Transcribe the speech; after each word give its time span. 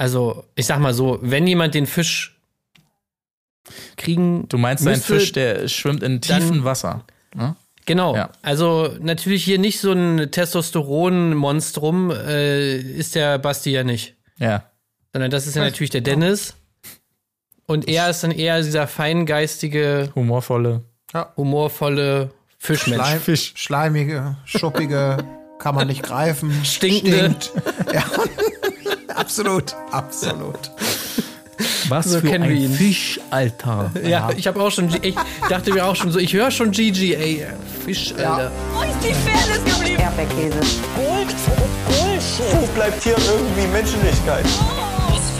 Also, 0.00 0.44
ich 0.54 0.64
sag 0.64 0.78
mal 0.78 0.94
so, 0.94 1.18
wenn 1.20 1.46
jemand 1.46 1.74
den 1.74 1.86
Fisch 1.86 2.40
kriegen. 3.96 4.48
Du 4.48 4.56
meinst 4.56 4.86
einen 4.86 5.00
Fisch, 5.00 5.32
der 5.32 5.68
schwimmt 5.68 6.02
in 6.02 6.22
tiefem 6.22 6.64
Wasser. 6.64 7.04
Ne? 7.34 7.54
Genau. 7.84 8.14
Ja. 8.16 8.30
Also 8.40 8.90
natürlich 9.00 9.44
hier 9.44 9.58
nicht 9.58 9.78
so 9.78 9.92
ein 9.92 10.30
Testosteron-Monstrum 10.30 12.10
äh, 12.10 12.76
ist 12.78 13.14
der 13.14 13.38
Basti 13.38 13.70
ja 13.72 13.84
nicht. 13.84 14.14
Ja. 14.38 14.64
Sondern 15.12 15.30
das 15.30 15.46
ist 15.46 15.56
ja 15.56 15.62
natürlich 15.62 15.90
der 15.90 16.00
Dennis. 16.00 16.54
Und 17.66 17.86
er 17.86 18.08
ist 18.08 18.24
dann 18.24 18.32
eher 18.32 18.62
dieser 18.62 18.86
feingeistige, 18.86 20.10
humorvolle, 20.14 20.82
ja. 21.12 21.32
humorvolle 21.36 22.30
Fischmensch. 22.58 23.02
Schleim, 23.02 23.20
Fisch. 23.20 23.52
Schleimige, 23.54 24.36
schuppige, 24.46 25.18
kann 25.58 25.74
man 25.74 25.86
nicht 25.86 26.02
greifen. 26.02 26.52
Stinkende. 26.64 27.36
Stinkt. 27.38 27.52
Ja. 27.92 28.04
Absolut, 29.30 29.76
absolut. 29.92 30.70
Was 31.88 32.06
so 32.06 32.20
für 32.20 32.32
ein 32.32 32.72
Fisch, 32.72 33.20
Alter. 33.30 33.90
Ja, 34.02 34.08
ja. 34.08 34.30
ich 34.36 34.46
habe 34.46 34.60
auch 34.60 34.70
schon, 34.70 34.88
ich 35.02 35.14
dachte 35.48 35.72
mir 35.72 35.84
auch 35.84 35.94
schon 35.94 36.10
so, 36.10 36.18
ich 36.18 36.32
höre 36.32 36.50
schon 36.50 36.72
Gigi, 36.72 37.14
ey, 37.14 37.46
Fisch, 37.84 38.12
Alter. 38.12 38.22
Ja. 38.22 38.52
Wo 38.74 38.82
ist 38.82 38.98
die 39.02 39.14
Fairness 39.14 39.64
geblieben? 39.64 40.00
Erdbeerkäse. 40.00 40.58
Gold, 40.96 41.36
Bullshit. 41.86 42.60
Wo 42.60 42.66
bleibt 42.74 43.02
hier 43.02 43.16
irgendwie 43.16 43.66
Menschlichkeit? 43.68 44.44
Was 44.44 44.89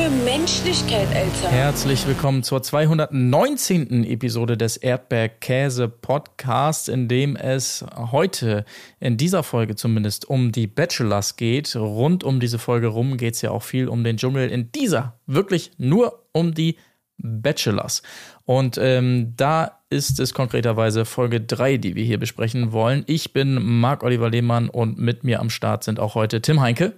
für 0.00 0.10
Menschlichkeit, 0.10 1.09
Alter. 1.14 1.50
Herzlich 1.50 2.06
willkommen 2.06 2.42
zur 2.42 2.62
219. 2.62 4.04
Episode 4.04 4.56
des 4.56 4.76
Erdbeerkäse 4.78 5.88
Podcasts, 5.88 6.88
in 6.88 7.09
dem 7.09 7.36
es 7.36 7.84
heute 7.95 8.64
in 8.98 9.16
dieser 9.18 9.42
Folge 9.42 9.76
zumindest 9.76 10.28
um 10.28 10.52
die 10.52 10.66
Bachelors 10.66 11.36
geht. 11.36 11.76
Rund 11.76 12.24
um 12.24 12.40
diese 12.40 12.59
Folge 12.59 12.86
rum 12.86 13.18
geht 13.18 13.34
es 13.34 13.42
ja 13.42 13.50
auch 13.50 13.62
viel 13.62 13.88
um 13.88 14.02
den 14.02 14.16
Dschungel. 14.16 14.48
In 14.48 14.73
dieser 14.73 15.18
wirklich 15.26 15.73
nur 15.76 16.24
um 16.32 16.54
die 16.54 16.76
Bachelors. 17.18 18.02
Und 18.46 18.79
ähm, 18.80 19.35
da 19.37 19.80
ist 19.90 20.18
es 20.18 20.32
konkreterweise 20.32 21.04
Folge 21.04 21.42
3, 21.42 21.76
die 21.76 21.95
wir 21.95 22.04
hier 22.04 22.18
besprechen 22.18 22.73
wollen. 22.73 23.04
Ich 23.07 23.35
bin 23.35 23.80
Marc-Oliver 23.80 24.30
Lehmann 24.30 24.70
und 24.70 24.98
mit 24.98 25.24
mir 25.24 25.40
am 25.40 25.51
Start 25.51 25.85
sind 25.85 26.01
auch 26.01 26.14
heute 26.14 26.40
Tim 26.40 26.60
Heinke. 26.60 26.95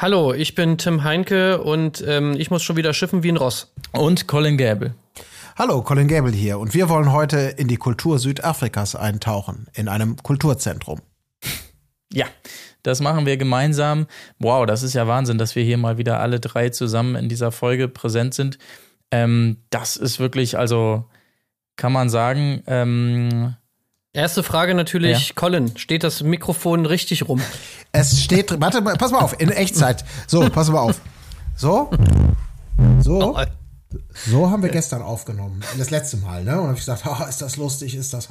Hallo, 0.00 0.32
ich 0.32 0.54
bin 0.54 0.78
Tim 0.78 1.04
Heinke 1.04 1.60
und 1.60 2.02
ähm, 2.08 2.32
ich 2.38 2.50
muss 2.50 2.62
schon 2.62 2.76
wieder 2.76 2.94
schiffen 2.94 3.22
wie 3.22 3.28
ein 3.28 3.36
Ross. 3.36 3.70
Und 3.92 4.26
Colin 4.26 4.56
Gable. 4.56 4.94
Hallo, 5.58 5.82
Colin 5.82 6.08
Gable 6.08 6.32
hier 6.32 6.58
und 6.58 6.72
wir 6.72 6.88
wollen 6.88 7.12
heute 7.12 7.36
in 7.58 7.68
die 7.68 7.76
Kultur 7.76 8.18
Südafrikas 8.18 8.96
eintauchen, 8.96 9.66
in 9.74 9.88
einem 9.88 10.16
Kulturzentrum. 10.16 11.02
Ja, 12.10 12.24
das 12.82 13.02
machen 13.02 13.26
wir 13.26 13.36
gemeinsam. 13.36 14.06
Wow, 14.38 14.64
das 14.64 14.82
ist 14.82 14.94
ja 14.94 15.06
Wahnsinn, 15.06 15.36
dass 15.36 15.54
wir 15.54 15.64
hier 15.64 15.76
mal 15.76 15.98
wieder 15.98 16.18
alle 16.18 16.40
drei 16.40 16.70
zusammen 16.70 17.14
in 17.14 17.28
dieser 17.28 17.52
Folge 17.52 17.86
präsent 17.86 18.32
sind. 18.32 18.56
Ähm, 19.10 19.58
das 19.68 19.98
ist 19.98 20.18
wirklich, 20.18 20.56
also 20.56 21.04
kann 21.76 21.92
man 21.92 22.08
sagen, 22.08 22.62
ähm, 22.66 23.54
Erste 24.12 24.42
Frage 24.42 24.74
natürlich, 24.74 25.28
ja. 25.28 25.34
Colin, 25.36 25.76
steht 25.76 26.02
das 26.02 26.24
Mikrofon 26.24 26.84
richtig 26.84 27.28
rum? 27.28 27.40
Es 27.92 28.20
steht, 28.20 28.60
warte, 28.60 28.82
pass 28.82 29.12
mal 29.12 29.20
auf, 29.20 29.40
in 29.40 29.50
Echtzeit. 29.50 30.04
So, 30.26 30.48
pass 30.50 30.68
mal 30.68 30.80
auf. 30.80 31.00
So, 31.54 31.90
so, 32.98 33.38
so 34.28 34.50
haben 34.50 34.64
wir 34.64 34.70
gestern 34.70 35.02
aufgenommen, 35.02 35.62
das 35.78 35.90
letzte 35.90 36.16
Mal, 36.16 36.42
ne? 36.42 36.60
Und 36.60 36.68
habe 36.68 36.72
ich 36.72 36.80
gesagt, 36.80 37.04
oh, 37.06 37.24
ist 37.28 37.40
das 37.40 37.56
lustig, 37.56 37.94
ist 37.94 38.12
das, 38.12 38.28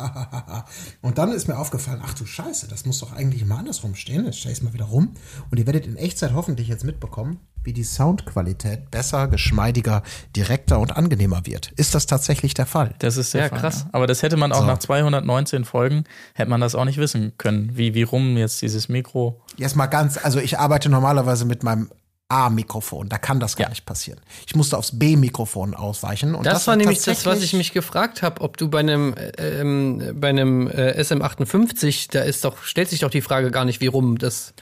Und 1.01 1.17
dann 1.17 1.31
ist 1.31 1.47
mir 1.47 1.57
aufgefallen, 1.57 2.01
ach 2.03 2.13
du 2.13 2.25
Scheiße, 2.25 2.67
das 2.67 2.85
muss 2.85 2.99
doch 2.99 3.13
eigentlich 3.13 3.45
mal 3.45 3.59
andersrum 3.59 3.95
stehen. 3.95 4.25
Jetzt 4.25 4.39
stelle 4.39 4.51
ich 4.51 4.59
es 4.59 4.63
mal 4.63 4.73
wieder 4.73 4.85
rum. 4.85 5.13
Und 5.49 5.59
ihr 5.59 5.65
werdet 5.65 5.87
in 5.87 5.95
Echtzeit 5.95 6.33
hoffentlich 6.33 6.67
jetzt 6.67 6.83
mitbekommen, 6.83 7.39
wie 7.69 7.73
die 7.73 7.83
Soundqualität 7.83 8.89
besser, 8.89 9.27
geschmeidiger, 9.27 10.01
direkter 10.35 10.79
und 10.79 10.97
angenehmer 10.97 11.45
wird. 11.45 11.71
Ist 11.75 11.93
das 11.93 12.07
tatsächlich 12.07 12.55
der 12.55 12.65
Fall? 12.65 12.95
Das 12.97 13.15
ist 13.15 13.29
sehr 13.29 13.43
ja, 13.43 13.49
Fall, 13.49 13.59
krass. 13.59 13.81
Ja. 13.81 13.89
Aber 13.91 14.07
das 14.07 14.23
hätte 14.23 14.37
man 14.37 14.51
auch 14.51 14.61
so. 14.61 14.65
nach 14.65 14.79
219 14.79 15.65
Folgen, 15.65 16.05
hätte 16.33 16.49
man 16.49 16.61
das 16.61 16.73
auch 16.73 16.85
nicht 16.85 16.97
wissen 16.97 17.33
können, 17.37 17.77
wie, 17.77 17.93
wie 17.93 18.01
rum 18.01 18.37
jetzt 18.37 18.63
dieses 18.63 18.89
Mikro. 18.89 19.39
Jetzt 19.55 19.75
mal 19.75 19.85
ganz, 19.85 20.17
also 20.17 20.39
ich 20.39 20.57
arbeite 20.57 20.89
normalerweise 20.89 21.45
mit 21.45 21.61
meinem 21.61 21.91
A-Mikrofon. 22.27 23.07
Da 23.07 23.19
kann 23.19 23.39
das 23.39 23.55
gar 23.55 23.65
ja. 23.65 23.69
nicht 23.69 23.85
passieren. 23.85 24.19
Ich 24.47 24.55
musste 24.55 24.75
aufs 24.75 24.97
B-Mikrofon 24.97 25.75
ausweichen. 25.75 26.33
Und 26.33 26.47
das, 26.47 26.53
das 26.53 26.67
war 26.67 26.75
nämlich 26.75 27.03
das, 27.03 27.27
was 27.27 27.43
ich 27.43 27.53
mich 27.53 27.71
gefragt 27.71 28.23
habe, 28.23 28.41
ob 28.41 28.57
du 28.57 28.67
bei 28.67 28.79
einem, 28.79 29.13
ähm, 29.37 30.15
bei 30.15 30.29
einem 30.29 30.67
äh, 30.67 30.99
SM58, 30.99 32.07
da 32.09 32.21
ist 32.21 32.43
doch, 32.45 32.63
stellt 32.63 32.89
sich 32.89 33.01
doch 33.01 33.11
die 33.11 33.21
Frage 33.21 33.51
gar 33.51 33.65
nicht, 33.65 33.79
wie 33.79 33.87
rum 33.87 34.17
das 34.17 34.55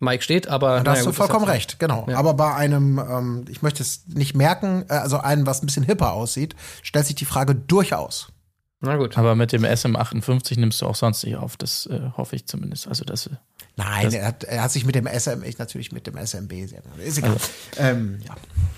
Mike 0.00 0.24
steht, 0.24 0.48
aber. 0.48 0.78
Da 0.78 0.82
naja, 0.82 0.96
hast 0.96 1.06
du 1.06 1.12
vollkommen 1.12 1.44
recht, 1.44 1.78
genau. 1.78 2.06
Ja. 2.08 2.16
Aber 2.16 2.34
bei 2.34 2.54
einem, 2.54 2.98
ähm, 2.98 3.44
ich 3.48 3.62
möchte 3.62 3.82
es 3.82 4.06
nicht 4.06 4.34
merken, 4.34 4.84
äh, 4.88 4.94
also 4.94 5.18
einem, 5.18 5.46
was 5.46 5.62
ein 5.62 5.66
bisschen 5.66 5.84
hipper 5.84 6.12
aussieht, 6.12 6.56
stellt 6.82 7.06
sich 7.06 7.14
die 7.14 7.26
Frage 7.26 7.54
durchaus. 7.54 8.32
Na 8.80 8.96
gut. 8.96 9.18
Aber 9.18 9.34
mit 9.34 9.52
dem 9.52 9.62
SM58 9.62 10.58
nimmst 10.58 10.80
du 10.80 10.86
auch 10.86 10.94
sonst 10.94 11.22
nicht 11.24 11.36
auf, 11.36 11.58
das 11.58 11.84
äh, 11.86 12.00
hoffe 12.16 12.36
ich 12.36 12.46
zumindest. 12.46 12.88
Also 12.88 13.04
das. 13.04 13.26
Äh, 13.26 13.30
Nein, 13.76 14.06
das 14.06 14.14
er, 14.14 14.26
hat, 14.26 14.44
er 14.44 14.62
hat 14.62 14.72
sich 14.72 14.86
mit 14.86 14.94
dem 14.94 15.06
SM, 15.06 15.42
ich 15.44 15.58
natürlich 15.58 15.92
mit 15.92 16.06
dem 16.06 16.16
SMB 16.16 16.50
sehr. 16.66 16.82
Ist 17.04 17.18
egal. 17.18 17.32
Also, 17.32 17.48
ähm, 17.78 18.18
ja. 18.26 18.34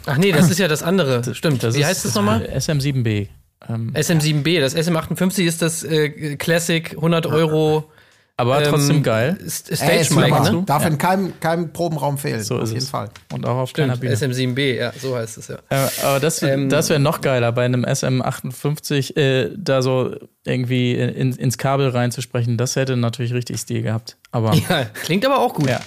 Ach 0.07 0.19
nee, 0.19 0.33
das 0.33 0.51
ist 0.51 0.59
ja 0.59 0.67
das 0.67 0.83
andere. 0.83 1.21
Das, 1.21 1.37
Stimmt. 1.37 1.63
Das 1.63 1.77
Wie 1.77 1.87
heißt 1.87 2.05
das 2.05 2.15
nochmal? 2.15 2.43
SM7B. 2.45 3.29
Ähm, 3.69 3.93
SM7B. 3.95 4.61
Das 4.61 4.75
SM58 4.77 5.45
ist 5.45 5.63
das 5.63 5.85
äh, 5.85 6.37
Classic 6.37 6.91
100 6.97 7.27
Euro. 7.27 7.91
Aber 8.37 8.63
trotzdem 8.63 8.97
ähm, 8.97 9.03
geil. 9.03 9.39
Stage 9.47 10.15
Mic, 10.15 10.31
ne? 10.31 10.63
Darf 10.65 10.83
ja. 10.83 10.89
in 10.89 10.99
keinem, 10.99 11.39
keinem 11.39 11.73
Probenraum 11.73 12.17
fehlen. 12.17 12.43
So 12.43 12.59
auf 12.59 12.69
jeden 12.69 12.79
es. 12.79 12.89
Fall. 12.89 13.11
Und 13.33 13.47
auch 13.47 13.59
auf 13.59 13.71
Stimmt, 13.71 13.89
keiner 13.89 14.01
Bühne. 14.01 14.15
SM7B, 14.15 14.75
ja, 14.75 14.93
so 14.99 15.17
heißt 15.17 15.37
es 15.37 15.49
ja. 15.49 15.57
Äh, 15.69 15.89
aber 16.03 16.19
das, 16.19 16.43
ähm, 16.43 16.71
das 16.71 16.89
wäre 16.89 16.99
noch 16.99 17.21
geiler, 17.21 17.53
bei 17.53 17.65
einem 17.65 17.85
SM58 17.85 19.17
äh, 19.17 19.51
da 19.55 19.83
so 19.83 20.17
irgendwie 20.45 20.95
in, 20.95 21.33
ins 21.33 21.59
Kabel 21.59 21.89
reinzusprechen. 21.91 22.57
Das 22.57 22.75
hätte 22.75 22.97
natürlich 22.97 23.35
richtig 23.35 23.61
Stil 23.61 23.83
gehabt. 23.83 24.17
Aber 24.31 24.55
ja, 24.69 24.87
klingt 24.87 25.27
aber 25.27 25.39
auch 25.39 25.53
gut. 25.53 25.69
Ja. 25.69 25.81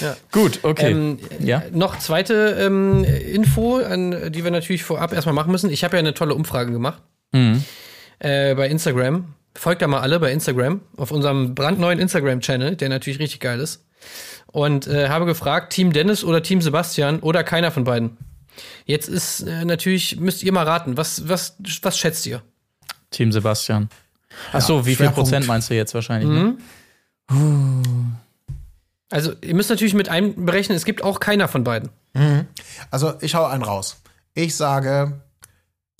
ja. 0.00 0.16
Gut, 0.32 0.60
okay. 0.62 0.92
Ähm, 0.92 1.18
ja. 1.40 1.62
Noch 1.72 1.98
zweite 1.98 2.56
ähm, 2.58 3.04
Info, 3.04 3.76
an, 3.76 4.32
die 4.32 4.42
wir 4.44 4.50
natürlich 4.50 4.82
vorab 4.82 5.12
erstmal 5.12 5.34
machen 5.34 5.52
müssen. 5.52 5.68
Ich 5.68 5.84
habe 5.84 5.96
ja 5.96 6.00
eine 6.00 6.14
tolle 6.14 6.34
Umfrage 6.34 6.72
gemacht 6.72 7.02
mhm. 7.32 7.62
äh, 8.18 8.54
bei 8.54 8.68
Instagram 8.68 9.26
Folgt 9.54 9.82
da 9.82 9.86
mal 9.86 10.00
alle 10.00 10.18
bei 10.18 10.32
Instagram, 10.32 10.80
auf 10.96 11.10
unserem 11.10 11.54
brandneuen 11.54 11.98
Instagram-Channel, 11.98 12.76
der 12.76 12.88
natürlich 12.88 13.18
richtig 13.18 13.40
geil 13.40 13.60
ist. 13.60 13.84
Und 14.46 14.86
äh, 14.86 15.08
habe 15.08 15.26
gefragt, 15.26 15.72
Team 15.72 15.92
Dennis 15.92 16.24
oder 16.24 16.42
Team 16.42 16.60
Sebastian 16.60 17.20
oder 17.20 17.44
keiner 17.44 17.70
von 17.70 17.84
beiden. 17.84 18.16
Jetzt 18.84 19.08
ist 19.08 19.42
äh, 19.42 19.64
natürlich, 19.64 20.18
müsst 20.18 20.42
ihr 20.42 20.52
mal 20.52 20.64
raten, 20.64 20.96
was, 20.96 21.28
was, 21.28 21.56
was 21.82 21.98
schätzt 21.98 22.26
ihr? 22.26 22.42
Team 23.10 23.32
Sebastian. 23.32 23.88
Ach 24.52 24.60
so, 24.60 24.78
ja, 24.78 24.86
wie 24.86 24.96
viel 24.96 25.10
Prozent 25.10 25.46
meinst 25.46 25.70
du 25.70 25.74
jetzt 25.74 25.94
wahrscheinlich? 25.94 26.30
Ne? 26.30 26.56
Mhm. 27.30 27.82
Ne? 27.82 28.12
Also, 29.10 29.32
ihr 29.42 29.54
müsst 29.54 29.68
natürlich 29.68 29.92
mit 29.92 30.08
einberechnen, 30.08 30.74
es 30.74 30.86
gibt 30.86 31.04
auch 31.04 31.20
keiner 31.20 31.46
von 31.46 31.64
beiden. 31.64 31.90
Mhm. 32.14 32.46
Also, 32.90 33.14
ich 33.20 33.34
hau 33.34 33.44
einen 33.44 33.62
raus. 33.62 34.00
Ich 34.34 34.56
sage 34.56 35.20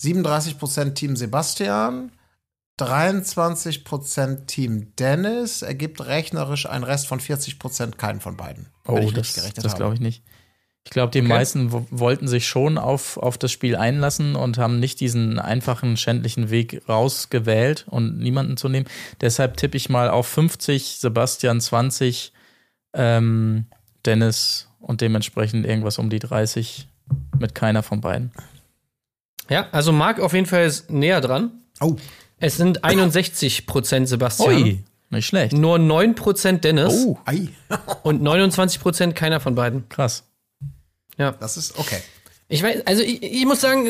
37% 0.00 0.94
Team 0.94 1.16
Sebastian, 1.16 2.10
23% 2.78 4.46
Team 4.46 4.94
Dennis 4.96 5.62
ergibt 5.62 6.04
rechnerisch 6.06 6.66
einen 6.66 6.84
Rest 6.84 7.06
von 7.06 7.20
40% 7.20 7.96
keinen 7.96 8.20
von 8.20 8.36
beiden. 8.36 8.68
Oh, 8.86 9.10
das, 9.14 9.34
das 9.54 9.74
glaube 9.74 9.94
ich 9.94 10.00
nicht. 10.00 10.22
Ich 10.84 10.90
glaube, 10.90 11.12
die 11.12 11.20
okay. 11.20 11.28
meisten 11.28 11.68
wollten 11.90 12.26
sich 12.26 12.48
schon 12.48 12.76
auf, 12.76 13.16
auf 13.16 13.38
das 13.38 13.52
Spiel 13.52 13.76
einlassen 13.76 14.34
und 14.34 14.58
haben 14.58 14.80
nicht 14.80 14.98
diesen 14.98 15.38
einfachen, 15.38 15.96
schändlichen 15.96 16.50
Weg 16.50 16.82
rausgewählt 16.88 17.86
und 17.88 18.18
niemanden 18.18 18.56
zu 18.56 18.68
nehmen. 18.68 18.86
Deshalb 19.20 19.56
tippe 19.56 19.76
ich 19.76 19.88
mal 19.88 20.10
auf 20.10 20.26
50, 20.26 20.98
Sebastian 20.98 21.60
20, 21.60 22.32
ähm, 22.94 23.66
Dennis 24.04 24.68
und 24.80 25.00
dementsprechend 25.00 25.64
irgendwas 25.66 25.98
um 25.98 26.10
die 26.10 26.18
30 26.18 26.88
mit 27.38 27.54
keiner 27.54 27.84
von 27.84 28.00
beiden. 28.00 28.32
Ja, 29.48 29.68
also 29.70 29.92
Marc 29.92 30.18
auf 30.18 30.32
jeden 30.32 30.46
Fall 30.46 30.64
ist 30.64 30.90
näher 30.90 31.20
dran. 31.20 31.52
Oh. 31.80 31.96
Es 32.42 32.56
sind 32.56 32.82
61 32.82 33.66
Prozent 33.66 34.08
Sebastian. 34.08 34.50
Ui, 34.50 34.84
nicht 35.10 35.26
schlecht. 35.26 35.52
Nur 35.52 35.78
9 35.78 36.16
Prozent 36.16 36.64
Dennis. 36.64 36.92
Oh, 37.06 37.16
ei. 37.24 37.48
und 38.02 38.20
29 38.20 38.80
Prozent 38.80 39.14
keiner 39.14 39.38
von 39.38 39.54
beiden. 39.54 39.88
Krass. 39.88 40.24
Ja. 41.16 41.32
Das 41.32 41.56
ist 41.56 41.78
okay. 41.78 41.98
Ich 42.48 42.62
weiß, 42.62 42.84
also 42.84 43.02
ich, 43.02 43.22
ich 43.22 43.46
muss 43.46 43.60
sagen, 43.60 43.86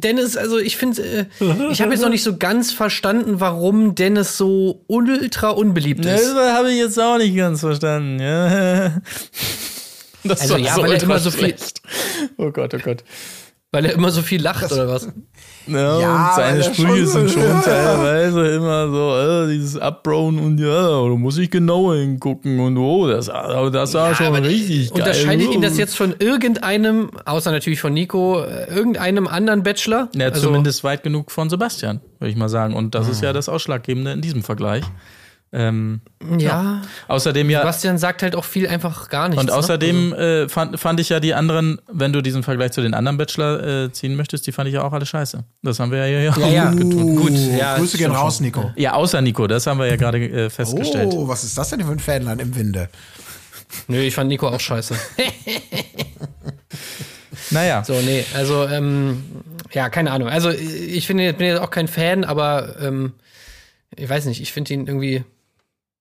Dennis, 0.00 0.36
also 0.36 0.58
ich 0.58 0.76
finde, 0.76 1.02
äh, 1.02 1.24
ich 1.70 1.80
habe 1.80 1.92
jetzt 1.92 2.02
noch 2.02 2.10
nicht 2.10 2.22
so 2.22 2.36
ganz 2.36 2.72
verstanden, 2.72 3.40
warum 3.40 3.94
Dennis 3.94 4.36
so 4.36 4.84
ultra 4.86 5.48
unbeliebt 5.48 6.04
ist. 6.04 6.34
Das 6.34 6.54
habe 6.56 6.70
ich 6.70 6.78
jetzt 6.78 7.00
auch 7.00 7.16
nicht 7.16 7.34
ganz 7.36 7.60
verstanden. 7.60 8.20
Ja. 8.20 9.00
Das 10.24 10.40
also 10.40 10.56
ja, 10.56 10.74
so 10.74 10.82
weil 10.82 10.92
er 10.92 11.02
immer 11.02 11.20
so 11.20 11.30
viel. 11.30 11.54
Oh 12.36 12.50
Gott, 12.50 12.74
oh 12.74 12.78
Gott. 12.78 13.04
Weil 13.70 13.84
er 13.84 13.92
immer 13.92 14.10
so 14.10 14.22
viel 14.22 14.40
lacht 14.40 14.72
oder 14.72 14.88
was? 14.88 15.08
Ja, 15.66 16.00
Ja, 16.00 16.28
und 16.30 16.34
seine 16.36 16.64
Sprüche 16.64 17.06
sind 17.06 17.30
schon 17.30 17.42
ja. 17.42 17.60
teilweise 17.64 18.54
immer 18.54 18.88
so, 18.88 19.18
äh, 19.18 19.52
dieses 19.52 19.76
Abbrauen 19.76 20.38
und 20.38 20.58
ja, 20.58 20.88
da 21.02 21.04
muss 21.08 21.36
ich 21.36 21.50
genauer 21.50 21.96
hingucken 21.96 22.58
und 22.60 22.78
oh, 22.78 23.06
das, 23.06 23.26
das 23.26 23.92
sah 23.92 24.14
schon 24.14 24.34
richtig 24.36 24.88
geil 24.88 25.00
Unterscheidet 25.02 25.52
ihn 25.52 25.60
das 25.60 25.76
jetzt 25.76 25.94
von 25.94 26.14
irgendeinem, 26.18 27.10
außer 27.26 27.50
natürlich 27.50 27.82
von 27.82 27.92
Nico, 27.92 28.40
äh, 28.40 28.74
irgendeinem 28.74 29.26
anderen 29.26 29.62
Bachelor? 29.62 30.08
Ja, 30.14 30.28
Also- 30.28 30.46
zumindest 30.46 30.82
weit 30.84 31.02
genug 31.02 31.30
von 31.30 31.50
Sebastian, 31.50 32.00
würde 32.18 32.30
ich 32.30 32.36
mal 32.38 32.48
sagen. 32.48 32.74
Und 32.74 32.94
das 32.94 33.06
ist 33.06 33.20
ja 33.22 33.34
das 33.34 33.50
Ausschlaggebende 33.50 34.12
in 34.12 34.22
diesem 34.22 34.42
Vergleich. 34.42 34.84
Ähm, 35.50 36.00
Ja. 36.36 36.82
außerdem 37.08 37.48
ja. 37.48 37.60
Sebastian 37.60 37.96
sagt 37.96 38.22
halt 38.22 38.36
auch 38.36 38.44
viel 38.44 38.68
einfach 38.68 39.08
gar 39.08 39.28
nichts. 39.28 39.40
Und 39.40 39.46
ne? 39.50 39.54
außerdem 39.54 40.12
äh, 40.12 40.48
fand, 40.48 40.78
fand 40.78 41.00
ich 41.00 41.08
ja 41.08 41.20
die 41.20 41.32
anderen, 41.32 41.80
wenn 41.90 42.12
du 42.12 42.20
diesen 42.22 42.42
Vergleich 42.42 42.72
zu 42.72 42.82
den 42.82 42.92
anderen 42.92 43.16
Bachelor 43.16 43.84
äh, 43.84 43.92
ziehen 43.92 44.14
möchtest, 44.16 44.46
die 44.46 44.52
fand 44.52 44.68
ich 44.68 44.74
ja 44.74 44.82
auch 44.82 44.92
alle 44.92 45.06
scheiße. 45.06 45.42
Das 45.62 45.80
haben 45.80 45.90
wir 45.90 46.06
ja 46.06 46.32
hier 46.32 46.42
Ja, 46.44 46.48
ja. 46.48 46.68
auch 46.70 46.76
getun. 46.76 47.16
Gut, 47.16 47.32
ja, 47.32 47.76
Grüße 47.78 47.96
gehen 47.96 48.08
schon 48.08 48.16
raus, 48.16 48.40
Nico. 48.40 48.72
Ja, 48.76 48.92
außer 48.92 49.20
Nico, 49.22 49.46
das 49.46 49.66
haben 49.66 49.78
wir 49.80 49.86
ja 49.86 49.96
gerade 49.96 50.18
äh, 50.18 50.50
festgestellt. 50.50 51.12
Oh, 51.14 51.26
was 51.28 51.44
ist 51.44 51.56
das 51.56 51.70
denn 51.70 51.80
für 51.80 51.92
ein 51.92 51.98
Fanland 51.98 52.42
im 52.42 52.54
Winde? 52.54 52.88
Nö, 53.86 53.98
ich 54.00 54.14
fand 54.14 54.28
Nico 54.28 54.48
auch 54.48 54.60
scheiße. 54.60 54.94
Naja, 57.50 57.82
So, 57.84 57.94
nee, 57.94 58.24
also, 58.34 58.66
ähm, 58.66 59.22
ja, 59.72 59.88
keine 59.88 60.10
Ahnung. 60.10 60.28
Also, 60.28 60.50
ich 60.50 61.06
finde, 61.06 61.32
bin 61.32 61.46
jetzt 61.46 61.60
auch 61.60 61.70
kein 61.70 61.88
Fan, 61.88 62.24
aber 62.24 62.76
ähm, 62.80 63.14
ich 63.96 64.08
weiß 64.08 64.26
nicht, 64.26 64.42
ich 64.42 64.52
finde 64.52 64.74
ihn 64.74 64.86
irgendwie 64.86 65.24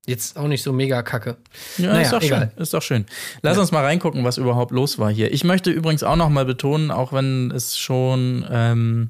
jetzt 0.07 0.38
auch 0.38 0.48
nicht 0.48 0.63
so 0.63 0.74
mega 0.74 1.04
kacke. 1.04 1.38
ja, 1.77 1.89
naja, 1.89 2.01
ist 2.01 2.13
doch 2.13 2.21
egal. 2.21 2.51
schön. 2.56 2.63
Ist 2.63 2.74
doch 2.74 2.81
schön. 2.81 3.06
Lass 3.42 3.57
uns 3.57 3.71
mal 3.71 3.83
reingucken, 3.83 4.24
was 4.24 4.38
überhaupt 4.38 4.71
los 4.71 4.98
war 4.98 5.12
hier. 5.12 5.31
Ich 5.33 5.44
möchte 5.44 5.69
übrigens 5.69 6.01
auch 6.04 6.15
noch 6.15 6.30
mal 6.30 6.45
betonen, 6.45 6.89
auch 6.92 7.13
wenn 7.13 7.51
es 7.51 7.77
schon 7.77 8.45
ähm, 8.50 9.09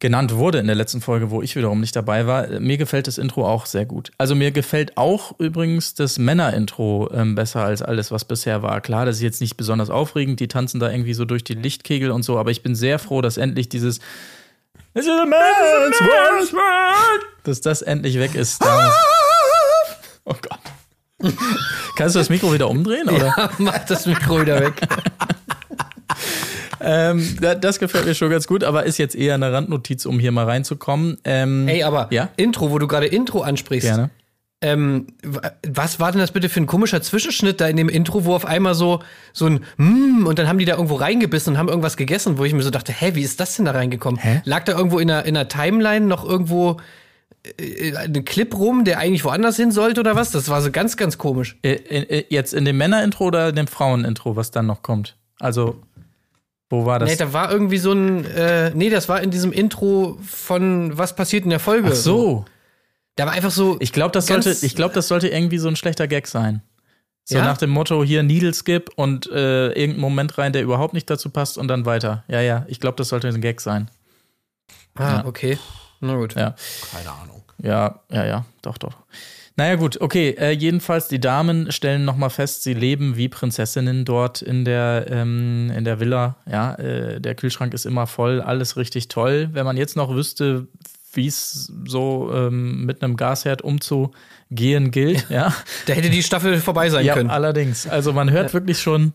genannt 0.00 0.34
wurde 0.34 0.58
in 0.58 0.66
der 0.66 0.74
letzten 0.74 1.00
Folge, 1.00 1.30
wo 1.30 1.42
ich 1.42 1.54
wiederum 1.54 1.78
nicht 1.80 1.94
dabei 1.94 2.26
war, 2.26 2.48
mir 2.58 2.76
gefällt 2.76 3.06
das 3.06 3.18
Intro 3.18 3.46
auch 3.46 3.66
sehr 3.66 3.84
gut. 3.86 4.10
Also 4.18 4.34
mir 4.34 4.50
gefällt 4.50 4.96
auch 4.96 5.38
übrigens 5.38 5.94
das 5.94 6.18
Männer-Intro 6.18 7.08
ähm, 7.14 7.34
besser 7.36 7.62
als 7.64 7.82
alles, 7.82 8.10
was 8.10 8.24
bisher 8.24 8.62
war. 8.62 8.80
Klar, 8.80 9.06
das 9.06 9.16
ist 9.16 9.22
jetzt 9.22 9.40
nicht 9.40 9.56
besonders 9.56 9.90
aufregend, 9.90 10.40
die 10.40 10.48
tanzen 10.48 10.80
da 10.80 10.90
irgendwie 10.90 11.14
so 11.14 11.24
durch 11.24 11.44
die 11.44 11.54
Lichtkegel 11.54 12.10
und 12.10 12.24
so, 12.24 12.36
aber 12.38 12.50
ich 12.50 12.62
bin 12.64 12.74
sehr 12.74 12.98
froh, 12.98 13.20
dass 13.20 13.36
endlich 13.36 13.68
dieses 13.68 14.00
This 14.94 15.04
is 15.06 15.10
a 15.10 15.24
man's 15.24 16.00
world, 16.00 17.22
dass 17.44 17.60
das 17.60 17.80
endlich 17.82 18.18
weg 18.18 18.34
ist. 18.34 18.60
Da- 18.62 18.92
Oh 20.24 20.34
Gott. 20.34 21.32
Kannst 21.96 22.14
du 22.14 22.18
das 22.18 22.28
Mikro 22.30 22.52
wieder 22.52 22.68
umdrehen? 22.68 23.08
Oder? 23.08 23.50
Mach 23.58 23.78
das 23.84 24.06
Mikro 24.06 24.40
wieder 24.40 24.60
weg. 24.60 24.74
Ähm, 26.80 27.36
da- 27.40 27.54
das 27.54 27.78
gefällt 27.78 28.06
mir 28.06 28.14
schon 28.14 28.30
ganz 28.30 28.46
gut, 28.48 28.64
aber 28.64 28.84
ist 28.84 28.98
jetzt 28.98 29.14
eher 29.14 29.34
eine 29.34 29.52
Randnotiz, 29.52 30.04
um 30.04 30.18
hier 30.18 30.32
mal 30.32 30.46
reinzukommen. 30.46 31.16
Ähm, 31.24 31.68
Ey, 31.68 31.84
aber 31.84 32.08
Ja? 32.10 32.30
Intro, 32.36 32.70
wo 32.72 32.78
du 32.80 32.88
gerade 32.88 33.06
Intro 33.06 33.42
ansprichst. 33.42 33.86
Gerne. 33.88 34.10
Ähm, 34.64 35.08
was 35.66 35.98
war 36.00 36.10
denn 36.12 36.20
das 36.20 36.30
bitte 36.32 36.48
für 36.48 36.60
ein 36.60 36.66
komischer 36.66 37.02
Zwischenschnitt 37.02 37.60
da 37.60 37.66
in 37.68 37.76
dem 37.76 37.88
Intro, 37.88 38.24
wo 38.24 38.34
auf 38.34 38.44
einmal 38.44 38.74
so, 38.74 39.00
so 39.32 39.46
ein 39.46 39.60
mm, 39.76 40.26
und 40.26 40.38
dann 40.38 40.46
haben 40.48 40.58
die 40.58 40.64
da 40.64 40.72
irgendwo 40.74 40.94
reingebissen 40.96 41.52
und 41.54 41.58
haben 41.58 41.68
irgendwas 41.68 41.96
gegessen, 41.96 42.38
wo 42.38 42.44
ich 42.44 42.52
mir 42.52 42.62
so 42.62 42.70
dachte, 42.70 42.92
hä, 42.92 43.12
wie 43.14 43.22
ist 43.22 43.38
das 43.40 43.56
denn 43.56 43.64
da 43.64 43.72
reingekommen? 43.72 44.20
Hä? 44.20 44.40
Lag 44.44 44.64
da 44.64 44.72
irgendwo 44.76 44.98
in 45.00 45.08
der, 45.08 45.24
in 45.24 45.34
der 45.34 45.48
Timeline 45.48 46.06
noch 46.06 46.24
irgendwo 46.24 46.76
äh, 47.58 47.96
ein 47.96 48.24
Clip 48.24 48.54
rum, 48.56 48.84
der 48.84 48.98
eigentlich 48.98 49.24
woanders 49.24 49.56
hin 49.56 49.70
sollte 49.72 50.00
oder 50.00 50.16
was? 50.16 50.30
Das 50.30 50.48
war 50.48 50.62
so 50.62 50.70
ganz, 50.70 50.96
ganz 50.96 51.18
komisch. 51.18 51.58
Äh, 51.62 51.72
äh, 51.74 52.24
jetzt 52.28 52.54
in 52.54 52.64
dem 52.64 52.76
Männer-Intro 52.76 53.24
oder 53.26 53.48
in 53.48 53.56
dem 53.56 53.66
Frauen-Intro, 53.66 54.36
was 54.36 54.50
dann 54.50 54.66
noch 54.66 54.82
kommt? 54.82 55.16
Also, 55.38 55.80
wo 56.70 56.86
war 56.86 56.98
das? 56.98 57.10
Nee, 57.10 57.16
da 57.16 57.32
war 57.32 57.50
irgendwie 57.50 57.78
so 57.78 57.92
ein, 57.92 58.24
äh, 58.24 58.70
nee, 58.74 58.90
das 58.90 59.08
war 59.08 59.20
in 59.20 59.30
diesem 59.30 59.52
Intro 59.52 60.18
von 60.22 60.96
Was 60.96 61.14
passiert 61.16 61.44
in 61.44 61.50
der 61.50 61.60
Folge. 61.60 61.88
Ach 61.92 61.94
so. 61.96 62.44
Da 63.16 63.26
war 63.26 63.32
einfach 63.34 63.50
so. 63.50 63.76
Ich 63.80 63.92
glaube, 63.92 64.12
das 64.12 64.26
sollte, 64.26 64.56
ich 64.62 64.74
glaube, 64.74 64.94
das 64.94 65.08
sollte 65.08 65.28
irgendwie 65.28 65.58
so 65.58 65.68
ein 65.68 65.76
schlechter 65.76 66.08
Gag 66.08 66.26
sein. 66.26 66.62
So 67.24 67.36
Ja? 67.36 67.44
nach 67.44 67.58
dem 67.58 67.70
Motto 67.70 68.02
hier 68.02 68.22
Needle 68.22 68.54
Skip 68.54 68.90
und 68.96 69.30
äh, 69.30 69.68
irgendein 69.72 70.00
Moment 70.00 70.38
rein, 70.38 70.52
der 70.52 70.62
überhaupt 70.62 70.94
nicht 70.94 71.08
dazu 71.10 71.28
passt 71.30 71.58
und 71.58 71.68
dann 71.68 71.84
weiter. 71.86 72.24
Ja, 72.26 72.40
ja, 72.40 72.64
ich 72.68 72.80
glaube, 72.80 72.96
das 72.96 73.08
sollte 73.10 73.28
ein 73.28 73.40
Gag 73.40 73.60
sein. 73.60 73.90
ah, 74.94 75.02
ja. 75.18 75.24
okay. 75.26 75.58
Na 76.02 76.16
gut. 76.16 76.34
Ja. 76.34 76.54
Keine 76.92 77.10
Ahnung. 77.10 77.42
Ja, 77.62 78.00
ja, 78.10 78.26
ja, 78.26 78.44
doch, 78.60 78.76
doch. 78.76 78.94
Naja, 79.56 79.76
gut, 79.76 80.00
okay. 80.00 80.30
Äh, 80.38 80.50
jedenfalls, 80.52 81.08
die 81.08 81.20
Damen 81.20 81.70
stellen 81.70 82.04
nochmal 82.04 82.30
fest, 82.30 82.62
sie 82.62 82.74
leben 82.74 83.16
wie 83.16 83.28
Prinzessinnen 83.28 84.04
dort 84.04 84.42
in 84.42 84.64
der, 84.64 85.06
ähm, 85.10 85.70
in 85.76 85.84
der 85.84 86.00
Villa. 86.00 86.36
Ja, 86.50 86.74
äh, 86.74 87.20
der 87.20 87.34
Kühlschrank 87.34 87.72
ist 87.74 87.84
immer 87.84 88.06
voll, 88.06 88.40
alles 88.40 88.76
richtig 88.76 89.08
toll. 89.08 89.50
Wenn 89.52 89.64
man 89.64 89.76
jetzt 89.76 89.94
noch 89.96 90.12
wüsste, 90.14 90.66
wie 91.12 91.26
es 91.26 91.70
so 91.86 92.30
ähm, 92.34 92.86
mit 92.86 93.02
einem 93.04 93.16
Gasherd 93.16 93.62
umzugehen 93.62 94.90
gilt, 94.90 95.26
ja. 95.28 95.54
Da 95.86 95.92
hätte 95.92 96.08
die 96.10 96.22
Staffel 96.22 96.58
vorbei 96.58 96.88
sein 96.88 97.04
Ja, 97.04 97.14
können. 97.14 97.30
allerdings. 97.30 97.86
Also 97.86 98.12
man 98.14 98.30
hört 98.30 98.54
wirklich 98.54 98.80
schon, 98.80 99.12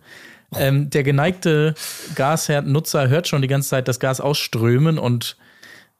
ähm, 0.56 0.90
der 0.92 1.04
geneigte 1.04 1.74
Gasherdnutzer 2.16 3.10
hört 3.10 3.28
schon 3.28 3.42
die 3.42 3.48
ganze 3.48 3.70
Zeit 3.70 3.88
das 3.88 4.00
Gas 4.00 4.22
ausströmen 4.22 5.00
und, 5.00 5.36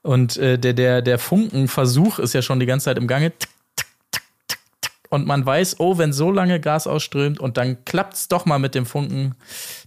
und 0.02 0.36
äh, 0.36 0.58
der, 0.58 0.72
der, 0.72 1.02
der 1.02 1.18
Funkenversuch 1.18 2.18
ist 2.18 2.32
ja 2.32 2.42
schon 2.42 2.60
die 2.60 2.66
ganze 2.66 2.84
Zeit 2.84 2.98
im 2.98 3.06
Gange. 3.06 3.32
Und 5.10 5.26
man 5.26 5.44
weiß, 5.44 5.80
oh, 5.80 5.96
wenn 5.96 6.12
so 6.12 6.30
lange 6.30 6.60
Gas 6.60 6.86
ausströmt 6.86 7.40
und 7.40 7.56
dann 7.56 7.84
klappt's 7.86 8.28
doch 8.28 8.44
mal 8.44 8.58
mit 8.58 8.74
dem 8.74 8.84
Funken, 8.84 9.34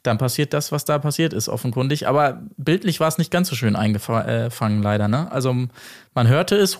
dann 0.01 0.17
passiert 0.17 0.51
das, 0.53 0.71
was 0.71 0.83
da 0.83 0.97
passiert 0.97 1.33
ist, 1.33 1.47
offenkundig. 1.47 2.07
Aber 2.07 2.41
bildlich 2.57 2.99
war 2.99 3.07
es 3.07 3.19
nicht 3.19 3.29
ganz 3.29 3.47
so 3.47 3.55
schön 3.55 3.75
eingefangen, 3.75 4.81
leider. 4.81 5.07
Ne? 5.07 5.31
Also 5.31 5.55
man 6.15 6.27
hörte 6.27 6.55
es 6.55 6.79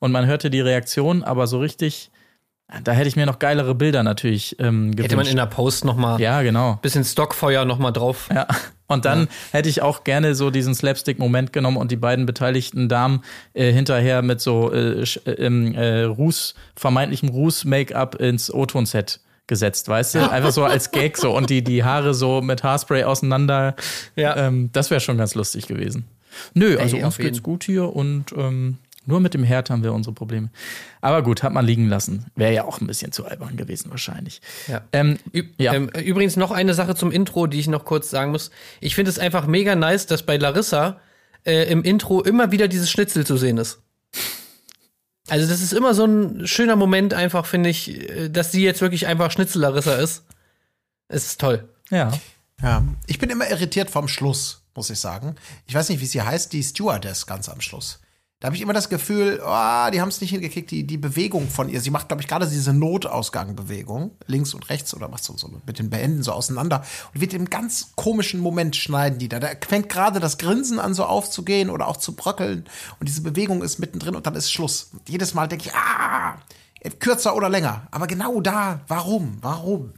und 0.00 0.10
man 0.10 0.26
hörte 0.26 0.50
die 0.50 0.60
Reaktion, 0.60 1.22
aber 1.22 1.46
so 1.46 1.60
richtig, 1.60 2.10
da 2.84 2.92
hätte 2.92 3.08
ich 3.08 3.16
mir 3.16 3.26
noch 3.26 3.38
geilere 3.38 3.74
Bilder 3.74 4.02
natürlich 4.02 4.56
ähm, 4.58 4.92
gewünscht. 4.92 5.04
Hätte 5.04 5.16
man 5.16 5.26
in 5.26 5.36
der 5.36 5.46
Post 5.46 5.84
noch 5.84 5.96
mal 5.96 6.20
ja, 6.20 6.42
genau. 6.42 6.78
bisschen 6.82 7.04
Stockfeuer 7.04 7.64
noch 7.64 7.78
mal 7.78 7.90
drauf. 7.92 8.28
Ja. 8.34 8.46
Und 8.86 9.04
dann 9.04 9.28
hätte 9.52 9.68
ich 9.68 9.80
auch 9.80 10.04
gerne 10.04 10.34
so 10.34 10.50
diesen 10.50 10.74
Slapstick-Moment 10.74 11.52
genommen 11.52 11.78
und 11.78 11.90
die 11.90 11.96
beiden 11.96 12.26
beteiligten 12.26 12.88
Damen 12.88 13.22
äh, 13.54 13.72
hinterher 13.72 14.22
mit 14.22 14.40
so 14.40 14.72
äh, 14.72 15.02
äh, 15.26 15.30
äh, 15.30 16.04
Ruß, 16.04 16.54
vermeintlichem 16.76 17.30
Ruß-Make-up 17.30 18.16
ins 18.16 18.52
O-Ton-Set 18.52 19.20
gesetzt, 19.46 19.88
weißt 19.88 20.14
du? 20.16 20.18
Einfach 20.30 20.52
so 20.52 20.64
als 20.64 20.90
Gag 20.90 21.16
so 21.16 21.34
und 21.34 21.50
die, 21.50 21.64
die 21.64 21.84
Haare 21.84 22.14
so 22.14 22.42
mit 22.42 22.62
Haarspray 22.62 23.04
auseinander. 23.04 23.76
Ja. 24.14 24.36
Ähm, 24.36 24.70
das 24.72 24.90
wäre 24.90 25.00
schon 25.00 25.16
ganz 25.16 25.34
lustig 25.34 25.66
gewesen. 25.66 26.06
Nö, 26.54 26.78
also 26.78 26.96
Ey, 26.96 27.04
uns 27.04 27.16
jeden. 27.16 27.28
geht's 27.28 27.42
gut 27.42 27.64
hier 27.64 27.94
und 27.94 28.32
ähm, 28.36 28.78
nur 29.06 29.20
mit 29.20 29.34
dem 29.34 29.44
Herd 29.44 29.70
haben 29.70 29.82
wir 29.82 29.92
unsere 29.92 30.14
Probleme. 30.14 30.50
Aber 31.00 31.22
gut, 31.22 31.42
hat 31.42 31.52
man 31.52 31.64
liegen 31.64 31.88
lassen. 31.88 32.26
Wäre 32.36 32.52
ja 32.52 32.64
auch 32.64 32.80
ein 32.80 32.86
bisschen 32.86 33.12
zu 33.12 33.24
albern 33.24 33.56
gewesen 33.56 33.90
wahrscheinlich. 33.90 34.40
Ja. 34.68 34.82
Ähm, 34.92 35.18
ja. 35.58 35.74
ähm, 35.74 35.88
übrigens 35.88 36.36
noch 36.36 36.50
eine 36.50 36.74
Sache 36.74 36.94
zum 36.94 37.10
Intro, 37.10 37.46
die 37.46 37.60
ich 37.60 37.68
noch 37.68 37.84
kurz 37.84 38.10
sagen 38.10 38.32
muss. 38.32 38.50
Ich 38.80 38.94
finde 38.94 39.10
es 39.10 39.18
einfach 39.18 39.46
mega 39.46 39.74
nice, 39.74 40.06
dass 40.06 40.22
bei 40.22 40.36
Larissa 40.36 41.00
äh, 41.44 41.70
im 41.70 41.82
Intro 41.82 42.22
immer 42.22 42.52
wieder 42.52 42.68
dieses 42.68 42.90
Schnitzel 42.90 43.26
zu 43.26 43.36
sehen 43.36 43.58
ist. 43.58 43.80
Also 45.28 45.48
das 45.48 45.62
ist 45.62 45.72
immer 45.72 45.94
so 45.94 46.04
ein 46.04 46.46
schöner 46.46 46.76
Moment 46.76 47.14
einfach, 47.14 47.46
finde 47.46 47.70
ich, 47.70 48.08
äh, 48.10 48.28
dass 48.28 48.52
sie 48.52 48.64
jetzt 48.64 48.80
wirklich 48.80 49.06
einfach 49.06 49.30
Schnitzel 49.30 49.62
Larissa 49.62 49.94
ist. 49.96 50.24
Es 51.08 51.26
ist 51.26 51.40
toll. 51.40 51.68
ja. 51.90 52.12
Ja, 52.62 52.84
ich 53.06 53.18
bin 53.18 53.28
immer 53.28 53.50
irritiert 53.50 53.90
vom 53.90 54.06
Schluss, 54.06 54.62
muss 54.76 54.88
ich 54.88 55.00
sagen. 55.00 55.34
Ich 55.66 55.74
weiß 55.74 55.88
nicht, 55.88 56.00
wie 56.00 56.06
sie 56.06 56.22
heißt, 56.22 56.52
die 56.52 56.62
Stewardess 56.62 57.26
ganz 57.26 57.48
am 57.48 57.60
Schluss. 57.60 57.98
Da 58.42 58.46
habe 58.46 58.56
ich 58.56 58.62
immer 58.62 58.72
das 58.72 58.88
Gefühl, 58.88 59.40
oh, 59.40 59.90
die 59.92 60.00
haben 60.00 60.08
es 60.08 60.20
nicht 60.20 60.30
hingekriegt, 60.30 60.68
die, 60.72 60.84
die 60.84 60.96
Bewegung 60.96 61.48
von 61.48 61.68
ihr. 61.68 61.80
Sie 61.80 61.90
macht, 61.90 62.08
glaube 62.08 62.22
ich, 62.22 62.28
gerade 62.28 62.48
diese 62.48 62.72
Notausgangbewegung, 62.72 64.16
links 64.26 64.52
und 64.52 64.68
rechts, 64.68 64.92
oder 64.94 65.06
macht 65.06 65.22
so, 65.22 65.36
so 65.36 65.48
mit 65.64 65.78
den 65.78 65.92
Händen 65.92 66.24
so 66.24 66.32
auseinander. 66.32 66.82
Und 67.14 67.20
wird 67.20 67.34
im 67.34 67.48
ganz 67.50 67.92
komischen 67.94 68.40
Moment 68.40 68.74
schneiden 68.74 69.20
die 69.20 69.28
da. 69.28 69.38
Da 69.38 69.50
fängt 69.68 69.88
gerade 69.88 70.18
das 70.18 70.38
Grinsen 70.38 70.80
an, 70.80 70.92
so 70.92 71.04
aufzugehen 71.04 71.70
oder 71.70 71.86
auch 71.86 71.98
zu 71.98 72.16
bröckeln. 72.16 72.64
Und 72.98 73.08
diese 73.08 73.20
Bewegung 73.20 73.62
ist 73.62 73.78
mittendrin 73.78 74.16
und 74.16 74.26
dann 74.26 74.34
ist 74.34 74.50
Schluss. 74.50 74.90
Und 74.92 75.08
jedes 75.08 75.34
Mal 75.34 75.46
denke 75.46 75.68
ich, 75.68 75.74
ah, 75.76 76.34
kürzer 76.98 77.36
oder 77.36 77.48
länger. 77.48 77.86
Aber 77.92 78.08
genau 78.08 78.40
da, 78.40 78.80
warum? 78.88 79.38
Warum? 79.40 79.92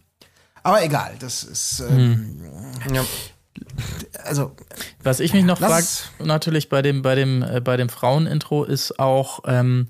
Aber 0.62 0.84
egal, 0.84 1.16
das 1.18 1.44
ist, 1.44 1.80
ähm, 1.80 2.42
Ja. 2.92 3.04
Also, 4.24 4.52
Was 5.02 5.20
ich 5.20 5.32
mich 5.32 5.44
noch 5.44 5.58
frage, 5.58 5.86
natürlich 6.18 6.68
bei 6.68 6.82
dem, 6.82 7.02
bei 7.02 7.14
dem, 7.14 7.42
äh, 7.42 7.60
bei 7.60 7.76
dem 7.76 7.88
Frauenintro, 7.88 8.64
ist 8.64 8.98
auch, 8.98 9.40
ähm, 9.46 9.88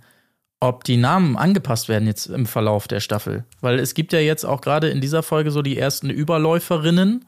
ob 0.60 0.84
die 0.84 0.96
Namen 0.96 1.36
angepasst 1.36 1.88
werden 1.88 2.06
jetzt 2.06 2.26
im 2.26 2.46
Verlauf 2.46 2.88
der 2.88 3.00
Staffel. 3.00 3.44
Weil 3.60 3.78
es 3.78 3.94
gibt 3.94 4.12
ja 4.12 4.20
jetzt 4.20 4.44
auch 4.44 4.60
gerade 4.60 4.88
in 4.88 5.00
dieser 5.00 5.22
Folge 5.22 5.50
so 5.50 5.62
die 5.62 5.78
ersten 5.78 6.10
Überläuferinnen. 6.10 7.26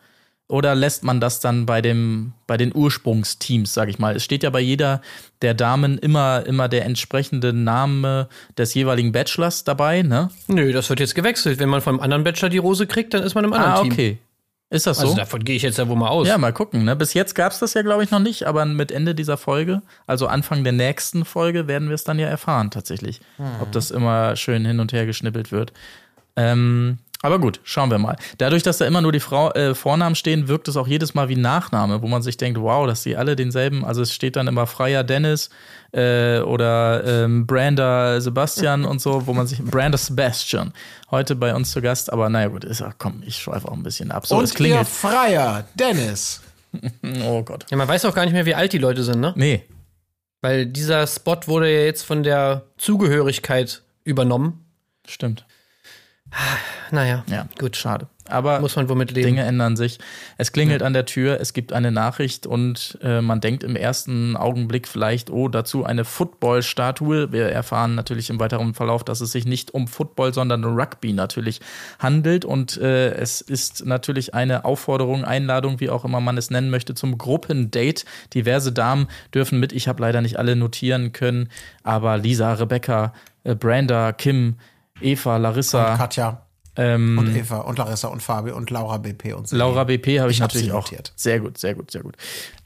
Oder 0.48 0.76
lässt 0.76 1.02
man 1.02 1.20
das 1.20 1.40
dann 1.40 1.66
bei 1.66 1.82
dem, 1.82 2.32
bei 2.46 2.56
den 2.56 2.72
Ursprungsteams, 2.72 3.74
sag 3.74 3.88
ich 3.88 3.98
mal? 3.98 4.14
Es 4.14 4.22
steht 4.22 4.44
ja 4.44 4.50
bei 4.50 4.60
jeder 4.60 5.00
der 5.42 5.54
Damen 5.54 5.98
immer, 5.98 6.46
immer 6.46 6.68
der 6.68 6.84
entsprechende 6.84 7.52
Name 7.52 8.28
des 8.56 8.72
jeweiligen 8.74 9.10
Bachelors 9.10 9.64
dabei, 9.64 10.02
ne? 10.02 10.30
Nö, 10.46 10.72
das 10.72 10.88
wird 10.88 11.00
jetzt 11.00 11.16
gewechselt. 11.16 11.58
Wenn 11.58 11.68
man 11.68 11.80
vom 11.80 11.98
anderen 11.98 12.22
Bachelor 12.22 12.48
die 12.48 12.58
Rose 12.58 12.86
kriegt, 12.86 13.12
dann 13.12 13.24
ist 13.24 13.34
man 13.34 13.44
im 13.44 13.52
anderen 13.54 13.72
Ah, 13.72 13.82
Team. 13.82 14.18
Ist 14.68 14.86
das 14.86 14.98
so? 14.98 15.04
Also 15.04 15.16
davon 15.16 15.44
gehe 15.44 15.54
ich 15.54 15.62
jetzt 15.62 15.78
ja 15.78 15.86
wohl 15.88 15.96
mal 15.96 16.08
aus. 16.08 16.26
ja, 16.26 16.36
mal 16.38 16.52
gucken. 16.52 16.84
Ne? 16.84 16.96
Bis 16.96 17.14
jetzt 17.14 17.34
gab 17.34 17.52
es 17.52 17.60
das 17.60 17.74
ja, 17.74 17.82
glaube 17.82 18.02
ich, 18.02 18.10
noch 18.10 18.18
nicht, 18.18 18.44
aber 18.44 18.64
mit 18.64 18.90
Ende 18.90 19.14
dieser 19.14 19.36
Folge, 19.36 19.82
also 20.06 20.26
Anfang 20.26 20.64
der 20.64 20.72
nächsten 20.72 21.24
Folge, 21.24 21.68
werden 21.68 21.88
wir 21.88 21.94
es 21.94 22.04
dann 22.04 22.18
ja 22.18 22.26
erfahren, 22.26 22.70
tatsächlich. 22.70 23.20
Ob 23.60 23.70
das 23.72 23.90
immer 23.92 24.34
schön 24.34 24.64
hin 24.64 24.80
und 24.80 24.92
her 24.92 25.06
geschnippelt 25.06 25.52
wird. 25.52 25.72
Ähm, 26.34 26.98
aber 27.22 27.38
gut, 27.38 27.60
schauen 27.64 27.90
wir 27.90 27.98
mal. 27.98 28.16
Dadurch, 28.38 28.62
dass 28.62 28.78
da 28.78 28.84
immer 28.86 29.00
nur 29.00 29.12
die 29.12 29.20
Frau, 29.20 29.50
äh, 29.52 29.74
Vornamen 29.74 30.14
stehen, 30.14 30.48
wirkt 30.48 30.68
es 30.68 30.76
auch 30.76 30.86
jedes 30.86 31.14
Mal 31.14 31.28
wie 31.28 31.36
Nachname, 31.36 32.02
wo 32.02 32.06
man 32.08 32.22
sich 32.22 32.36
denkt, 32.36 32.60
wow, 32.60 32.86
dass 32.86 33.02
sie 33.02 33.16
alle 33.16 33.36
denselben, 33.36 33.84
also 33.84 34.02
es 34.02 34.12
steht 34.12 34.36
dann 34.36 34.46
immer 34.46 34.66
Freier 34.66 35.02
Dennis 35.02 35.50
äh, 35.92 36.40
oder 36.40 37.04
ähm, 37.24 37.46
Brander 37.46 38.20
Sebastian 38.20 38.84
und 38.84 39.00
so, 39.00 39.26
wo 39.26 39.32
man 39.32 39.46
sich, 39.46 39.62
Brander 39.62 39.98
Sebastian, 39.98 40.72
heute 41.10 41.36
bei 41.36 41.54
uns 41.54 41.70
zu 41.70 41.80
Gast, 41.80 42.12
aber 42.12 42.28
naja 42.28 42.48
gut, 42.48 42.64
ist, 42.64 42.82
ach, 42.82 42.94
komm, 42.98 43.22
ich 43.26 43.36
schweife 43.36 43.66
auch 43.68 43.72
ein 43.72 43.82
bisschen 43.82 44.10
ab. 44.10 44.26
So, 44.26 44.36
Und 44.36 44.44
es 44.44 44.50
ihr 44.52 44.56
klingelt. 44.56 44.86
Freier, 44.88 45.66
Dennis. 45.74 46.42
Oh 47.24 47.42
Gott. 47.42 47.64
Ja, 47.70 47.76
man 47.78 47.88
weiß 47.88 48.04
auch 48.04 48.14
gar 48.14 48.24
nicht 48.24 48.34
mehr, 48.34 48.44
wie 48.44 48.54
alt 48.54 48.72
die 48.74 48.78
Leute 48.78 49.02
sind, 49.02 49.20
ne? 49.20 49.32
Nee, 49.36 49.64
Weil 50.42 50.66
dieser 50.66 51.06
Spot 51.06 51.38
wurde 51.46 51.72
ja 51.72 51.84
jetzt 51.86 52.02
von 52.02 52.22
der 52.22 52.64
Zugehörigkeit 52.76 53.82
übernommen. 54.04 54.66
stimmt. 55.08 55.46
Naja, 56.90 57.24
Ja, 57.28 57.46
gut. 57.58 57.76
Schade. 57.76 58.06
Aber 58.28 58.60
Muss 58.60 58.76
man 58.76 58.88
womit 58.88 59.12
leben. 59.12 59.26
Dinge 59.26 59.44
ändern 59.44 59.76
sich. 59.76 59.98
Es 60.36 60.52
klingelt 60.52 60.82
an 60.82 60.92
der 60.92 61.06
Tür, 61.06 61.40
es 61.40 61.52
gibt 61.52 61.72
eine 61.72 61.92
Nachricht 61.92 62.46
und 62.46 62.98
äh, 63.02 63.20
man 63.20 63.40
denkt 63.40 63.62
im 63.62 63.76
ersten 63.76 64.36
Augenblick 64.36 64.88
vielleicht, 64.88 65.30
oh, 65.30 65.48
dazu 65.48 65.84
eine 65.84 66.04
Football-Statue. 66.04 67.32
Wir 67.32 67.46
erfahren 67.50 67.94
natürlich 67.94 68.30
im 68.30 68.40
weiteren 68.40 68.74
Verlauf, 68.74 69.04
dass 69.04 69.20
es 69.20 69.32
sich 69.32 69.46
nicht 69.46 69.74
um 69.74 69.86
Football, 69.86 70.34
sondern 70.34 70.64
Rugby 70.64 71.12
natürlich 71.12 71.60
handelt. 71.98 72.44
Und 72.44 72.76
äh, 72.78 73.12
es 73.14 73.40
ist 73.40 73.86
natürlich 73.86 74.34
eine 74.34 74.64
Aufforderung, 74.64 75.24
Einladung, 75.24 75.80
wie 75.80 75.90
auch 75.90 76.04
immer 76.04 76.20
man 76.20 76.36
es 76.36 76.50
nennen 76.50 76.70
möchte, 76.70 76.94
zum 76.94 77.18
Gruppendate. 77.18 78.04
Diverse 78.34 78.72
Damen 78.72 79.06
dürfen 79.32 79.60
mit. 79.60 79.72
Ich 79.72 79.86
habe 79.88 80.02
leider 80.02 80.20
nicht 80.20 80.38
alle 80.38 80.56
notieren 80.56 81.12
können, 81.12 81.48
aber 81.84 82.18
Lisa, 82.18 82.54
Rebecca, 82.54 83.12
äh, 83.44 83.54
Branda, 83.54 84.12
Kim, 84.12 84.56
Eva, 85.00 85.36
Larissa, 85.36 85.96
Katja 85.96 86.46
ähm, 86.76 87.18
und 87.18 87.34
Eva 87.34 87.58
und 87.58 87.78
Larissa 87.78 88.08
und 88.08 88.22
Fabi 88.22 88.50
und 88.50 88.70
Laura 88.70 88.98
BP 88.98 89.34
und 89.34 89.48
so. 89.48 89.56
Laura 89.56 89.84
BP 89.84 90.20
habe 90.20 90.30
ich, 90.30 90.38
Ich 90.38 90.42
hab 90.42 90.52
natürlich 90.52 90.72
auch. 90.72 90.90
Sehr 91.16 91.40
gut, 91.40 91.58
sehr 91.58 91.74
gut, 91.74 91.90
sehr 91.90 92.02
gut. 92.02 92.16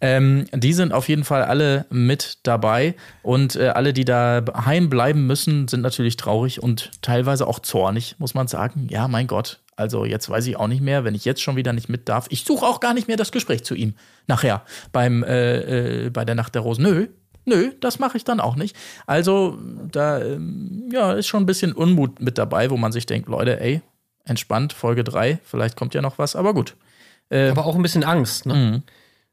Ähm, 0.01 0.47
die 0.53 0.73
sind 0.73 0.93
auf 0.93 1.09
jeden 1.09 1.25
Fall 1.25 1.45
alle 1.45 1.87
mit 1.91 2.39
dabei 2.43 2.95
und 3.23 3.57
äh, 3.57 3.69
alle, 3.69 3.93
die 3.93 4.05
da 4.05 4.43
heim 4.65 4.91
bleiben 4.91 5.27
müssen, 5.27 5.69
sind 5.69 5.83
natürlich 5.83 6.17
traurig 6.17 6.63
und 6.63 6.91
teilweise 7.03 7.47
auch 7.47 7.61
zornig, 7.61 8.17
muss 8.19 8.35
man 8.35 8.49
sagen. 8.49 8.89
Ja, 8.91 9.09
mein 9.09 9.27
Gott. 9.27 9.61
Also 9.77 10.05
jetzt 10.05 10.29
weiß 10.29 10.47
ich 10.47 10.57
auch 10.57 10.69
nicht 10.69 10.83
mehr, 10.83 11.05
wenn 11.05 11.15
ich 11.15 11.25
jetzt 11.25 11.41
schon 11.41 11.57
wieder 11.57 11.73
nicht 11.73 11.89
mit 11.89 12.09
darf. 12.09 12.27
Ich 12.29 12.45
suche 12.45 12.67
auch 12.67 12.81
gar 12.81 12.93
nicht 12.93 13.09
mehr 13.09 13.17
das 13.17 13.33
Gespräch 13.33 13.65
zu 13.65 13.75
ihm 13.75 13.95
nachher 14.27 14.63
beim 14.93 15.23
äh, 15.23 16.07
äh, 16.07 16.11
bei 16.11 16.25
der 16.25 16.35
Nacht 16.35 16.55
der 16.55 16.63
Rosen. 16.63 16.83
Nö, 16.83 17.07
Nö, 17.50 17.73
das 17.80 17.99
mache 17.99 18.16
ich 18.16 18.25
dann 18.25 18.38
auch 18.38 18.54
nicht. 18.54 18.76
Also, 19.07 19.59
da 19.90 20.21
ähm, 20.21 20.88
ja, 20.92 21.12
ist 21.14 21.26
schon 21.26 21.42
ein 21.42 21.47
bisschen 21.47 21.73
Unmut 21.73 22.21
mit 22.21 22.38
dabei, 22.38 22.71
wo 22.71 22.76
man 22.76 22.92
sich 22.92 23.07
denkt, 23.07 23.28
Leute, 23.28 23.61
ey, 23.61 23.83
entspannt, 24.25 24.73
Folge 24.73 25.02
3, 25.02 25.40
vielleicht 25.42 25.76
kommt 25.76 25.95
ja 25.95 26.00
noch 26.00 26.19
was, 26.19 26.37
aber 26.37 26.54
gut. 26.54 26.76
Aber 27.33 27.66
auch 27.66 27.76
ein 27.76 27.83
bisschen 27.83 28.04
Angst, 28.04 28.47
ne? 28.47 28.54
Mhm. 28.54 28.83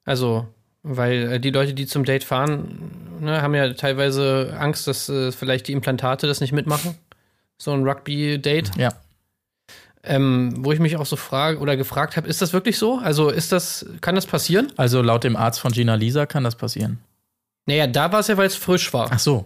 Also, 0.03 0.47
weil 0.83 1.33
äh, 1.33 1.39
die 1.39 1.51
Leute, 1.51 1.74
die 1.74 1.86
zum 1.86 2.05
Date 2.05 2.24
fahren, 2.24 3.19
ne, 3.19 3.41
haben 3.41 3.53
ja 3.53 3.74
teilweise 3.74 4.55
Angst, 4.57 4.88
dass 4.88 5.09
äh, 5.09 5.31
vielleicht 5.31 5.67
die 5.67 5.74
Implantate 5.74 6.27
das 6.27 6.41
nicht 6.41 6.53
mitmachen. 6.53 6.95
So 7.57 7.71
ein 7.71 7.83
Rugby-Date. 7.83 8.71
Ja. 8.77 8.93
Ähm, 10.03 10.53
wo 10.59 10.71
ich 10.71 10.79
mich 10.79 10.95
auch 10.95 11.05
so 11.05 11.15
frage 11.15 11.59
oder 11.59 11.75
gefragt 11.75 12.15
habe, 12.15 12.27
ist 12.27 12.41
das 12.41 12.53
wirklich 12.53 12.77
so? 12.77 13.00
Also 13.00 13.29
ist 13.29 13.51
das, 13.51 13.86
kann 14.00 14.15
das 14.15 14.25
passieren? 14.25 14.71
Also 14.77 15.01
laut 15.01 15.24
dem 15.24 15.36
Arzt 15.36 15.59
von 15.59 15.71
Gina 15.71 15.95
Lisa 15.95 16.25
kann 16.25 16.43
das 16.43 16.55
passieren. 16.55 17.00
Naja, 17.67 17.86
da 17.86 18.12
war 18.12 18.21
es 18.21 18.27
ja, 18.27 18.38
weil 18.38 18.47
es 18.47 18.55
frisch 18.55 18.91
war. 18.93 19.09
Ach 19.12 19.19
so. 19.19 19.45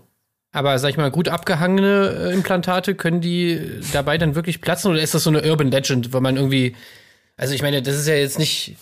Aber 0.54 0.78
sag 0.80 0.90
ich 0.90 0.98
mal, 0.98 1.12
gut 1.12 1.28
abgehangene 1.28 2.30
äh, 2.30 2.34
Implantate, 2.34 2.96
können 2.96 3.20
die 3.20 3.80
dabei 3.94 4.18
dann 4.18 4.36
wirklich 4.36 4.62
platzen 4.62 4.92
oder 4.92 5.02
ist 5.02 5.14
das 5.14 5.24
so 5.24 5.30
eine 5.30 5.44
Urban 5.44 5.72
Legend, 5.72 6.14
weil 6.14 6.22
man 6.22 6.38
irgendwie, 6.38 6.76
also 7.38 7.54
ich 7.54 7.62
meine, 7.62 7.82
das 7.82 7.96
ist 7.96 8.08
ja 8.08 8.16
jetzt 8.16 8.38
nicht 8.38 8.76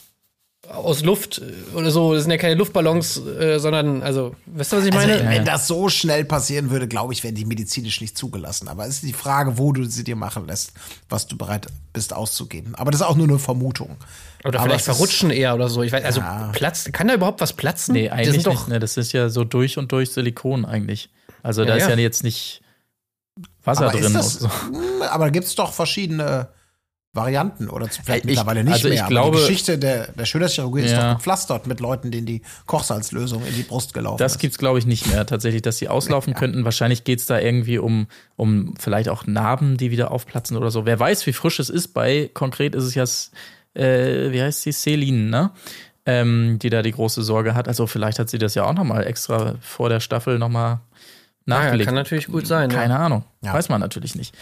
aus 0.68 1.04
Luft 1.04 1.40
äh, 1.40 1.76
oder 1.76 1.90
so, 1.90 2.14
das 2.14 2.24
sind 2.24 2.32
ja 2.32 2.38
keine 2.38 2.56
Luftballons, 2.56 3.18
äh, 3.26 3.60
sondern, 3.60 4.04
also, 4.04 4.36
weißt 4.48 4.74
du, 4.74 4.78
was 4.78 4.86
ich 4.86 4.94
Also, 4.94 5.08
meine? 5.08 5.20
wenn 5.30 5.32
ja. 5.38 5.44
das 5.44 5.68
so 5.68 5.88
schnell 5.90 6.26
passieren 6.26 6.70
würde, 6.70 6.88
glaube 6.88 7.14
ich, 7.14 7.24
wären 7.24 7.34
die 7.36 7.46
medizinisch 7.46 8.02
nicht 8.02 8.18
zugelassen. 8.18 8.68
Aber 8.68 8.84
es 8.86 8.96
ist 8.96 9.04
die 9.04 9.14
Frage, 9.14 9.58
wo 9.58 9.72
du 9.72 9.86
sie 9.86 10.04
dir 10.04 10.16
machen 10.18 10.48
lässt, 10.48 10.74
was 11.08 11.28
du 11.28 11.38
bereit 11.38 11.68
bist 11.94 12.14
auszugeben. 12.14 12.76
Aber 12.76 12.92
das 12.92 13.02
ist 13.02 13.08
auch 13.08 13.16
nur 13.16 13.28
eine 13.28 13.40
Vermutung. 13.40 13.98
oder 14.44 14.60
aber 14.60 14.70
vielleicht 14.70 14.82
es 14.82 14.88
ist- 14.90 14.96
verrutschen 14.98 15.32
eher 15.32 15.56
oder 15.56 15.70
so. 15.70 15.82
Ich 15.82 15.92
weiß, 15.92 16.04
also 16.04 16.20
Ja. 16.20 16.50
platzt, 16.54 16.92
kann 16.94 17.08
da 17.08 17.14
überhaupt 17.14 17.42
was 17.42 17.54
platzen? 17.54 17.94
Nee, 17.94 18.06
Das 18.10 18.14
eigentlich 18.18 18.32
sind 18.36 18.48
doch, 18.48 18.54
nicht. 18.54 18.68
Ne? 18.68 18.80
Das 18.80 18.98
ist 18.98 19.12
ja 19.14 19.30
so 19.30 19.44
durch 19.46 19.78
und 19.78 19.92
durch 19.92 20.12
Silikon 20.12 20.66
eigentlich. 20.66 21.10
Also 21.42 21.64
da 21.64 21.72
Ja, 21.72 21.76
ist 21.78 21.84
ja 21.84 21.90
ja. 21.92 21.98
jetzt 21.98 22.24
nicht 22.24 22.62
Wasser 23.64 23.84
aber 23.90 23.94
drin. 23.94 24.04
ist 24.06 24.14
das, 24.14 24.36
und 24.38 24.42
so. 24.42 24.50
Hm, 24.78 25.02
aber 25.10 25.26
da 25.26 25.30
gibt 25.32 25.48
es 25.48 25.56
doch 25.56 25.74
verschiedene 25.74 26.50
Varianten 27.12 27.70
oder 27.70 27.88
vielleicht 27.88 28.26
Ich- 28.26 28.30
mittlerweile 28.30 28.64
nicht 28.64 28.74
also 28.74 28.88
ich 28.88 28.94
mehr. 28.96 29.04
aber 29.06 29.10
glaube- 29.10 29.38
die 29.38 29.42
Geschichte 29.44 29.78
der, 29.80 30.12
der 30.12 30.26
Schönheitschirurgie 30.26 30.84
ist 30.84 30.92
Ja. 30.92 31.10
doch 31.10 31.18
gepflastert 31.18 31.66
mit 31.66 31.80
Leuten, 31.80 32.12
denen 32.12 32.28
die 32.28 32.44
Kochsalzlösung 32.68 33.44
in 33.48 33.56
die 33.56 33.64
Brust 33.64 33.96
gelaufen 33.96 34.20
Das 34.20 34.34
ist. 34.34 34.40
gibt's 34.40 34.60
glaube 34.60 34.78
ich, 34.78 34.86
nicht 34.86 35.08
mehr 35.08 35.26
tatsächlich, 35.26 35.64
dass 35.64 35.80
sie 35.80 35.88
auslaufen 35.88 36.36
könnten. 36.36 36.66
Wahrscheinlich 36.66 37.04
geht's 37.06 37.26
da 37.26 37.40
irgendwie 37.40 37.80
um, 37.80 38.08
um 38.36 38.76
vielleicht 38.78 39.10
auch 39.10 39.26
Narben, 39.26 39.78
die 39.78 39.90
wieder 39.90 40.12
aufplatzen 40.12 40.56
oder 40.56 40.70
so. 40.70 40.86
Wer 40.86 41.00
weiß, 41.00 41.26
wie 41.26 41.34
frisch 41.34 41.60
es 41.60 41.70
ist. 41.70 41.90
Bei 41.96 42.30
konkret 42.32 42.76
ist 42.76 42.84
es 42.84 42.94
ja, 42.94 43.04
s- 43.04 43.32
äh, 43.74 44.32
wie 44.32 44.42
heißt 44.42 44.62
sie, 44.62 44.72
Celine, 44.72 45.30
ne? 45.30 45.52
Ähm, 46.06 46.58
die 46.60 46.70
da 46.70 46.82
die 46.82 46.92
große 46.92 47.22
Sorge 47.24 47.54
hat. 47.56 47.68
Also 47.68 47.86
vielleicht 47.88 48.20
hat 48.20 48.30
sie 48.30 48.38
das 48.40 48.56
ja 48.56 48.64
auch 48.66 48.74
nochmal 48.74 49.06
extra 49.06 49.56
vor 49.62 49.90
der 49.90 50.00
Staffel 50.00 50.40
nochmal 50.40 50.80
nachgelegt. 51.46 51.86
kann 51.88 51.96
natürlich 51.96 52.28
gut 52.28 52.48
sein. 52.48 52.70
Keine 52.70 52.94
ja. 52.94 53.00
Ahnung. 53.00 53.24
Ja. 53.42 53.54
Weiß 53.54 53.70
man 53.70 53.80
natürlich 53.82 54.16
nicht. 54.16 54.34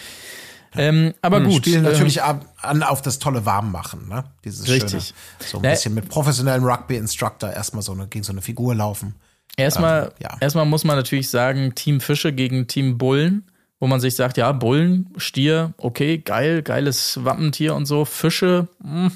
Ähm, 0.76 1.14
aber 1.22 1.42
gut. 1.42 1.66
Spielen 1.66 1.86
ähm, 1.86 1.92
natürlich 1.92 2.22
ab, 2.22 2.46
an 2.62 2.84
auf 2.84 3.02
das 3.02 3.20
tolle 3.20 3.46
Warmmachen, 3.46 4.08
ne? 4.10 4.26
Dieses 4.44 4.68
Richtig. 4.68 4.92
Schöne. 4.92 5.50
So 5.50 5.58
ein 5.60 5.62
bisschen 5.64 5.94
mit 5.94 6.10
professionellem 6.10 6.64
Rugby-Instructor 6.64 7.52
erstmal 7.52 7.82
so 7.84 7.94
eine, 7.94 8.08
gegen 8.08 8.24
so 8.24 8.32
eine 8.32 8.42
Figur 8.42 8.76
laufen. 8.76 9.16
Erstmal, 9.56 10.06
Ähm, 10.06 10.12
ja. 10.22 10.38
erstmal 10.40 10.66
muss 10.66 10.84
man 10.84 10.98
natürlich 10.98 11.30
sagen, 11.30 11.74
Team 11.74 12.00
Fische 12.02 12.32
gegen 12.34 12.68
Team 12.68 12.98
Bullen, 12.98 13.44
wo 13.80 13.88
man 13.88 14.00
sich 14.00 14.16
sagt, 14.16 14.38
ja, 14.38 14.52
Bullen, 14.52 15.10
Stier, 15.18 15.74
okay, 15.78 16.20
geil, 16.20 16.62
geiles 16.62 17.24
Wappentier 17.24 17.74
und 17.76 17.86
so. 17.86 18.06
Fische, 18.06 18.68
mh, 18.84 19.12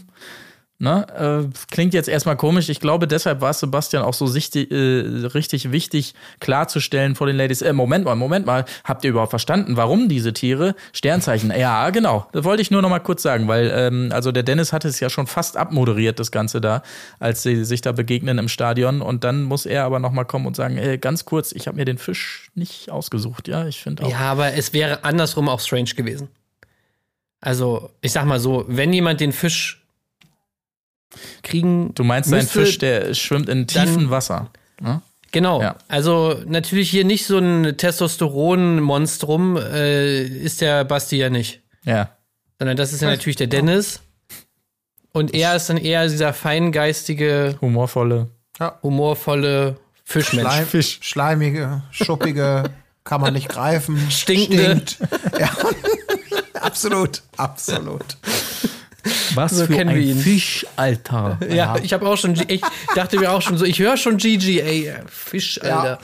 ne, 0.81 1.05
äh, 1.47 1.47
klingt 1.69 1.93
jetzt 1.93 2.09
erstmal 2.09 2.35
komisch. 2.35 2.67
Ich 2.69 2.79
glaube, 2.79 3.07
deshalb 3.07 3.39
war 3.39 3.51
es 3.51 3.59
Sebastian 3.59 4.03
auch 4.03 4.15
so 4.15 4.25
sichtig, 4.25 4.71
äh, 4.71 5.27
richtig 5.27 5.71
wichtig, 5.71 6.15
klarzustellen 6.39 7.15
vor 7.15 7.27
den 7.27 7.37
Ladies, 7.37 7.61
äh, 7.61 7.71
Moment 7.71 8.05
mal, 8.05 8.15
Moment 8.15 8.45
mal, 8.45 8.65
habt 8.83 9.03
ihr 9.03 9.11
überhaupt 9.11 9.29
verstanden, 9.29 9.77
warum 9.77 10.09
diese 10.09 10.33
Tiere? 10.33 10.75
Sternzeichen, 10.91 11.53
ja, 11.57 11.89
genau. 11.91 12.27
Das 12.31 12.43
wollte 12.43 12.61
ich 12.61 12.71
nur 12.71 12.81
noch 12.81 12.89
mal 12.89 12.99
kurz 12.99 13.21
sagen, 13.21 13.47
weil, 13.47 13.71
ähm, 13.73 14.09
also 14.11 14.31
der 14.31 14.43
Dennis 14.43 14.73
hatte 14.73 14.87
es 14.87 14.99
ja 14.99 15.09
schon 15.09 15.27
fast 15.27 15.55
abmoderiert, 15.55 16.19
das 16.19 16.31
Ganze 16.31 16.59
da, 16.59 16.81
als 17.19 17.43
sie 17.43 17.63
sich 17.63 17.81
da 17.81 17.91
begegnen 17.91 18.39
im 18.39 18.47
Stadion. 18.47 19.01
Und 19.01 19.23
dann 19.23 19.43
muss 19.43 19.67
er 19.67 19.85
aber 19.85 19.99
noch 19.99 20.11
mal 20.11 20.25
kommen 20.25 20.47
und 20.47 20.55
sagen, 20.55 20.77
äh, 20.77 20.97
ganz 20.97 21.25
kurz, 21.25 21.51
ich 21.51 21.67
habe 21.67 21.77
mir 21.77 21.85
den 21.85 21.99
Fisch 21.99 22.49
nicht 22.55 22.89
ausgesucht, 22.89 23.47
ja, 23.47 23.67
ich 23.67 23.81
finde 23.81 24.03
auch. 24.03 24.09
Ja, 24.09 24.19
aber 24.19 24.53
es 24.53 24.73
wäre 24.73 25.03
andersrum 25.03 25.47
auch 25.47 25.59
strange 25.59 25.91
gewesen. 25.95 26.29
Also, 27.39 27.91
ich 28.01 28.11
sag 28.11 28.25
mal 28.25 28.39
so, 28.39 28.65
wenn 28.67 28.93
jemand 28.93 29.19
den 29.19 29.31
Fisch 29.31 29.80
kriegen. 31.43 31.93
Du 31.95 32.03
meinst, 32.03 32.31
ein 32.31 32.39
müsste, 32.39 32.59
Fisch, 32.65 32.77
der 32.77 33.13
schwimmt 33.13 33.49
in 33.49 33.67
tiefem 33.67 33.95
dann- 33.95 34.09
Wasser. 34.09 34.49
Ne? 34.79 35.01
Genau. 35.31 35.61
Ja. 35.61 35.75
Also, 35.87 36.41
natürlich 36.45 36.89
hier 36.89 37.05
nicht 37.05 37.25
so 37.25 37.37
ein 37.37 37.77
Testosteron-Monstrum 37.77 39.55
äh, 39.57 40.23
ist 40.23 40.59
der 40.61 40.83
Basti 40.83 41.17
ja 41.17 41.29
nicht. 41.29 41.61
Ja. 41.85 42.09
Sondern 42.59 42.75
das 42.77 42.91
ist 42.93 43.01
ja 43.01 43.09
natürlich 43.09 43.37
der 43.37 43.47
Dennis. 43.47 44.01
Und 45.13 45.33
er 45.33 45.55
ist 45.55 45.69
dann 45.69 45.77
eher 45.77 46.07
dieser 46.07 46.33
feingeistige, 46.33 47.57
Humorvolle. 47.61 48.29
humorvolle 48.83 49.77
Fischmensch. 50.03 50.47
Schleim, 50.51 50.67
Fisch. 50.67 50.99
Schleimige, 51.01 51.83
schuppige, 51.91 52.63
kann 53.03 53.21
man 53.21 53.33
nicht 53.33 53.49
greifen. 53.49 54.09
Stinkende. 54.11 54.81
Stinkt. 54.85 54.97
Ja. 55.39 55.49
absolut, 56.61 57.23
absolut. 57.37 58.03
Was 59.35 59.57
So 59.57 59.67
kennen 59.67 59.95
wir 59.95 60.01
ihn. 60.01 60.19
Fisch, 60.19 60.65
Alter. 60.75 61.37
Ja, 61.51 61.75
ich 61.81 61.93
habe 61.93 62.07
auch 62.07 62.17
schon, 62.17 62.35
ich 62.47 62.61
dachte 62.95 63.19
mir 63.19 63.31
auch 63.31 63.41
schon 63.41 63.57
so, 63.57 63.65
ich 63.65 63.79
höre 63.79 63.97
schon 63.97 64.17
Gigi, 64.17 64.59
ey, 64.59 64.93
Fisch, 65.07 65.61
Alter. 65.61 65.99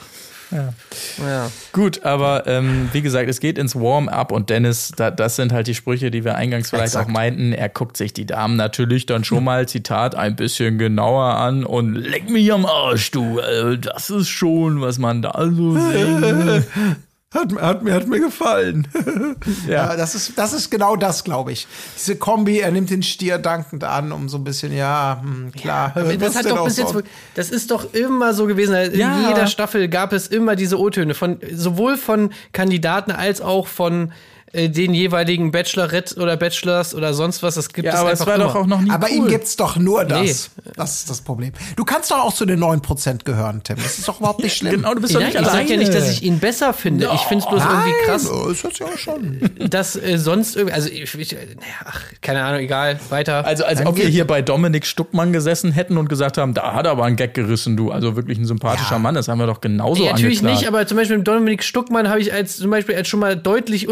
Ja. 0.50 0.72
ja. 1.18 1.50
Gut, 1.72 2.04
aber 2.04 2.46
ähm, 2.46 2.88
wie 2.92 3.02
gesagt, 3.02 3.28
es 3.28 3.40
geht 3.40 3.58
ins 3.58 3.74
Warm-up 3.74 4.32
und 4.32 4.50
Dennis, 4.50 4.92
da, 4.96 5.10
das 5.10 5.36
sind 5.36 5.52
halt 5.52 5.66
die 5.66 5.74
Sprüche, 5.74 6.10
die 6.10 6.24
wir 6.24 6.36
eingangs 6.36 6.70
vielleicht 6.70 6.88
Exakt. 6.88 7.06
auch 7.06 7.12
meinten. 7.12 7.52
Er 7.52 7.68
guckt 7.68 7.96
sich 7.96 8.12
die 8.14 8.26
Damen 8.26 8.56
natürlich 8.56 9.06
dann 9.06 9.24
schon 9.24 9.44
mal, 9.44 9.68
Zitat, 9.68 10.14
ein 10.14 10.36
bisschen 10.36 10.78
genauer 10.78 11.34
an 11.34 11.64
und 11.64 11.94
leck 11.94 12.30
mich 12.30 12.52
am 12.52 12.64
Arsch, 12.66 13.10
du. 13.10 13.38
Äh, 13.38 13.78
das 13.78 14.10
ist 14.10 14.28
schon, 14.28 14.80
was 14.80 14.98
man 14.98 15.22
da 15.22 15.32
so 15.50 15.78
sehen. 15.78 16.64
Hat, 17.34 17.52
mir- 17.52 17.60
hat, 17.60 17.82
mir, 17.82 17.92
hat 17.92 18.06
mir 18.06 18.20
gefallen. 18.20 18.88
ja. 19.68 19.96
das, 19.96 20.14
ist, 20.14 20.38
das 20.38 20.54
ist 20.54 20.70
genau 20.70 20.96
das, 20.96 21.24
glaube 21.24 21.52
ich. 21.52 21.66
Diese 21.98 22.16
Kombi, 22.16 22.60
er 22.60 22.70
nimmt 22.70 22.88
den 22.88 23.02
Stier 23.02 23.36
dankend 23.36 23.84
an, 23.84 24.12
um 24.12 24.30
so 24.30 24.38
ein 24.38 24.44
bisschen, 24.44 24.72
ja, 24.72 25.20
hm, 25.22 25.52
klar. 25.52 25.92
Was 25.94 26.16
das 26.18 26.36
hat 26.36 26.46
doch 26.50 26.64
bis 26.64 26.78
jetzt, 26.78 26.94
das 27.34 27.50
ist 27.50 27.70
doch 27.70 27.92
immer 27.92 28.32
so 28.32 28.46
gewesen. 28.46 28.74
In 28.74 28.98
Ja. 28.98 29.28
jeder 29.28 29.46
Staffel 29.46 29.88
gab 29.88 30.14
es 30.14 30.26
immer 30.26 30.56
diese 30.56 30.78
O-Töne 30.80 31.12
von 31.12 31.38
sowohl 31.52 31.98
von 31.98 32.30
Kandidaten 32.52 33.10
als 33.10 33.42
auch 33.42 33.66
von 33.66 34.10
äh, 34.52 34.68
den 34.68 34.94
jeweiligen 34.94 35.50
Bachelorette 35.50 36.16
oder 36.20 36.36
Bachelors 36.36 36.94
oder 36.94 37.12
sonst 37.14 37.42
was. 37.42 37.54
Das 37.56 37.68
gibt 37.68 37.86
Ja, 37.86 37.92
es 37.94 37.98
aber 38.00 38.12
es 38.12 38.20
einfach 38.20 38.26
war 38.32 38.34
immer. 38.36 38.44
doch 38.46 38.54
auch 38.56 38.66
noch 38.66 38.80
nie 38.80 38.90
Aber 38.90 39.06
cool. 39.10 39.16
ihm 39.16 39.26
gibt's 39.28 39.56
doch 39.56 39.76
nur 39.76 40.04
das. 40.04 40.50
Nee. 40.64 40.72
Das 40.76 41.00
ist 41.00 41.10
das 41.10 41.20
Problem. 41.20 41.52
Du 41.76 41.84
kannst 41.84 42.10
doch 42.10 42.18
auch 42.24 42.32
zu 42.34 42.46
den 42.46 42.60
9% 42.62 43.24
gehören, 43.24 43.62
Tim. 43.62 43.76
Das 43.76 43.98
ist 43.98 44.08
doch 44.08 44.20
überhaupt 44.20 44.42
nicht 44.42 44.56
schlimm. 44.56 44.72
Genau, 44.76 44.94
du 44.94 45.00
bist 45.00 45.14
doch 45.14 45.20
Ja, 45.20 45.26
nicht 45.26 45.36
ich 45.38 45.44
sag 45.44 45.52
alleine. 45.54 45.70
ja 45.70 45.76
nicht, 45.76 45.94
dass 45.94 46.10
ich 46.10 46.22
ihn 46.22 46.38
besser 46.38 46.72
finde. 46.72 47.10
Ich 47.14 47.20
finde 47.22 47.44
es 47.44 47.50
bloß 47.50 47.62
irgendwie 47.62 47.92
krass, 48.06 48.30
Nein, 48.30 48.50
ist 48.52 48.64
das 48.64 48.78
ja 48.78 48.86
schon. 48.98 49.40
dass 49.68 49.96
äh, 49.96 50.18
sonst 50.18 50.56
irgendwie, 50.56 50.74
also 50.74 50.88
ich, 50.88 51.14
ich, 51.14 51.32
naja, 51.32 51.46
ach, 51.84 52.02
keine 52.22 52.42
Ahnung, 52.44 52.60
egal, 52.60 52.98
weiter. 53.10 53.44
Also, 53.44 53.64
als 53.64 53.84
ob 53.84 53.96
wir 53.96 54.06
hier 54.06 54.26
bei 54.26 54.42
Dominik 54.42 54.86
Stuckmann 54.86 55.32
gesessen 55.32 55.72
hätten 55.72 55.96
und 55.98 56.08
gesagt 56.08 56.38
haben, 56.38 56.54
da 56.54 56.72
hat 56.74 56.86
er 56.86 56.92
aber 56.92 57.04
einen 57.04 57.16
Gag 57.16 57.34
gerissen, 57.34 57.76
du. 57.76 57.90
Also 57.90 58.16
wirklich 58.16 58.38
ein 58.38 58.44
sympathischer 58.46 58.92
Ja. 58.92 58.98
Mann, 58.98 59.14
das 59.14 59.28
haben 59.28 59.38
wir 59.38 59.46
doch 59.46 59.60
genauso 59.60 60.02
Nee, 60.02 60.10
natürlich 60.10 60.38
angeklagt. 60.38 60.60
nicht, 60.60 60.68
aber 60.68 60.86
zum 60.86 60.96
Beispiel 60.96 61.18
mit 61.18 61.26
Dominik 61.28 61.62
Stuckmann 61.64 62.08
habe 62.08 62.20
ich 62.20 62.32
als 62.32 62.56
zum 62.56 62.70
Beispiel 62.70 62.94
als 62.94 63.08
schon 63.08 63.20
mal 63.20 63.36
deutlich 63.36 63.88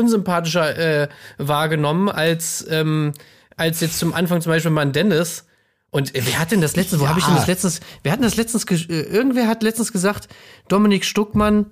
unsympathischer 0.46 1.02
äh, 1.02 1.08
wahrgenommen 1.38 2.08
als 2.08 2.66
ähm, 2.70 3.12
als 3.56 3.80
jetzt 3.80 3.98
zum 3.98 4.14
Anfang 4.14 4.40
zum 4.40 4.52
Beispiel 4.52 4.70
mal 4.70 4.82
ein 4.82 4.92
Dennis. 4.92 5.44
Und 5.90 6.14
äh, 6.14 6.22
wer 6.24 6.38
hat 6.38 6.52
denn 6.52 6.60
das 6.60 6.76
letztens? 6.76 7.00
Wo 7.00 7.08
habe 7.08 7.18
ich 7.18 7.24
denn 7.24 7.34
das 7.34 7.46
letztens? 7.46 7.80
Wer 8.02 8.12
hat 8.12 8.18
denn 8.18 8.24
das 8.24 8.36
letztens? 8.36 8.64
Äh, 8.64 9.00
irgendwer 9.02 9.48
hat 9.48 9.62
letztens 9.62 9.92
gesagt, 9.92 10.28
Dominik 10.68 11.04
Stuckmann, 11.04 11.66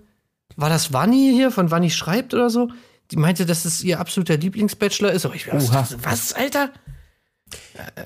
war 0.56 0.68
das 0.68 0.92
Wanni 0.92 1.32
hier 1.34 1.50
von 1.50 1.70
Wanni 1.70 1.90
schreibt 1.90 2.32
oder 2.32 2.48
so? 2.48 2.68
Die 3.10 3.16
meinte, 3.16 3.44
dass 3.44 3.64
es 3.64 3.82
ihr 3.82 4.00
absoluter 4.00 4.36
Lieblingsbachelor 4.36 5.10
ist. 5.10 5.26
Aber 5.26 5.34
ich 5.34 5.52
was, 5.52 6.02
was, 6.02 6.32
Alter? 6.32 6.70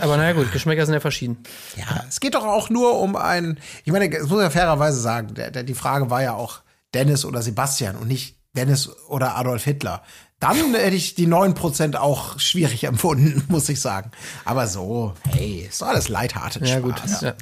Aber 0.00 0.16
naja 0.16 0.32
gut, 0.32 0.50
Geschmäcker 0.50 0.84
sind 0.84 0.94
ja 0.94 1.00
verschieden. 1.00 1.38
Ja, 1.76 2.04
es 2.08 2.20
geht 2.20 2.34
doch 2.34 2.44
auch 2.44 2.68
nur 2.68 2.98
um 2.98 3.14
ein, 3.14 3.58
ich 3.84 3.92
meine, 3.92 4.10
das 4.10 4.28
muss 4.28 4.42
ja 4.42 4.50
fairerweise 4.50 5.00
sagen, 5.00 5.34
der, 5.34 5.50
der, 5.50 5.62
die 5.62 5.74
Frage 5.74 6.10
war 6.10 6.22
ja 6.22 6.34
auch 6.34 6.62
Dennis 6.94 7.24
oder 7.24 7.42
Sebastian 7.42 7.96
und 7.96 8.08
nicht 8.08 8.37
Dennis 8.58 8.90
oder 9.08 9.36
Adolf 9.36 9.64
Hitler. 9.64 10.02
Dann 10.40 10.74
hätte 10.74 10.96
ich 10.96 11.14
die 11.14 11.26
9% 11.28 11.96
auch 11.96 12.38
schwierig 12.38 12.84
empfunden, 12.92 13.44
muss 13.48 13.68
ich 13.68 13.80
sagen. 13.80 14.10
Aber 14.44 14.66
so, 14.66 15.14
hey, 15.28 15.66
ist 15.68 15.80
doch 15.80 15.88
alles 15.88 16.08
lighthearted 16.08 16.66
Ja 16.66 16.78
Spaß. 16.78 16.82
gut. 16.82 17.22
Ja. 17.22 17.34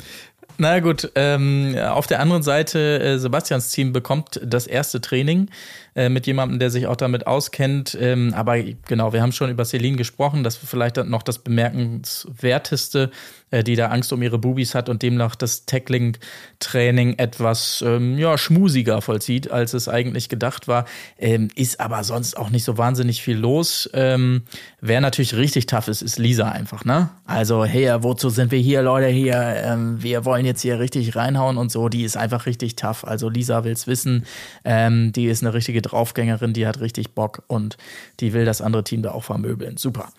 Na 0.58 0.80
gut, 0.80 1.10
ähm, 1.14 1.76
auf 1.78 2.06
der 2.06 2.20
anderen 2.20 2.42
Seite, 2.42 2.98
äh, 3.00 3.18
Sebastians 3.18 3.68
Team 3.70 3.92
bekommt 3.92 4.40
das 4.42 4.66
erste 4.66 5.00
Training 5.02 5.50
äh, 5.96 6.10
mit 6.10 6.26
jemandem, 6.26 6.58
der 6.58 6.70
sich 6.70 6.86
auch 6.86 6.96
damit 6.96 7.26
auskennt. 7.26 7.96
Ähm, 7.98 8.34
aber 8.34 8.58
genau, 8.60 9.14
wir 9.14 9.22
haben 9.22 9.32
schon 9.32 9.50
über 9.50 9.64
Celine 9.64 9.96
gesprochen, 9.96 10.44
das 10.44 10.56
ist 10.56 10.68
vielleicht 10.68 10.98
noch 10.98 11.22
das 11.22 11.38
bemerkenswerteste, 11.38 13.10
äh, 13.50 13.64
die 13.64 13.76
da 13.76 13.86
Angst 13.86 14.12
um 14.12 14.20
ihre 14.22 14.38
Bubis 14.38 14.74
hat 14.74 14.90
und 14.90 15.02
demnach 15.02 15.36
das 15.36 15.64
Tackling-Training 15.64 17.14
etwas 17.18 17.82
ähm, 17.86 18.18
ja, 18.18 18.36
schmusiger 18.36 19.00
vollzieht, 19.00 19.50
als 19.50 19.72
es 19.72 19.88
eigentlich 19.88 20.28
gedacht 20.28 20.68
war. 20.68 20.84
Ähm, 21.18 21.48
ist 21.54 21.80
aber 21.80 22.04
sonst 22.04 22.36
auch 22.36 22.50
nicht 22.50 22.64
so 22.64 22.76
wahnsinnig 22.76 23.22
viel 23.22 23.38
los. 23.38 23.88
Ähm, 23.94 24.42
wer 24.82 25.00
natürlich 25.00 25.34
richtig 25.34 25.64
tough 25.64 25.88
ist, 25.88 26.02
ist 26.02 26.18
Lisa 26.18 26.50
einfach, 26.50 26.84
ne? 26.84 27.08
Also, 27.24 27.64
hey, 27.64 27.90
wozu 28.02 28.28
sind 28.28 28.50
wir 28.50 28.58
hier, 28.58 28.82
Leute, 28.82 29.06
hier? 29.06 29.36
Ähm, 29.36 30.02
wir 30.02 30.26
wollen 30.26 30.44
jetzt 30.44 30.60
hier 30.60 30.78
richtig 30.78 31.16
reinhauen 31.16 31.56
und 31.56 31.72
so. 31.72 31.88
Die 31.88 32.04
ist 32.04 32.18
einfach 32.18 32.44
richtig 32.44 32.76
tough. 32.76 33.04
Also, 33.04 33.30
Lisa 33.30 33.64
will's 33.64 33.86
wissen. 33.86 34.26
Ähm, 34.64 35.12
die 35.12 35.26
ist 35.26 35.42
eine 35.42 35.54
richtige 35.54 35.85
Draufgängerin, 35.86 36.52
die 36.52 36.66
hat 36.66 36.80
richtig 36.80 37.14
Bock 37.14 37.42
und 37.46 37.76
die 38.20 38.32
will 38.32 38.44
das 38.44 38.60
andere 38.60 38.84
Team 38.84 39.02
da 39.02 39.12
auch 39.12 39.24
vermöbeln. 39.24 39.76
Super. 39.76 40.12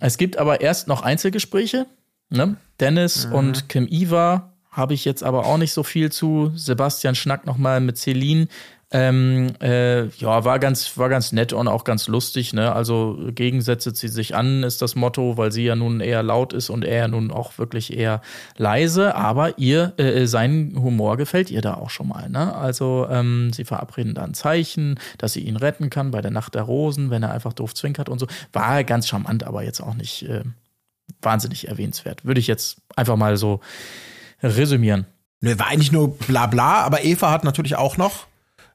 Es 0.00 0.18
gibt 0.18 0.36
aber 0.36 0.60
erst 0.60 0.88
noch 0.88 1.02
Einzelgespräche. 1.02 1.86
Ne? 2.30 2.56
Dennis 2.80 3.24
und 3.24 3.68
Kim 3.68 3.86
Iva 3.88 4.52
habe 4.70 4.94
ich 4.94 5.04
jetzt 5.04 5.22
aber 5.22 5.46
auch 5.46 5.58
nicht 5.58 5.72
so 5.72 5.82
viel 5.82 6.12
zu. 6.12 6.52
Sebastian 6.54 7.14
schnackt 7.14 7.46
noch 7.46 7.56
mal 7.56 7.80
mit 7.80 7.98
Celine. 7.98 8.48
Ähm, 8.90 9.52
äh, 9.60 10.06
ja, 10.06 10.44
war 10.46 10.58
ganz, 10.58 10.96
war 10.96 11.10
ganz 11.10 11.32
nett 11.32 11.52
und 11.52 11.68
auch 11.68 11.84
ganz 11.84 12.08
lustig. 12.08 12.54
Ne? 12.54 12.72
Also 12.72 13.18
Gegensätze 13.34 13.92
zieht 13.92 14.12
sich 14.12 14.34
an, 14.34 14.62
ist 14.62 14.80
das 14.80 14.94
Motto, 14.94 15.36
weil 15.36 15.52
sie 15.52 15.64
ja 15.64 15.76
nun 15.76 16.00
eher 16.00 16.22
laut 16.22 16.54
ist 16.54 16.70
und 16.70 16.86
er 16.86 16.96
ja 16.96 17.08
nun 17.08 17.30
auch 17.30 17.58
wirklich 17.58 17.94
eher 17.94 18.22
leise. 18.56 19.14
Aber 19.14 19.58
ihr, 19.58 19.92
äh, 19.98 20.26
sein 20.26 20.74
Humor 20.80 21.18
gefällt 21.18 21.50
ihr 21.50 21.60
da 21.60 21.74
auch 21.74 21.90
schon 21.90 22.08
mal. 22.08 22.30
Ne? 22.30 22.54
Also 22.54 23.06
ähm, 23.10 23.52
sie 23.52 23.66
verabreden 23.66 24.14
da 24.14 24.24
ein 24.24 24.32
Zeichen, 24.32 24.98
dass 25.18 25.34
sie 25.34 25.40
ihn 25.40 25.56
retten 25.56 25.90
kann 25.90 26.10
bei 26.10 26.22
der 26.22 26.30
Nacht 26.30 26.54
der 26.54 26.62
Rosen, 26.62 27.10
wenn 27.10 27.22
er 27.22 27.32
einfach 27.32 27.52
doof 27.52 27.74
zwinkert 27.74 28.08
und 28.08 28.18
so. 28.18 28.26
War 28.54 28.84
ganz 28.84 29.06
charmant, 29.06 29.44
aber 29.44 29.64
jetzt 29.64 29.82
auch 29.82 29.94
nicht 29.94 30.22
äh, 30.22 30.44
wahnsinnig 31.20 31.68
erwähnenswert. 31.68 32.24
Würde 32.24 32.40
ich 32.40 32.46
jetzt 32.46 32.78
einfach 32.96 33.16
mal 33.16 33.36
so 33.36 33.60
resümieren. 34.42 35.06
Nö, 35.42 35.58
war 35.58 35.66
eigentlich 35.66 35.92
nur 35.92 36.16
bla 36.16 36.46
bla, 36.46 36.84
aber 36.84 37.04
Eva 37.04 37.30
hat 37.30 37.44
natürlich 37.44 37.76
auch 37.76 37.98
noch 37.98 38.27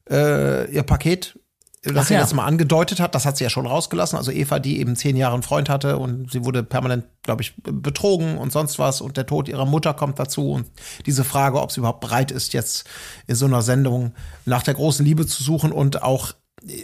äh, 0.09 0.71
ihr 0.71 0.83
Paket, 0.83 1.37
das 1.83 1.97
Ach 1.97 2.07
sie 2.07 2.13
ja. 2.13 2.21
jetzt 2.21 2.33
mal 2.33 2.45
angedeutet 2.45 3.01
hat, 3.01 3.13
das 3.13 3.25
hat 3.25 3.35
sie 3.35 3.43
ja 3.43 3.49
schon 3.49 3.65
rausgelassen. 3.65 4.17
Also 4.17 4.31
Eva, 4.31 4.59
die 4.59 4.79
eben 4.79 4.95
zehn 4.95 5.17
Jahre 5.17 5.33
einen 5.33 5.43
Freund 5.43 5.67
hatte 5.67 5.97
und 5.97 6.31
sie 6.31 6.45
wurde 6.45 6.63
permanent, 6.63 7.03
glaube 7.23 7.41
ich, 7.41 7.53
betrogen 7.57 8.37
und 8.37 8.53
sonst 8.53 8.79
was 8.79 9.01
und 9.01 9.17
der 9.17 9.25
Tod 9.25 9.49
ihrer 9.49 9.65
Mutter 9.65 9.93
kommt 9.93 10.17
dazu 10.17 10.51
und 10.51 10.65
diese 11.05 11.25
Frage, 11.25 11.61
ob 11.61 11.73
sie 11.73 11.81
überhaupt 11.81 11.99
bereit 11.99 12.31
ist, 12.31 12.53
jetzt 12.53 12.87
in 13.27 13.35
so 13.35 13.45
einer 13.45 13.61
Sendung 13.61 14.13
nach 14.45 14.63
der 14.63 14.75
großen 14.75 15.05
Liebe 15.05 15.27
zu 15.27 15.43
suchen 15.43 15.73
und 15.73 16.03
auch 16.03 16.33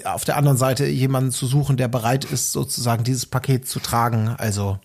auf 0.04 0.26
der 0.26 0.36
anderen 0.36 0.58
Seite 0.58 0.86
jemanden 0.86 1.32
zu 1.32 1.46
suchen, 1.46 1.78
der 1.78 1.88
bereit 1.88 2.26
ist, 2.26 2.52
sozusagen 2.52 3.06
dieses 3.06 3.26
Paket 3.26 3.70
zu 3.70 3.80
tragen. 3.80 4.36
Also 4.38 4.80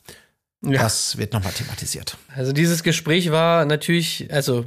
das 0.61 1.19
wird 1.19 1.33
nochmal 1.33 1.53
thematisiert. 1.53 2.17
Also 2.35 2.53
dieses 2.53 2.85
Gespräch 2.85 3.33
war 3.33 3.65
natürlich, 3.65 4.33
also 4.33 4.65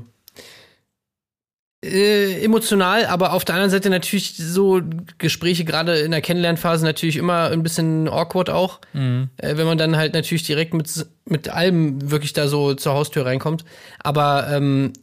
äh, 1.88 2.44
emotional, 2.44 3.06
aber 3.06 3.34
auf 3.34 3.46
der 3.46 3.56
anderen 3.56 3.72
Seite 3.72 3.90
natürlich 3.90 4.36
so 4.38 4.82
Gespräche 5.18 5.66
gerade 5.66 5.98
in 6.00 6.12
der 6.12 6.22
Kennenlernphase 6.22 6.84
natürlich 6.86 7.16
immer 7.18 7.50
ein 7.52 7.64
bisschen 7.64 8.08
awkward 8.08 8.50
auch, 8.50 8.80
äh, 8.94 9.28
wenn 9.58 9.66
man 9.66 9.78
dann 9.78 9.96
halt 9.98 10.14
natürlich 10.14 10.44
direkt 10.44 10.74
mit 10.74 10.90
mit 11.26 11.50
allem 11.50 12.10
wirklich 12.12 12.34
da 12.34 12.48
so 12.48 12.74
zur 12.74 12.94
Haustür 12.94 13.26
reinkommt. 13.26 13.66
Aber 14.00 14.48
ähm, 14.50 14.94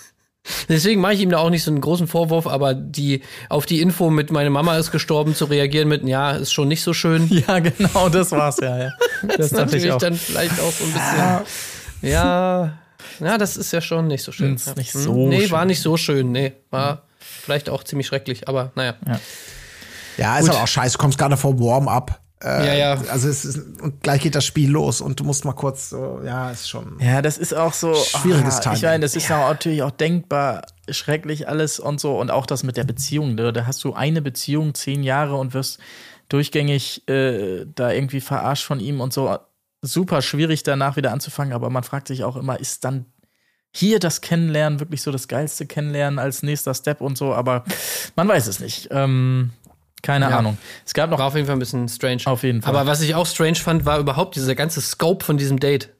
deswegen 0.68 1.00
mache 1.00 1.14
ich 1.14 1.20
ihm 1.20 1.30
da 1.30 1.38
auch 1.38 1.50
nicht 1.50 1.62
so 1.62 1.70
einen 1.70 1.80
großen 1.80 2.06
Vorwurf, 2.08 2.46
aber 2.46 2.74
die 2.74 3.22
auf 3.48 3.66
die 3.66 3.80
Info 3.80 4.10
mit 4.10 4.30
meine 4.32 4.50
Mama 4.50 4.76
ist 4.78 4.90
gestorben 4.90 5.34
zu 5.34 5.44
reagieren 5.44 5.88
mit 5.88 6.02
ja 6.06 6.32
ist 6.32 6.52
schon 6.52 6.68
nicht 6.68 6.82
so 6.82 6.92
schön. 6.92 7.28
Ja, 7.46 7.58
genau, 7.60 8.08
das 8.08 8.32
war's 8.32 8.56
ja. 8.60 8.78
ja. 8.78 8.90
Das, 9.22 9.36
Das 9.36 9.46
ist 9.46 9.52
dachte 9.58 9.76
ich 9.76 9.84
natürlich 9.84 9.92
auch. 9.92 9.98
dann 9.98 10.14
vielleicht 10.14 10.58
auch 10.60 10.72
so 10.72 10.84
ein 10.84 10.92
bisschen. 10.92 12.10
Ja, 12.10 12.78
ja, 13.20 13.38
das 13.38 13.56
ist 13.56 13.72
ja 13.72 13.80
schon 13.80 14.06
nicht 14.06 14.22
so 14.22 14.32
schön. 14.32 14.54
Ist 14.54 14.66
ja. 14.68 14.74
nicht 14.74 14.94
Hm, 14.94 15.00
so 15.02 15.28
Nee, 15.28 15.42
schön. 15.42 15.50
war 15.50 15.64
nicht 15.64 15.80
so 15.82 15.96
schön. 15.96 16.32
Nee, 16.32 16.52
war 16.70 17.02
vielleicht 17.18 17.68
auch 17.68 17.84
ziemlich 17.84 18.06
schrecklich, 18.06 18.48
aber 18.48 18.72
naja. 18.74 18.94
Ja, 20.16 20.38
ist 20.38 20.48
aber 20.48 20.62
auch 20.62 20.68
scheiße, 20.68 20.96
du 20.96 20.98
kommst 20.98 21.18
gerade 21.18 21.36
vom 21.36 21.58
Warm-up. 21.60 22.20
Äh, 22.42 22.66
Ja, 22.66 22.74
ja. 22.74 23.02
Also 23.10 23.28
es 23.28 23.44
ist, 23.44 23.80
und 23.80 24.02
gleich 24.02 24.22
geht 24.22 24.34
das 24.34 24.44
Spiel 24.44 24.70
los 24.70 25.00
und 25.00 25.20
du 25.20 25.24
musst 25.24 25.44
mal 25.44 25.52
kurz 25.52 25.90
so, 25.90 26.20
ja, 26.24 26.50
ist 26.50 26.68
schon. 26.68 26.98
Ja, 27.00 27.22
das 27.22 27.38
ist 27.38 27.54
auch 27.54 27.72
so 27.72 27.94
Schwieriges 27.94 28.56
ah, 28.58 28.60
Timing. 28.60 28.76
Ich 28.76 28.82
meine, 28.82 29.00
das 29.00 29.14
ist 29.16 29.28
ja. 29.28 29.48
natürlich 29.48 29.82
auch 29.82 29.90
denkbar 29.90 30.62
schrecklich 30.88 31.48
alles 31.48 31.78
und 31.80 32.00
so 32.00 32.18
und 32.18 32.30
auch 32.30 32.46
das 32.46 32.62
mit 32.62 32.76
der 32.76 32.84
Beziehung. 32.84 33.34
Ne? 33.34 33.52
Da 33.52 33.66
hast 33.66 33.84
du 33.84 33.94
eine 33.94 34.22
Beziehung 34.22 34.74
zehn 34.74 35.02
Jahre 35.02 35.36
und 35.36 35.54
wirst 35.54 35.78
durchgängig 36.28 37.06
äh, 37.08 37.66
da 37.74 37.90
irgendwie 37.92 38.20
verarscht 38.20 38.64
von 38.64 38.80
ihm 38.80 39.00
und 39.00 39.12
so. 39.12 39.38
Super 39.82 40.20
schwierig 40.22 40.62
danach 40.62 40.96
wieder 40.96 41.12
anzufangen, 41.12 41.52
aber 41.54 41.70
man 41.70 41.82
fragt 41.82 42.08
sich 42.08 42.24
auch 42.24 42.36
immer, 42.36 42.60
ist 42.60 42.84
dann 42.84 43.06
hier 43.72 43.98
das 44.00 44.20
Kennenlernen 44.20 44.80
wirklich 44.80 45.00
so 45.02 45.10
das 45.12 45.28
geilste 45.28 45.64
Kennenlernen 45.64 46.18
als 46.18 46.42
nächster 46.42 46.74
Step 46.74 47.00
und 47.00 47.16
so, 47.16 47.34
aber 47.34 47.64
man 48.16 48.28
weiß 48.28 48.46
es 48.48 48.60
nicht. 48.60 48.88
Ähm, 48.90 49.50
keine 50.02 50.28
Ja. 50.30 50.38
Ahnung. 50.38 50.58
Es 50.84 50.92
gab 50.94 51.10
noch 51.10 51.18
War 51.18 51.26
auf 51.26 51.34
jeden 51.34 51.46
Fall 51.46 51.56
ein 51.56 51.60
bisschen 51.60 51.88
strange. 51.88 52.22
Auf 52.24 52.42
jeden 52.42 52.62
Fall. 52.62 52.74
Aber 52.74 52.90
was 52.90 53.00
ich 53.00 53.14
auch 53.14 53.26
strange 53.26 53.56
fand, 53.56 53.84
war 53.84 53.98
überhaupt 53.98 54.34
dieser 54.34 54.54
ganze 54.54 54.80
Scope 54.80 55.24
von 55.24 55.36
diesem 55.36 55.60
Date. 55.60 55.90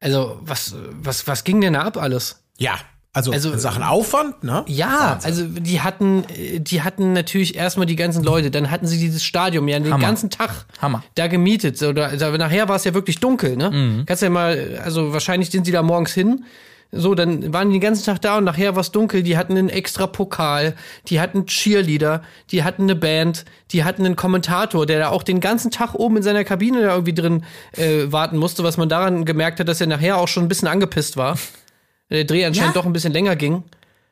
Also, 0.00 0.38
was, 0.42 0.74
was, 0.92 1.26
was 1.26 1.42
ging 1.44 1.60
denn 1.60 1.72
da 1.72 1.82
ab 1.82 1.96
alles? 1.96 2.44
Ja, 2.58 2.78
also, 3.12 3.32
Also, 3.32 3.52
in 3.52 3.58
Sachen 3.58 3.82
Aufwand, 3.82 4.44
ne? 4.44 4.64
Ja, 4.68 5.18
also 5.22 5.44
die 5.44 5.80
hatten, 5.80 6.24
äh, 6.24 6.60
die 6.60 6.82
hatten 6.82 7.12
natürlich 7.12 7.56
erstmal 7.56 7.86
die 7.86 7.96
ganzen 7.96 8.22
Leute, 8.22 8.50
dann 8.50 8.70
hatten 8.70 8.86
sie 8.86 8.98
dieses 8.98 9.24
Stadion 9.24 9.66
ja 9.66 9.80
den 9.80 9.92
Hammer. 9.92 10.06
ganzen 10.06 10.30
Tag 10.30 10.66
Hammer. 10.80 11.02
da 11.14 11.26
gemietet. 11.26 11.78
So, 11.78 11.92
da, 11.92 12.14
da, 12.16 12.36
nachher 12.36 12.68
war 12.68 12.76
es 12.76 12.84
ja 12.84 12.94
wirklich 12.94 13.18
dunkel, 13.18 13.56
ne? 13.56 13.70
Mhm. 13.70 14.06
Kannst 14.06 14.22
ja 14.22 14.30
mal, 14.30 14.80
also 14.84 15.12
wahrscheinlich 15.12 15.50
sind 15.50 15.64
sie 15.64 15.72
da 15.72 15.82
morgens 15.82 16.12
hin. 16.12 16.44
So, 16.90 17.14
dann 17.14 17.52
waren 17.52 17.68
die 17.68 17.74
den 17.74 17.82
ganzen 17.82 18.04
Tag 18.06 18.22
da 18.22 18.38
und 18.38 18.44
nachher 18.44 18.74
war 18.74 18.80
es 18.80 18.90
dunkel. 18.92 19.22
Die 19.22 19.36
hatten 19.36 19.58
einen 19.58 19.68
extra 19.68 20.06
Pokal, 20.06 20.74
die 21.08 21.20
hatten 21.20 21.44
Cheerleader, 21.44 22.22
die 22.50 22.64
hatten 22.64 22.84
eine 22.84 22.96
Band, 22.96 23.44
die 23.72 23.84
hatten 23.84 24.06
einen 24.06 24.16
Kommentator, 24.16 24.86
der 24.86 24.98
da 24.98 25.08
auch 25.10 25.22
den 25.22 25.40
ganzen 25.40 25.70
Tag 25.70 25.94
oben 25.94 26.16
in 26.16 26.22
seiner 26.22 26.44
Kabine 26.44 26.80
da 26.80 26.92
irgendwie 26.92 27.12
drin 27.12 27.44
äh, 27.76 28.10
warten 28.10 28.38
musste, 28.38 28.64
was 28.64 28.78
man 28.78 28.88
daran 28.88 29.26
gemerkt 29.26 29.60
hat, 29.60 29.68
dass 29.68 29.82
er 29.82 29.86
nachher 29.86 30.16
auch 30.16 30.28
schon 30.28 30.44
ein 30.44 30.48
bisschen 30.48 30.68
angepisst 30.68 31.18
war. 31.18 31.36
Der 32.10 32.24
Dreh 32.24 32.44
anscheinend 32.44 32.74
Ja. 32.74 32.80
doch 32.80 32.86
ein 32.86 32.92
bisschen 32.92 33.12
länger 33.12 33.36
ging. 33.36 33.62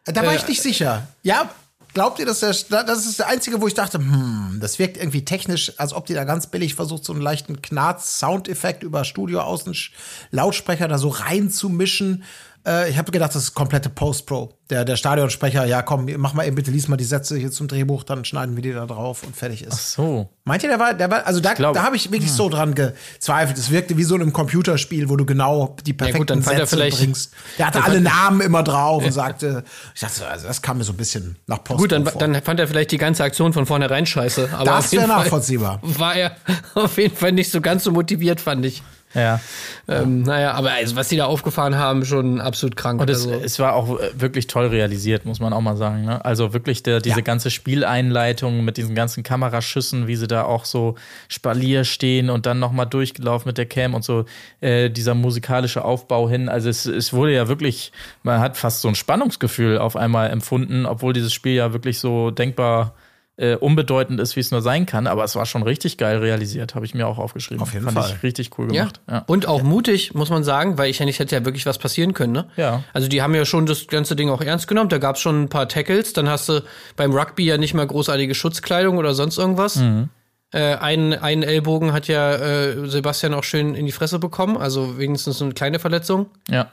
Da 0.05 0.25
war 0.25 0.35
ich 0.35 0.47
nicht 0.47 0.63
sicher. 0.63 1.09
Ja, 1.23 1.51
glaubt 1.95 2.19
ihr, 2.21 2.27
dass 2.27 2.41
der, 2.41 2.53
das 2.85 3.07
ist 3.07 3.19
der 3.19 3.27
einzige, 3.29 3.61
wo 3.61 3.67
ich 3.67 3.75
dachte, 3.75 3.99
hm, 3.99 4.59
das 4.61 4.79
wirkt 4.79 4.97
irgendwie 4.97 5.25
technisch, 5.25 5.73
als 5.79 5.93
ob 5.93 6.07
die 6.07 6.15
da 6.15 6.25
ganz 6.25 6.47
billig 6.47 6.75
versucht, 6.75 7.05
so 7.05 7.13
einen 7.13 7.23
leichten 7.23 7.61
Knarz-Soundeffekt 7.63 8.83
über 8.83 9.05
Studio-Außen-Lautsprecher 9.05 10.89
da 10.89 10.99
so 10.99 11.09
reinzumischen. 11.09 12.25
Äh, 12.67 12.91
ich 12.91 12.99
habe 12.99 13.13
gedacht, 13.13 13.35
das 13.35 13.43
ist 13.45 13.55
komplette 13.55 13.89
Post-Pro. 13.89 14.53
Der, 14.71 14.85
der 14.85 14.97
Stadionsprecher, 14.97 15.65
ja 15.65 15.83
komm, 15.83 16.09
mach 16.17 16.35
mal 16.35 16.45
eben 16.45 16.57
bitte, 16.57 16.73
lies 16.73 16.89
mal 16.89 16.97
die 16.97 17.05
Sätze 17.05 17.37
hier 17.37 17.53
zum 17.53 17.69
Drehbuch, 17.69 18.03
dann 18.03 18.25
schneiden 18.25 18.57
wir 18.57 18.63
die 18.63 18.73
da 18.73 18.85
drauf 18.87 19.23
und 19.23 19.37
fertig 19.37 19.63
ist. 19.63 19.73
Ach 19.73 19.79
so. 19.79 20.29
Meint 20.45 20.65
ihr, 20.65 20.69
der 20.71 20.81
war, 20.81 20.93
der 20.93 21.09
war, 21.09 21.25
also 21.25 21.39
da, 21.39 21.55
da 21.55 21.83
habe 21.85 21.95
ich 21.95 22.11
wirklich 22.11 22.33
so 22.33 22.49
dran 22.49 22.75
gezweifelt. 22.75 23.57
Es 23.59 23.71
wirkte 23.71 23.97
wie 23.97 24.03
so 24.03 24.17
in 24.17 24.23
einem 24.23 24.33
Computerspiel, 24.33 25.09
wo 25.09 25.15
du 25.15 25.25
genau 25.25 25.77
die 25.87 25.93
perfekten 25.93 26.27
dann 26.27 26.43
fand 26.43 26.59
er 26.59 26.67
Sätze 26.67 26.77
vielleicht- 26.77 26.99
bringst. 26.99 27.33
Der 27.59 27.69
hatte 27.69 27.85
alle 27.85 28.01
Namen 28.01 28.41
immer 28.41 28.65
drauf 28.65 29.05
und 29.05 29.13
sagte, 29.13 29.63
ich 29.95 30.01
dachte, 30.01 30.27
also 30.27 30.49
das 30.49 30.61
kam 30.63 30.79
mir 30.79 30.85
so 30.85 30.93
ein 30.93 30.97
bisschen 30.97 31.37
nach 31.47 31.63
Post. 31.63 31.79
Gut, 31.79 31.93
dann, 31.93 32.05
dann 32.19 32.43
fand 32.43 32.59
er 32.59 32.67
vielleicht 32.67 32.91
die 32.91 32.99
ganze 32.99 33.23
Aktion 33.23 33.53
von 33.53 33.67
vornherein 33.67 34.05
scheiße. 34.05 34.49
Aber 34.53 34.65
Das 34.65 34.91
wäre 34.91 35.07
nachvollziehbar. 35.07 35.79
War 35.83 36.17
er 36.17 36.33
auf 36.75 36.99
jeden 36.99 37.17
Fall 37.17 37.31
nicht 37.31 37.53
so 37.53 37.61
ganz 37.61 37.85
so 37.85 37.93
motiviert, 37.93 38.41
fand 38.41 38.67
ich. 38.67 38.83
Ja. 39.17 39.41
Ähm, 39.89 40.23
naja, 40.23 40.53
aber 40.53 40.73
also, 40.73 40.95
was 40.95 41.09
die 41.09 41.17
da 41.17 41.25
aufgefahren 41.25 41.77
haben, 41.77 42.05
schon 42.05 42.41
absolut 42.41 42.77
krank. 42.77 43.01
Und 43.01 43.09
es, 43.09 43.27
also, 43.27 43.41
es 43.43 43.59
war 43.59 43.75
auch 43.75 43.99
äh, 43.99 44.11
wirklich 44.21 44.47
toll 44.47 44.67
realisiert, 44.67 45.25
muss 45.25 45.41
man 45.41 45.53
auch 45.53 45.61
mal 45.61 45.77
sagen. 45.77 46.05
Ne? 46.05 46.25
Also 46.25 46.53
wirklich 46.53 46.83
der, 46.83 47.01
diese 47.01 47.17
Ja. 47.17 47.23
ganze 47.23 47.51
Spieleinleitung 47.51 48.65
mit 48.65 48.77
diesen 48.77 48.95
ganzen 48.95 49.23
Kameraschüssen, 49.23 50.07
wie 50.07 50.17
sie 50.17 50.27
da 50.27 50.43
auch 50.45 50.65
so 50.65 50.97
Spalier 51.29 51.85
stehen 51.85 52.31
und 52.31 52.47
dann 52.47 52.59
nochmal 52.59 52.87
durchgelaufen 52.87 53.49
mit 53.49 53.59
der 53.59 53.67
Cam 53.67 53.95
und 53.95 54.05
so 54.05 54.25
äh, 54.61 54.91
dieser 54.91 55.15
musikalische 55.15 55.85
Aufbau 55.85 56.29
hin. 56.29 56.49
Also 56.49 56.69
es, 56.69 56.85
es 56.87 57.13
wurde 57.13 57.33
ja 57.35 57.49
wirklich, 57.49 57.93
man 58.23 58.41
hat 58.41 58.57
fast 58.57 58.83
so 58.83 58.89
ein 58.89 58.95
Spannungsgefühl 58.95 59.79
auf 59.79 59.97
einmal 59.97 60.31
empfunden, 60.31 60.85
obwohl 60.85 61.13
dieses 61.13 61.33
Spiel 61.33 61.55
ja 61.55 61.73
wirklich 61.73 61.99
so 62.01 62.31
denkbar 62.31 62.95
äh, 63.39 63.55
unbedeutend 63.57 64.19
ist, 64.19 64.35
wie 64.37 64.41
es 64.41 64.51
nur 64.51 64.63
sein 64.63 64.87
kann. 64.87 65.07
Aber 65.07 65.23
es 65.25 65.37
war 65.37 65.45
schon 65.45 65.63
richtig 65.63 65.99
geil 65.99 66.19
realisiert, 66.19 66.75
habe 66.75 66.87
ich 66.87 66.95
mir 66.95 67.07
auch 67.07 67.19
aufgeschrieben. 67.19 67.63
Auf 67.63 67.73
jeden 67.75 67.85
Fand 67.85 67.99
Fall. 67.99 68.15
ich 68.17 68.23
richtig 68.23 68.59
cool 68.59 68.73
ja. 68.75 68.83
gemacht. 68.83 69.01
Ja. 69.11 69.25
Und 69.27 69.47
auch 69.47 69.63
mutig, 69.63 70.15
muss 70.15 70.31
man 70.31 70.43
sagen, 70.43 70.79
weil 70.79 70.91
ich 70.91 70.99
ja 70.99 71.05
nicht 71.05 71.19
hätte 71.19 71.37
ja 71.37 71.45
wirklich 71.45 71.67
was 71.67 71.79
passieren 71.79 72.15
können. 72.15 72.33
Ne? 72.33 72.47
Ja. 72.57 72.83
Also 72.93 73.09
die 73.09 73.21
haben 73.21 73.35
ja 73.35 73.45
schon 73.45 73.67
das 73.67 73.89
ganze 73.89 74.17
Ding 74.17 74.31
auch 74.31 74.41
ernst 74.41 74.69
genommen. 74.69 74.89
Da 74.89 74.99
gab 74.99 75.17
es 75.17 75.23
schon 75.23 75.43
ein 75.43 75.49
paar 75.49 75.69
Tackles. 75.69 76.15
Dann 76.15 76.29
hast 76.29 76.49
du 76.49 76.63
beim 76.97 77.13
Rugby 77.13 77.45
ja 77.45 77.59
nicht 77.59 77.75
mal 77.75 77.87
großartige 77.87 78.35
Schutzkleidung 78.35 78.97
oder 78.97 79.15
sonst 79.15 79.37
irgendwas. 79.37 79.77
Mhm. 79.77 80.09
Äh, 80.53 80.77
einen, 80.77 81.13
einen 81.13 81.43
Ellbogen 81.43 81.93
hat 81.93 82.09
ja 82.09 82.37
äh, 82.37 82.89
Sebastian 82.89 83.35
auch 83.35 83.45
schön 83.45 83.75
in 83.75 83.85
die 83.85 83.93
Fresse 83.93 84.19
bekommen. 84.19 84.57
Also 84.57 84.97
wenigstens 84.99 85.43
eine 85.43 85.53
kleine 85.53 85.79
Verletzung. 85.79 86.27
ja. 86.49 86.71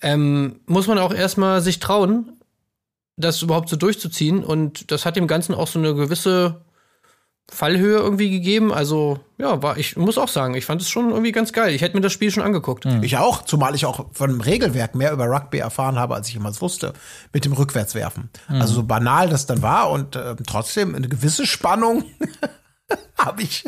ähm, 0.00 0.60
muss 0.66 0.86
man 0.86 0.98
auch 0.98 1.12
erstmal 1.12 1.60
sich 1.60 1.80
trauen, 1.80 2.37
das 3.18 3.42
überhaupt 3.42 3.68
so 3.68 3.76
durchzuziehen. 3.76 4.42
Und 4.42 4.90
das 4.90 5.04
hat 5.04 5.16
dem 5.16 5.26
Ganzen 5.26 5.54
auch 5.54 5.66
so 5.68 5.78
eine 5.78 5.94
gewisse 5.94 6.62
Fallhöhe 7.50 7.98
irgendwie 7.98 8.30
gegeben. 8.30 8.72
Also, 8.72 9.20
ja, 9.38 9.62
war, 9.62 9.78
ich 9.78 9.96
muss 9.96 10.18
auch 10.18 10.28
sagen, 10.28 10.54
ich 10.54 10.66
fand 10.66 10.82
es 10.82 10.88
schon 10.90 11.10
irgendwie 11.10 11.32
ganz 11.32 11.52
geil. 11.52 11.74
Ich 11.74 11.80
hätte 11.80 11.96
mir 11.96 12.02
das 12.02 12.12
Spiel 12.12 12.30
schon 12.30 12.42
angeguckt. 12.42 12.84
Ich 13.02 13.16
auch, 13.16 13.42
zumal 13.42 13.74
ich 13.74 13.86
auch 13.86 14.06
von 14.12 14.30
dem 14.30 14.40
Regelwerk 14.40 14.94
mehr 14.94 15.12
über 15.12 15.24
Rugby 15.26 15.58
erfahren 15.58 15.98
habe, 15.98 16.14
als 16.14 16.28
ich 16.28 16.34
jemals 16.34 16.60
wusste, 16.60 16.92
mit 17.32 17.44
dem 17.46 17.54
Rückwärtswerfen. 17.54 18.28
Also 18.60 18.74
so 18.74 18.82
banal 18.82 19.28
das 19.30 19.46
dann 19.46 19.62
war 19.62 19.90
und 19.90 20.14
äh, 20.14 20.36
trotzdem 20.46 20.94
eine 20.94 21.08
gewisse 21.08 21.46
Spannung 21.46 22.04
habe 23.18 23.42
ich, 23.42 23.64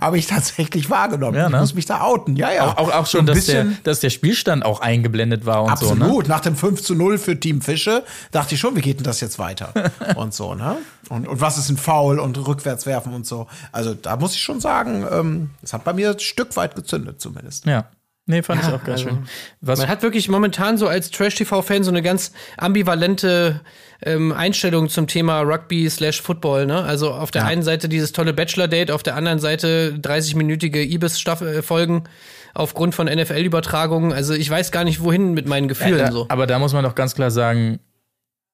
hab 0.00 0.14
ich 0.14 0.26
tatsächlich 0.26 0.90
wahrgenommen. 0.90 1.36
Ja, 1.36 1.48
ne? 1.48 1.56
Ich 1.56 1.60
muss 1.60 1.74
mich 1.74 1.86
da 1.86 2.02
outen. 2.02 2.36
Ja, 2.36 2.52
ja. 2.52 2.66
Auch, 2.66 2.76
auch, 2.76 2.92
auch 2.92 3.06
So 3.06 3.18
schon, 3.18 3.26
dass 3.26 3.46
der, 3.46 3.66
dass 3.84 4.00
der 4.00 4.10
Spielstand 4.10 4.64
auch 4.64 4.80
eingeblendet 4.80 5.46
war 5.46 5.64
und 5.64 5.78
so. 5.78 5.94
Ne? 5.94 6.04
Absolut. 6.04 6.28
Nach 6.28 6.40
dem 6.40 6.56
5 6.56 6.82
zu 6.82 6.94
0 6.94 7.18
für 7.18 7.38
Team 7.38 7.62
Fische 7.62 8.04
dachte 8.30 8.54
ich 8.54 8.60
schon, 8.60 8.76
wie 8.76 8.80
geht 8.80 8.98
denn 8.98 9.04
das 9.04 9.20
jetzt 9.20 9.38
weiter? 9.38 9.72
und 10.16 10.34
so, 10.34 10.54
ne? 10.54 10.76
Und, 11.08 11.26
und 11.26 11.40
was 11.40 11.56
ist 11.58 11.70
ein 11.70 11.78
Foul 11.78 12.18
und 12.18 12.36
rückwärts 12.46 12.84
werfen 12.86 13.14
und 13.14 13.26
so. 13.26 13.46
Also 13.72 13.94
da 13.94 14.16
muss 14.16 14.34
ich 14.34 14.42
schon 14.42 14.60
sagen, 14.60 15.06
ähm, 15.10 15.50
es 15.62 15.72
hat 15.72 15.84
bei 15.84 15.92
mir 15.92 16.10
ein 16.10 16.18
Stück 16.18 16.56
weit 16.56 16.74
gezündet 16.74 17.20
zumindest. 17.20 17.64
Ja. 17.66 17.86
Nee, 18.28 18.42
fand 18.42 18.62
ich 18.62 18.68
auch 18.68 18.84
ganz 18.84 19.00
also, 19.00 19.08
schön. 19.08 19.18
Was, 19.62 19.78
Man 19.78 19.88
hat 19.88 20.02
wirklich 20.02 20.28
momentan 20.28 20.76
so 20.76 20.86
als 20.86 21.10
Trash-TV-Fan 21.10 21.82
so 21.82 21.90
eine 21.90 22.02
ganz 22.02 22.32
ambivalente 22.58 23.62
ähm, 24.02 24.32
Einstellung 24.32 24.90
zum 24.90 25.06
Thema 25.06 25.40
Rugby 25.40 25.88
slash 25.88 26.20
Football. 26.20 26.66
Ne? 26.66 26.84
Also 26.84 27.10
auf 27.10 27.30
der 27.30 27.46
einen 27.46 27.62
Seite 27.62 27.88
dieses 27.88 28.12
tolle 28.12 28.34
Bachelor-Date, 28.34 28.90
auf 28.90 29.02
der 29.02 29.16
anderen 29.16 29.38
Seite 29.38 29.98
30-minütige 29.98 30.82
Ibis-Folgen 30.82 32.04
aufgrund 32.52 32.94
von 32.94 33.06
NFL-Übertragungen. 33.06 34.12
Also 34.12 34.34
ich 34.34 34.50
weiß 34.50 34.72
gar 34.72 34.84
nicht, 34.84 35.02
wohin 35.02 35.32
mit 35.32 35.48
meinen 35.48 35.66
Gefühlen 35.66 35.98
da, 35.98 36.12
so. 36.12 36.26
Aber 36.28 36.46
da 36.46 36.58
muss 36.58 36.74
man 36.74 36.84
doch 36.84 36.94
ganz 36.94 37.14
klar 37.14 37.30
sagen, 37.30 37.80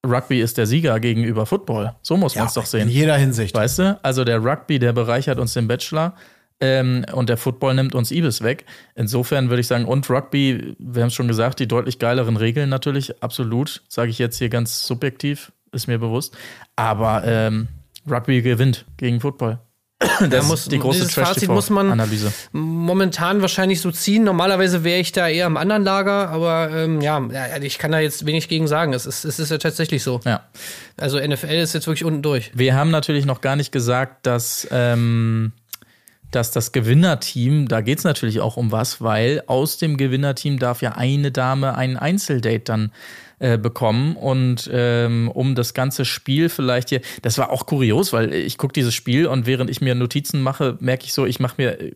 Rugby 0.05 0.39
ist 0.39 0.57
der 0.57 0.67
Sieger 0.67 1.01
gegenüber 1.01 1.45
Football. 1.45 1.95
So 2.01 2.15
muss 2.15 2.35
man 2.35 2.47
es 2.47 2.53
doch 2.53 2.63
in 2.63 2.69
sehen. 2.69 2.87
jeder 2.87 3.17
Hinsicht. 3.17 3.53
Weißt 3.53 3.79
du? 3.79 3.99
Also 4.03 4.23
der 4.23 4.41
Rugby, 4.41 4.79
der 4.79 4.93
bereichert 4.93 5.37
uns 5.37 5.53
den 5.53 5.67
Bachelor. 5.67 6.13
Ähm, 6.61 7.05
und 7.11 7.27
der 7.29 7.37
Football 7.37 7.73
nimmt 7.75 7.95
uns 7.95 8.11
Ibis 8.11 8.41
weg. 8.41 8.65
Insofern 8.95 9.49
würde 9.49 9.59
ich 9.59 9.67
sagen, 9.67 9.85
und 9.85 10.09
Rugby, 10.09 10.75
wir 10.79 11.01
haben 11.01 11.09
es 11.09 11.13
schon 11.13 11.27
gesagt, 11.27 11.59
die 11.59 11.67
deutlich 11.67 11.99
geileren 11.99 12.37
Regeln 12.37 12.69
natürlich, 12.69 13.21
absolut. 13.21 13.83
Sage 13.89 14.09
ich 14.09 14.19
jetzt 14.19 14.37
hier 14.37 14.49
ganz 14.49 14.85
subjektiv, 14.87 15.51
ist 15.73 15.87
mir 15.87 15.97
bewusst. 15.99 16.35
Aber 16.77 17.23
ähm, 17.25 17.67
Rugby 18.09 18.41
gewinnt 18.41 18.85
gegen 18.97 19.19
Football. 19.19 19.59
Das 20.29 20.45
muss- 20.47 20.61
ist 20.63 20.71
die 20.73 20.79
große 20.79 20.99
dieses 20.99 21.13
Fazit 21.13 21.47
muss 21.49 21.69
man- 21.69 21.87
Trash-TV-Analyse. 21.87 22.31
momentan 22.51 23.41
wahrscheinlich 23.41 23.79
so 23.81 23.91
ziehen. 23.91 24.23
Normalerweise 24.25 24.83
wäre 24.83 24.99
ich 24.99 25.11
da 25.13 25.27
eher 25.29 25.47
im 25.47 25.55
anderen 25.57 25.83
Lager, 25.83 26.29
aber 26.29 26.69
ähm, 26.71 27.01
ja, 27.01 27.19
ja, 27.31 27.57
ich 27.61 27.77
kann 27.79 27.91
da 27.91 27.99
jetzt 27.99 28.25
wenig 28.25 28.47
gegen 28.49 28.67
sagen. 28.67 28.93
Es 28.93 29.05
ist, 29.05 29.23
es 29.25 29.39
ist 29.39 29.51
ja 29.51 29.57
tatsächlich 29.57 30.03
so. 30.03 30.19
Ja. 30.25 30.43
Also 30.97 31.17
NFL 31.17 31.47
ist 31.47 31.73
jetzt 31.73 31.87
wirklich 31.87 32.03
unten 32.03 32.21
durch. 32.21 32.51
Wir 32.53 32.75
haben 32.75 32.91
natürlich 32.91 33.25
noch 33.25 33.39
gar 33.41 33.55
nicht 33.55 33.71
gesagt, 33.71 34.25
dass, 34.25 34.67
ähm, 34.69 35.53
dass 36.35 36.51
das 36.51 36.71
Gewinnerteam, 36.71 37.67
da 37.67 37.81
geht 37.81 37.99
es 37.99 38.03
natürlich 38.03 38.41
auch 38.41 38.57
um 38.57 38.71
was, 38.71 39.01
weil 39.01 39.43
aus 39.47 39.77
dem 39.77 39.97
Gewinnerteam 39.97 40.59
darf 40.59 40.81
ja 40.81 40.91
eine 40.91 41.31
Dame 41.31 41.75
ein 41.75 41.97
Einzeldate 41.97 42.59
dann 42.59 42.91
äh, 43.39 43.57
bekommen 43.57 44.15
und 44.15 44.69
ähm, 44.71 45.29
um 45.33 45.55
das 45.55 45.73
ganze 45.73 46.05
Spiel 46.05 46.49
vielleicht 46.49 46.89
hier, 46.89 47.01
das 47.21 47.37
war 47.37 47.51
auch 47.51 47.65
kurios, 47.65 48.13
weil 48.13 48.33
ich 48.33 48.57
gucke 48.57 48.73
dieses 48.73 48.93
Spiel 48.93 49.27
und 49.27 49.45
während 49.45 49.69
ich 49.69 49.81
mir 49.81 49.95
Notizen 49.95 50.41
mache, 50.41 50.77
merke 50.79 51.05
ich 51.05 51.13
so, 51.13 51.25
ich 51.25 51.39
mache 51.39 51.55
mir, 51.57 51.79
äh, 51.79 51.91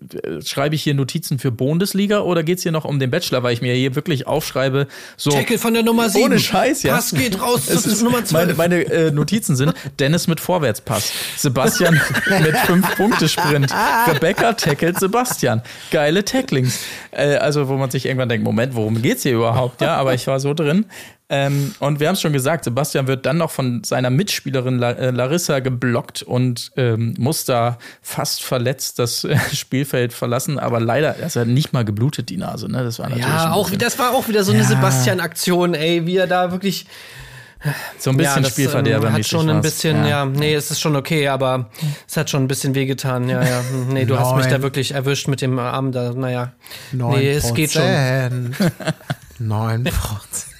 schreibe 0.45 0.75
ich 0.75 0.83
hier 0.83 0.93
Notizen 0.93 1.39
für 1.39 1.51
Bundesliga 1.51 2.19
oder 2.19 2.43
geht 2.43 2.57
es 2.57 2.63
hier 2.63 2.71
noch 2.71 2.85
um 2.85 2.99
den 2.99 3.09
Bachelor, 3.09 3.43
weil 3.43 3.53
ich 3.53 3.61
mir 3.61 3.73
hier 3.73 3.95
wirklich 3.95 4.27
aufschreibe, 4.27 4.87
so 5.17 5.31
Tackle 5.31 5.57
von 5.57 5.73
der 5.73 5.83
Nummer 5.83 6.09
7. 6.09 6.25
ohne 6.25 6.39
Scheiß, 6.39 6.83
ja. 6.83 6.95
Pass 6.95 7.11
geht 7.11 7.41
raus 7.41 7.61
Es 7.69 7.83
zu 7.83 7.89
ist, 7.89 8.01
Nummer 8.01 8.17
meine 8.31 8.55
12. 8.55 8.57
meine 8.57 8.81
äh, 8.83 9.11
Notizen 9.11 9.55
sind 9.55 9.73
Dennis 9.99 10.27
mit 10.27 10.39
Vorwärtspass, 10.39 11.11
Sebastian 11.37 11.93
mit 12.41 12.55
5-Punkte-Sprint, 12.55 13.73
Rebecca 14.07 14.53
tackelt 14.53 14.99
Sebastian. 14.99 15.61
Geile 15.91 16.25
Tacklings. 16.25 16.83
Äh, 17.11 17.35
also, 17.35 17.67
wo 17.67 17.77
man 17.77 17.89
sich 17.91 18.05
irgendwann 18.05 18.29
denkt, 18.29 18.43
Moment, 18.43 18.75
worum 18.75 19.01
geht's 19.01 19.23
hier 19.23 19.33
überhaupt? 19.33 19.81
Ja, 19.81 19.95
aber 19.95 20.13
ich 20.13 20.27
war 20.27 20.39
so 20.39 20.53
drin. 20.53 20.85
Ähm, 21.31 21.75
und 21.79 21.99
wir 21.99 22.07
haben 22.07 22.15
es 22.15 22.21
schon 22.21 22.33
gesagt, 22.33 22.63
Sebastian 22.63 23.05
wird 23.05 23.25
dann 23.27 23.37
noch 23.37 23.51
von 23.51 23.83
seiner 23.83 24.09
Mitspielerin 24.09 24.79
La 24.79 24.91
äh, 24.93 25.11
Larissa 25.11 25.59
geblockt 25.59 26.23
und 26.23 26.71
ähm, 26.75 27.13
muss 27.19 27.45
da 27.45 27.77
fast 28.01 28.41
verletzt 28.41 28.97
das 28.97 29.23
äh, 29.25 29.37
Spielfeld 29.53 30.11
verlassen. 30.11 30.57
Aber 30.57 30.79
leider, 30.79 31.15
er 31.17 31.29
hat 31.29 31.47
nicht 31.47 31.71
mal 31.71 31.85
geblutet, 31.85 32.29
die 32.29 32.37
Nase. 32.37 32.67
Ne? 32.67 32.83
Das 32.83 32.97
war 32.97 33.09
natürlich 33.09 33.27
Ja, 33.27 33.51
auch, 33.51 33.69
das 33.69 33.99
war 33.99 34.11
auch 34.15 34.27
wieder 34.27 34.43
so 34.43 34.51
eine 34.53 34.63
Sebastian-Aktion, 34.63 35.75
ey, 35.75 36.07
wie 36.07 36.17
er 36.17 36.25
da 36.25 36.51
wirklich. 36.51 36.87
so 37.99 38.09
ein 38.09 38.17
bisschen 38.17 38.35
ja, 38.37 38.41
das, 38.41 38.51
Spielverderber 38.51 39.07
ähm, 39.09 39.13
hat 39.13 39.25
schon 39.27 39.49
ein 39.49 39.55
war's. 39.57 39.63
bisschen, 39.65 40.05
ja. 40.07 40.25
nee, 40.25 40.55
es 40.55 40.71
ist 40.71 40.79
schon 40.79 40.95
okay, 40.95 41.27
aber 41.27 41.69
es 42.07 42.17
hat 42.17 42.29
schon 42.29 42.43
ein 42.43 42.47
bisschen 42.47 42.73
wehgetan. 42.73 43.29
Ja, 43.29 43.43
ja. 43.43 43.61
Hm, 43.69 43.89
Nee, 43.89 44.05
du 44.05 44.17
hast 44.17 44.35
mich 44.35 44.45
da 44.45 44.53
Neun. 44.53 44.61
wirklich 44.63 44.93
erwischt 44.95 45.27
mit 45.27 45.41
dem 45.41 45.59
Arm 45.59 45.91
da, 45.91 46.11
naja. 46.13 46.53
9%. 46.95 47.17
Nee, 47.17 47.31
es 47.33 47.53
geht 47.53 47.71
schon. 47.73 47.83
9 49.39 49.83
Prozent. 49.83 50.45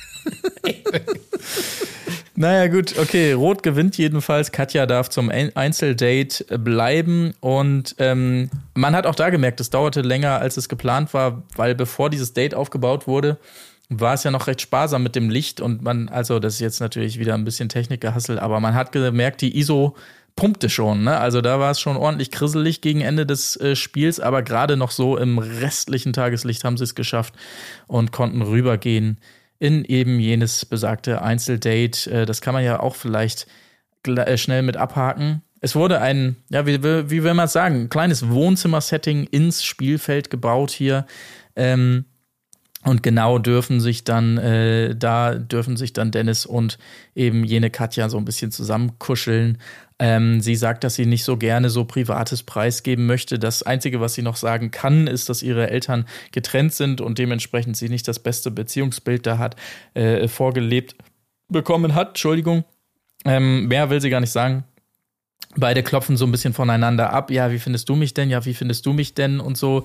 Naja, 2.39 2.67
gut, 2.67 2.97
okay. 2.97 3.33
Rot 3.33 3.63
gewinnt 3.63 3.97
jedenfalls. 3.97 4.53
Katja 4.53 4.85
darf 4.85 5.09
zum 5.09 5.29
Ein- 5.29 5.53
Einzeldate 5.57 6.57
bleiben. 6.57 7.33
Und 7.41 7.95
ähm, 7.99 8.49
man 8.75 8.95
hat 8.95 9.05
auch 9.05 9.15
da 9.15 9.29
gemerkt, 9.29 9.59
es 9.59 9.71
dauerte 9.71 9.99
länger, 9.99 10.39
als 10.39 10.55
es 10.55 10.69
geplant 10.69 11.13
war, 11.13 11.43
weil 11.57 11.75
bevor 11.75 12.09
dieses 12.09 12.31
Date 12.31 12.55
aufgebaut 12.55 13.07
wurde, 13.07 13.37
war 13.89 14.13
es 14.13 14.23
ja 14.23 14.31
noch 14.31 14.47
recht 14.47 14.61
sparsam 14.61 15.03
mit 15.03 15.17
dem 15.17 15.29
Licht. 15.29 15.59
Und 15.59 15.81
man, 15.81 16.07
also, 16.07 16.39
das 16.39 16.53
ist 16.53 16.59
jetzt 16.61 16.79
natürlich 16.79 17.19
wieder 17.19 17.33
ein 17.33 17.43
bisschen 17.43 17.67
Technikgehassel, 17.67 18.39
aber 18.39 18.61
man 18.61 18.73
hat 18.73 18.93
gemerkt, 18.93 19.41
die 19.41 19.59
ISO 19.59 19.97
pumpte 20.37 20.69
schon. 20.69 21.03
Ne? 21.03 21.17
Also 21.17 21.41
da 21.41 21.59
war 21.59 21.71
es 21.71 21.81
schon 21.81 21.97
ordentlich 21.97 22.31
krisselig 22.31 22.79
gegen 22.79 23.01
Ende 23.01 23.25
des 23.25 23.57
äh, 23.57 23.75
Spiels, 23.75 24.21
aber 24.21 24.43
gerade 24.43 24.77
noch 24.77 24.91
so 24.91 25.17
im 25.17 25.39
restlichen 25.39 26.13
Tageslicht 26.13 26.63
haben 26.63 26.77
sie 26.77 26.85
es 26.85 26.95
geschafft 26.95 27.33
und 27.87 28.13
konnten 28.13 28.41
rübergehen 28.41 29.17
in 29.59 29.85
eben 29.85 30.19
jenes 30.19 30.65
besagte 30.65 31.21
Einzeldate. 31.21 32.11
Äh, 32.11 32.25
das 32.25 32.41
kann 32.41 32.53
man 32.53 32.63
ja 32.63 32.79
auch 32.79 32.95
vielleicht 32.95 33.47
äh, 34.07 34.37
schnell 34.37 34.61
mit 34.63 34.77
abhaken. 34.77 35.43
Es 35.61 35.75
wurde 35.75 35.99
ein, 35.99 36.37
ja, 36.49 36.65
wie, 36.65 36.81
wie 36.83 37.11
wie 37.11 37.23
will 37.23 37.33
man 37.33 37.45
es 37.45 37.53
sagen, 37.53 37.81
ein 37.81 37.89
kleines 37.89 38.29
Wohnzimmer-Setting 38.29 39.25
ins 39.25 39.63
Spielfeld 39.63 40.29
gebaut 40.29 40.71
hier. 40.71 41.05
Ähm, 41.55 42.05
Und 42.85 43.03
genau 43.03 43.39
dürfen 43.39 43.81
sich 43.81 44.05
dann, 44.05 44.37
äh, 44.37 44.95
da 44.95 45.35
dürfen 45.35 45.75
sich 45.75 45.91
dann 45.91 46.11
Dennis 46.11 46.45
und 46.45 46.77
eben 47.13 47.43
jene 47.43 47.69
Katja 47.69 48.07
so 48.07 48.17
ein 48.17 48.23
bisschen 48.23 48.51
zusammenkuscheln. 48.51 49.57
Ähm, 50.01 50.39
sie 50.39 50.55
sagt, 50.55 50.85
dass 50.85 50.95
sie 50.95 51.05
nicht 51.05 51.25
so 51.25 51.35
gerne 51.35 51.69
so 51.69 51.83
Privates 51.83 52.43
preisgeben 52.43 53.05
möchte. 53.05 53.37
Das 53.37 53.63
Einzige, 53.63 53.99
was 53.99 54.13
sie 54.13 54.21
noch 54.21 54.37
sagen 54.37 54.71
kann, 54.71 55.07
ist, 55.07 55.27
dass 55.27 55.43
ihre 55.43 55.69
Eltern 55.69 56.05
getrennt 56.31 56.73
sind 56.73 57.01
und 57.01 57.19
dementsprechend 57.19 57.75
sie 57.75 57.89
nicht 57.89 58.07
das 58.07 58.19
beste 58.19 58.49
Beziehungsbild 58.49 59.25
da 59.25 59.37
hat, 59.37 59.57
äh, 59.95 60.29
vorgelebt 60.29 60.95
bekommen 61.49 61.95
hat. 61.95 62.09
Entschuldigung. 62.09 62.63
Ähm, 63.25 63.67
mehr 63.67 63.89
will 63.89 63.99
sie 63.99 64.09
gar 64.09 64.21
nicht 64.21 64.31
sagen. 64.31 64.63
Beide 65.57 65.83
klopfen 65.83 66.15
so 66.15 66.25
ein 66.25 66.31
bisschen 66.31 66.53
voneinander 66.53 67.11
ab. 67.11 67.29
Ja, 67.29 67.51
wie 67.51 67.59
findest 67.59 67.89
du 67.89 67.95
mich 67.95 68.13
denn? 68.13 68.29
Ja, 68.29 68.45
wie 68.45 68.53
findest 68.53 68.85
du 68.85 68.93
mich 68.93 69.15
denn? 69.15 69.41
Und 69.41 69.57
so. 69.57 69.83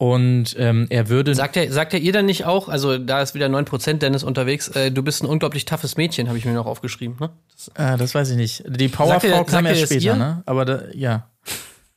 Und 0.00 0.56
ähm, 0.58 0.86
er 0.88 1.10
würde. 1.10 1.34
Sagt 1.34 1.58
er, 1.58 1.70
sagt 1.70 1.92
er 1.92 2.00
ihr 2.00 2.14
dann 2.14 2.24
nicht 2.24 2.46
auch, 2.46 2.70
also 2.70 2.96
da 2.96 3.20
ist 3.20 3.34
wieder 3.34 3.48
9% 3.48 3.98
Dennis 3.98 4.24
unterwegs, 4.24 4.68
äh, 4.68 4.90
du 4.90 5.02
bist 5.02 5.22
ein 5.22 5.26
unglaublich 5.26 5.66
toughes 5.66 5.98
Mädchen, 5.98 6.28
habe 6.28 6.38
ich 6.38 6.46
mir 6.46 6.54
noch 6.54 6.64
aufgeschrieben, 6.64 7.18
ne? 7.20 7.28
Das, 7.52 7.68
äh, 7.74 7.98
das 7.98 8.14
weiß 8.14 8.30
ich 8.30 8.38
nicht. 8.38 8.64
Die 8.66 8.88
Powerfrau 8.88 9.28
er- 9.28 9.44
kam 9.44 9.66
er 9.66 9.72
erst 9.72 9.92
später, 9.92 10.02
ihr? 10.02 10.16
ne? 10.16 10.42
Aber 10.46 10.64
da, 10.64 10.84
ja. 10.94 11.28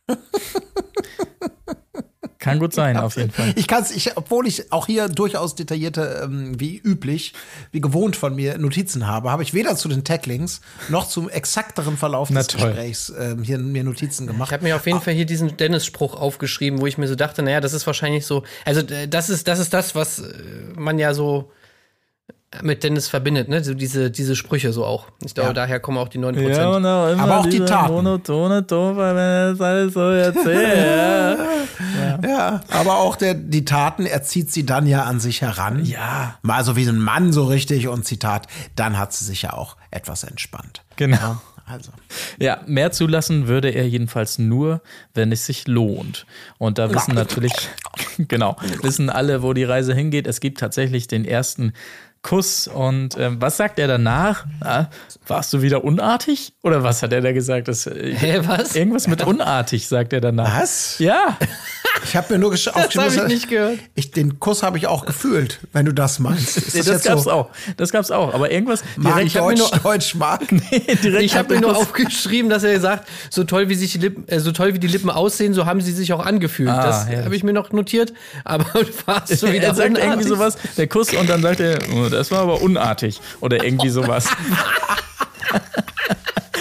Kann 2.43 2.60
gut 2.60 2.73
sein, 2.73 2.97
auf 2.97 3.15
jeden 3.15 3.32
Fall. 3.32 3.53
Ich 3.56 3.67
kann 3.67 3.82
es, 3.84 3.91
ich, 3.91 4.15
obwohl 4.17 4.45
ich 4.47 4.71
auch 4.71 4.86
hier 4.86 5.08
durchaus 5.10 5.56
detaillierte, 5.56 6.21
ähm, 6.23 6.60
wie 6.60 6.77
üblich, 6.77 7.34
wie 7.71 7.82
gewohnt 7.82 8.15
von 8.15 8.36
mir 8.36 8.58
Notizen 8.58 9.08
habe, 9.08 9.32
habe 9.32 9.43
ich 9.43 9.53
weder 9.53 9.75
zu 9.75 9.88
den 9.88 10.03
Tacklings 10.03 10.62
noch 10.89 11.08
zum 11.08 11.29
exakteren 11.29 11.97
Verlauf 11.97 12.29
Na 12.29 12.39
des 12.41 12.47
toll. 12.47 12.67
Gesprächs 12.69 13.13
ähm, 13.19 13.43
hier 13.43 13.58
mir 13.58 13.84
Notizen 13.84 14.27
gemacht. 14.27 14.49
Ich 14.49 14.53
habe 14.53 14.63
mir 14.63 14.75
auf 14.75 14.86
jeden 14.86 15.01
Fall 15.01 15.13
hier 15.13 15.25
diesen 15.25 15.58
Dennis-Spruch 15.58 16.15
aufgeschrieben, 16.19 16.82
wo 16.82 16.88
ich 16.88 16.97
mir 16.97 17.08
so 17.08 17.15
dachte, 17.15 17.41
naja, 17.43 17.62
das 17.62 17.73
ist 17.73 17.88
wahrscheinlich 17.88 18.25
so, 18.25 18.43
also 18.65 18.82
äh, 18.82 19.08
das 19.08 19.29
ist, 19.29 19.47
das 19.47 19.60
ist 19.60 19.73
das, 19.73 19.95
was 19.95 20.19
äh, 20.19 20.23
man 20.77 20.99
ja 20.99 21.13
so 21.13 21.49
mit 22.62 22.84
Dennis 22.84 23.08
verbindet, 23.08 23.49
ne? 23.49 23.63
So 23.63 23.73
diese, 23.73 24.12
diese 24.12 24.36
Sprüche 24.36 24.71
so 24.73 24.86
auch. 24.86 25.08
Ich 25.25 25.34
glaube, 25.34 25.49
Ja. 25.49 25.53
daher 25.53 25.79
kommen 25.79 25.97
auch 25.97 26.08
die 26.08 26.19
9%. 26.19 26.60
auch 26.69 26.77
immer 26.77 27.23
Aber 27.23 27.39
auch 27.39 27.47
die 27.47 27.60
Taten. 27.60 27.91
monotone 27.91 28.67
Ton, 28.67 28.95
weil 28.95 29.15
wenn 29.15 29.23
er 29.23 29.51
das 29.53 29.62
alles 29.62 29.93
so 29.95 30.01
erzählt. 30.01 30.77
Ja, 31.92 31.92
aber 32.69 32.97
auch 32.97 33.15
der, 33.15 33.33
die 33.33 33.65
Taten, 33.65 34.05
er 34.05 34.23
zieht 34.23 34.51
sie 34.51 34.65
dann 34.65 34.88
ja 34.88 35.03
an 35.03 35.19
sich 35.19 35.41
heran. 35.41 35.86
Ja. 35.86 36.38
Mal 36.41 36.63
so 36.63 36.75
wie 36.75 36.88
ein 36.88 36.99
Mann 36.99 37.33
so 37.33 37.45
richtig 37.45 37.88
und 37.88 38.05
Zitat, 38.05 38.47
dann 38.75 38.97
hat 38.97 39.13
sie 39.13 39.25
sich 39.25 39.43
ja 39.43 39.53
auch 39.53 39.77
etwas 39.91 40.23
entspannt. 40.23 40.81
genau. 40.95 41.38
Also. 41.65 41.91
Ja, 42.39 42.59
mehr 42.67 42.91
zulassen 42.91 43.47
würde 43.47 43.69
er 43.69 43.88
jedenfalls 43.88 44.38
nur, 44.38 44.81
wenn 45.13 45.31
es 45.31 45.45
sich 45.45 45.65
lohnt. 45.65 46.25
Und 46.57 46.77
da 46.77 46.93
wissen 46.93 47.15
natürlich, 47.15 47.53
genau, 48.17 48.57
wissen 48.81 49.09
alle, 49.09 49.41
wo 49.43 49.53
die 49.53 49.63
Reise 49.63 49.95
hingeht. 49.95 50.27
Es 50.27 50.41
gibt 50.41 50.59
tatsächlich 50.59 51.07
den 51.07 51.23
ersten 51.23 51.71
Kuss. 52.21 52.67
Und 52.67 53.17
ähm, 53.17 53.39
was 53.39 53.57
sagt 53.57 53.79
er 53.79 53.88
danach? 53.88 54.45
Ah, 54.62 54.88
warst 55.27 55.53
du 55.53 55.62
wieder 55.62 55.83
unartig? 55.83 56.53
Oder 56.63 56.83
was 56.83 57.01
hat 57.01 57.13
er 57.13 57.21
da 57.21 57.31
gesagt? 57.31 57.67
Das, 57.67 57.88
äh, 57.88 58.13
Hä, 58.13 58.41
was? 58.43 58.75
Irgendwas 58.75 59.07
mit 59.07 59.23
unartig, 59.25 59.88
sagt 59.88 60.12
er 60.13 60.21
danach. 60.21 60.62
Was? 60.62 60.99
Ja. 60.99 61.38
Ich 62.06 62.15
habe 62.15 62.34
mir 62.34 62.39
nur 62.39 62.51
gesch- 62.51 62.69
aufgeschrieben, 62.69 63.01
hab 63.06 63.12
ich 63.12 63.17
dass- 63.19 63.27
nicht 63.27 63.49
gehört. 63.49 63.77
Ich, 63.95 64.12
den 64.12 64.39
Kuss 64.39 64.63
habe 64.63 64.77
ich 64.77 64.88
auch 64.88 65.06
gefühlt, 65.06 65.60
wenn 65.73 65.86
du 65.86 65.93
das 65.93 66.19
meinst. 66.19 66.58
Ist 66.58 66.73
Nee, 66.73 66.79
das 66.79 66.88
jetzt 66.88 67.06
gab's 67.06 67.23
so 67.25 67.32
auch. 67.32 67.49
Das 67.77 67.91
gab's 67.91 68.10
auch. 68.12 68.34
Aber 68.34 68.51
irgendwas 68.51 68.84
Mark 68.97 69.15
direkt, 69.15 69.27
ich 69.27 69.38
hab 69.38 69.47
mir 69.47 69.56
Deutsch, 69.56 69.71
nur- 69.71 69.79
Deutsch, 69.93 70.15
Mark? 70.15 70.41
direkt 70.49 71.21
Ich 71.23 71.36
habe 71.36 71.53
mir 71.56 71.62
nur 71.62 71.77
aufgeschrieben, 71.77 72.49
dass 72.49 72.63
er 72.63 72.79
sagt, 72.79 73.08
so 73.29 73.43
toll 73.43 73.69
wie 73.69 73.75
sich 73.75 73.91
die 73.93 73.99
Lippen, 73.99 74.27
äh, 74.27 74.39
so 74.39 74.51
toll 74.51 74.73
wie 74.73 74.79
die 74.79 74.88
Lippen 74.88 75.10
aussehen, 75.10 75.53
so 75.53 75.65
haben 75.65 75.82
sie 75.82 75.91
sich 75.91 76.12
auch 76.13 76.25
angefühlt. 76.25 76.69
Ah, 76.69 76.84
das 76.84 77.06
herrlich. 77.08 77.25
habe 77.25 77.36
ich 77.36 77.43
mir 77.43 77.53
noch 77.53 77.71
notiert. 77.71 78.12
Aber 78.43 78.65
warst 79.06 79.41
du 79.43 79.51
wieder 79.51 79.67
er 79.67 79.75
sagt 79.75 79.89
irgendwie 79.97 80.03
unartig? 80.25 80.27
sowas, 80.27 80.58
der 80.77 80.88
Kuss, 80.88 81.13
und 81.13 81.29
dann 81.29 81.41
sagt 81.41 81.60
er, 81.60 81.79
oh, 81.95 82.10
das 82.10 82.32
war 82.32 82.39
aber 82.39 82.62
unartig. 82.62 83.21
Oder 83.39 83.63
irgendwie 83.63 83.89
sowas. 83.89 84.25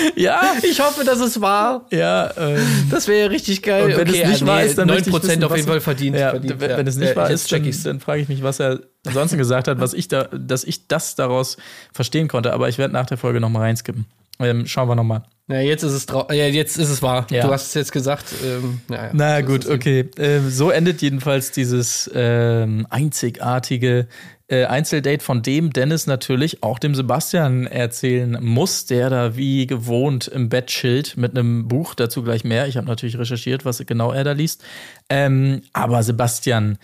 ja, 0.16 0.40
Ich 0.62 0.80
hoffe, 0.80 1.04
dass 1.04 1.20
es 1.20 1.40
war. 1.40 1.86
ja. 1.90 2.30
Ähm, 2.36 2.58
Das 2.90 3.08
wäre 3.08 3.30
richtig 3.30 3.62
geil. 3.62 3.84
und 3.86 3.96
wenn 3.96 4.06
es 4.06 4.12
nicht 4.14 4.26
also 4.26 4.46
wahr 4.46 4.62
ist, 4.62 4.78
dann 4.78 4.88
möchte 4.88 5.10
ich 5.10 5.16
9% 5.16 5.22
wissen, 5.22 5.44
auf 5.44 5.56
jeden 5.56 5.68
Fall 5.68 5.80
verdient. 5.80 6.16
Ja, 6.16 6.30
verdient 6.30 6.60
wenn, 6.60 6.70
ja. 6.70 6.76
wenn 6.78 6.86
es 6.86 6.96
nicht 6.96 7.10
Ja, 7.10 7.16
wahr 7.16 7.30
ist, 7.30 7.50
dann, 7.52 7.70
dann 7.84 8.00
frage 8.00 8.22
ich 8.22 8.28
mich, 8.28 8.42
was 8.42 8.60
er 8.60 8.80
ansonsten 9.06 9.38
gesagt 9.38 9.68
hat, 9.68 9.80
was 9.80 9.94
ich 9.94 10.08
da, 10.08 10.24
dass 10.24 10.64
ich 10.64 10.88
das 10.88 11.14
daraus 11.14 11.56
verstehen 11.92 12.28
konnte. 12.28 12.52
Aber 12.52 12.68
ich 12.68 12.78
werde 12.78 12.94
nach 12.94 13.06
der 13.06 13.18
Folge 13.18 13.40
nochmal 13.40 13.62
reinskippen. 13.62 14.06
Ähm, 14.38 14.66
schauen 14.66 14.88
wir 14.88 14.94
nochmal. 14.96 15.22
Ja, 15.48 15.60
jetzt 15.60 15.82
ist 15.82 15.92
es 15.92 16.06
ja, 16.30 16.46
jetzt 16.46 16.78
ist 16.78 16.88
es 16.88 17.02
wahr. 17.02 17.26
Ja. 17.30 17.46
Du 17.46 17.52
hast 17.52 17.66
es 17.68 17.74
jetzt 17.74 17.92
gesagt. 17.92 18.26
Ähm, 18.44 18.80
naja, 18.88 19.10
Na 19.12 19.40
so 19.40 19.46
gut, 19.46 19.66
okay. 19.66 20.08
Ähm, 20.16 20.50
so 20.50 20.70
endet 20.70 21.02
jedenfalls 21.02 21.50
dieses 21.50 22.10
ähm, 22.14 22.86
einzigartige 22.90 24.06
äh, 24.52 24.66
Einzeldate, 24.66 25.24
von 25.24 25.42
dem 25.42 25.72
Dennis 25.72 26.06
natürlich 26.06 26.62
auch 26.62 26.78
dem 26.78 26.94
Sebastian 26.94 27.66
erzählen 27.66 28.36
muss, 28.40 28.84
der 28.84 29.08
da 29.08 29.36
wie 29.36 29.66
gewohnt 29.66 30.28
im 30.28 30.50
Bett 30.50 30.66
chillt 30.66 31.16
mit 31.16 31.36
einem 31.36 31.68
Buch, 31.68 31.94
dazu 31.94 32.22
gleich 32.22 32.44
mehr. 32.44 32.68
Ich 32.68 32.76
habe 32.76 32.86
natürlich 32.86 33.18
recherchiert, 33.18 33.64
was 33.64 33.78
genau 33.86 34.12
er 34.12 34.24
da 34.24 34.32
liest. 34.32 34.62
Ähm, 35.08 35.62
aber 35.72 36.02
Sebastian, 36.02 36.76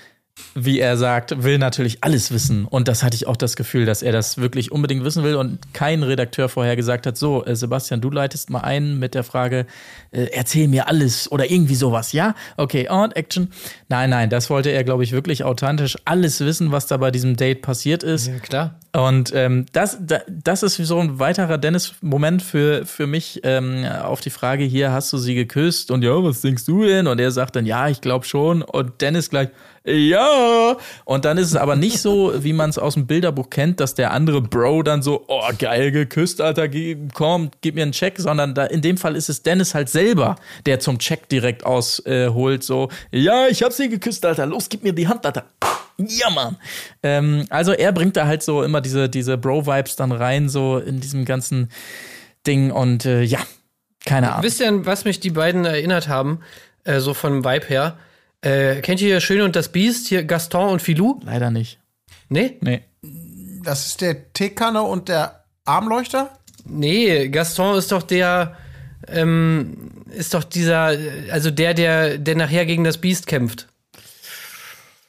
wie 0.54 0.78
er 0.80 0.96
sagt, 0.96 1.42
will 1.42 1.58
natürlich 1.58 1.98
alles 2.02 2.32
wissen. 2.32 2.64
Und 2.64 2.88
das 2.88 3.02
hatte 3.02 3.16
ich 3.16 3.26
auch 3.26 3.36
das 3.36 3.54
Gefühl, 3.54 3.84
dass 3.84 4.02
er 4.02 4.12
das 4.12 4.38
wirklich 4.38 4.72
unbedingt 4.72 5.04
wissen 5.04 5.22
will 5.22 5.34
und 5.34 5.58
kein 5.74 6.02
Redakteur 6.02 6.48
vorher 6.48 6.74
gesagt 6.74 7.06
hat, 7.06 7.18
so, 7.18 7.44
äh, 7.44 7.54
Sebastian, 7.54 8.00
du 8.00 8.10
leitest 8.10 8.48
mal 8.48 8.60
ein 8.60 8.98
mit 8.98 9.14
der 9.14 9.24
Frage, 9.24 9.66
äh, 10.10 10.26
erzähl 10.32 10.68
mir 10.68 10.88
alles 10.88 11.30
oder 11.30 11.50
irgendwie 11.50 11.74
sowas, 11.74 12.12
ja? 12.12 12.34
Okay, 12.56 12.88
und 12.88 13.16
Action. 13.16 13.50
Nein, 13.88 14.10
nein, 14.10 14.30
das 14.30 14.50
wollte 14.50 14.70
er, 14.70 14.84
glaube 14.84 15.04
ich, 15.04 15.12
wirklich 15.12 15.44
authentisch 15.44 15.96
alles 16.04 16.40
wissen, 16.40 16.72
was 16.72 16.86
da 16.86 16.96
bei 16.96 17.10
diesem 17.10 17.36
Date 17.36 17.62
passiert 17.62 18.02
ist. 18.02 18.28
Ja, 18.28 18.38
klar. 18.38 18.78
Und 18.92 19.32
ähm, 19.34 19.66
das, 19.72 19.98
da, 20.00 20.20
das 20.28 20.62
ist 20.62 20.76
so 20.76 20.98
ein 20.98 21.18
weiterer 21.18 21.58
Dennis-Moment 21.58 22.42
für, 22.42 22.86
für 22.86 23.06
mich 23.06 23.40
ähm, 23.44 23.84
auf 23.84 24.20
die 24.20 24.30
Frage, 24.30 24.64
hier 24.64 24.92
hast 24.92 25.12
du 25.12 25.18
sie 25.18 25.34
geküsst 25.34 25.90
und 25.90 26.02
ja, 26.02 26.22
was 26.24 26.40
denkst 26.40 26.64
du 26.64 26.84
denn? 26.84 27.06
Und 27.06 27.20
er 27.20 27.30
sagt 27.30 27.56
dann, 27.56 27.66
ja, 27.66 27.88
ich 27.88 28.00
glaube 28.00 28.24
schon. 28.24 28.62
Und 28.62 29.00
Dennis 29.00 29.28
gleich, 29.28 29.50
ja. 29.84 30.76
Und 31.04 31.24
dann 31.24 31.38
ist 31.38 31.48
es 31.48 31.56
aber 31.56 31.76
nicht 31.76 32.00
so, 32.00 32.32
wie 32.42 32.52
man 32.52 32.70
es 32.70 32.78
aus 32.78 32.94
dem 32.94 33.06
Bilderbuch 33.06 33.50
kennt, 33.50 33.80
dass 33.80 33.94
der 33.94 34.12
andere 34.12 34.42
Bro 34.42 34.82
dann 34.82 35.02
so, 35.02 35.24
oh, 35.28 35.42
geil 35.58 35.90
geküsst, 35.92 36.40
Alter, 36.40 36.68
komm, 37.14 37.50
gib 37.60 37.74
mir 37.74 37.82
einen 37.82 37.92
Check, 37.92 38.18
sondern 38.18 38.54
da, 38.54 38.64
in 38.64 38.82
dem 38.82 38.96
Fall 38.96 39.16
ist 39.16 39.28
es 39.28 39.42
Dennis 39.42 39.74
halt 39.74 39.88
selber, 39.98 40.36
der 40.64 40.78
zum 40.78 40.98
Check 40.98 41.28
direkt 41.28 41.66
ausholt, 41.66 42.60
äh, 42.60 42.64
so, 42.64 42.88
ja, 43.10 43.48
ich 43.48 43.64
hab 43.64 43.72
sie 43.72 43.88
geküsst, 43.88 44.24
Alter, 44.24 44.46
los, 44.46 44.68
gib 44.68 44.84
mir 44.84 44.92
die 44.92 45.08
Hand, 45.08 45.26
Alter. 45.26 45.46
Ja, 45.98 46.30
Mann. 46.30 46.56
Ähm, 47.02 47.46
also 47.50 47.72
er 47.72 47.90
bringt 47.90 48.16
da 48.16 48.26
halt 48.26 48.44
so 48.44 48.62
immer 48.62 48.80
diese, 48.80 49.08
diese 49.08 49.36
Bro-Vibes 49.36 49.96
dann 49.96 50.12
rein, 50.12 50.48
so 50.48 50.78
in 50.78 51.00
diesem 51.00 51.24
ganzen 51.24 51.68
Ding 52.46 52.70
und 52.70 53.04
äh, 53.04 53.22
ja, 53.22 53.40
keine 54.06 54.30
Ahnung. 54.30 54.44
Wisst 54.44 54.60
ihr, 54.60 54.68
an 54.68 54.86
was 54.86 55.04
mich 55.04 55.18
die 55.18 55.30
beiden 55.30 55.64
erinnert 55.64 56.06
haben? 56.06 56.40
Äh, 56.84 57.00
so 57.00 57.14
vom 57.14 57.44
Vibe 57.44 57.66
her. 57.66 57.98
Äh, 58.40 58.76
kennt 58.82 59.00
ihr 59.00 59.08
hier 59.08 59.20
Schön 59.20 59.40
und 59.40 59.56
das 59.56 59.70
Biest? 59.70 60.06
Hier 60.06 60.22
Gaston 60.22 60.70
und 60.70 60.80
Filou? 60.80 61.18
Leider 61.24 61.50
nicht. 61.50 61.80
Nee? 62.28 62.56
Nee. 62.60 62.82
Das 63.64 63.86
ist 63.86 64.00
der 64.00 64.32
Teekanne 64.32 64.82
und 64.82 65.08
der 65.08 65.42
Armleuchter? 65.64 66.38
Nee, 66.64 67.28
Gaston 67.28 67.76
ist 67.76 67.90
doch 67.90 68.04
der, 68.04 68.56
ähm, 69.12 69.90
ist 70.10 70.34
doch 70.34 70.44
dieser, 70.44 70.96
also 71.30 71.50
der, 71.50 71.74
der, 71.74 72.18
der 72.18 72.36
nachher 72.36 72.66
gegen 72.66 72.84
das 72.84 72.98
Biest 72.98 73.26
kämpft. 73.26 73.68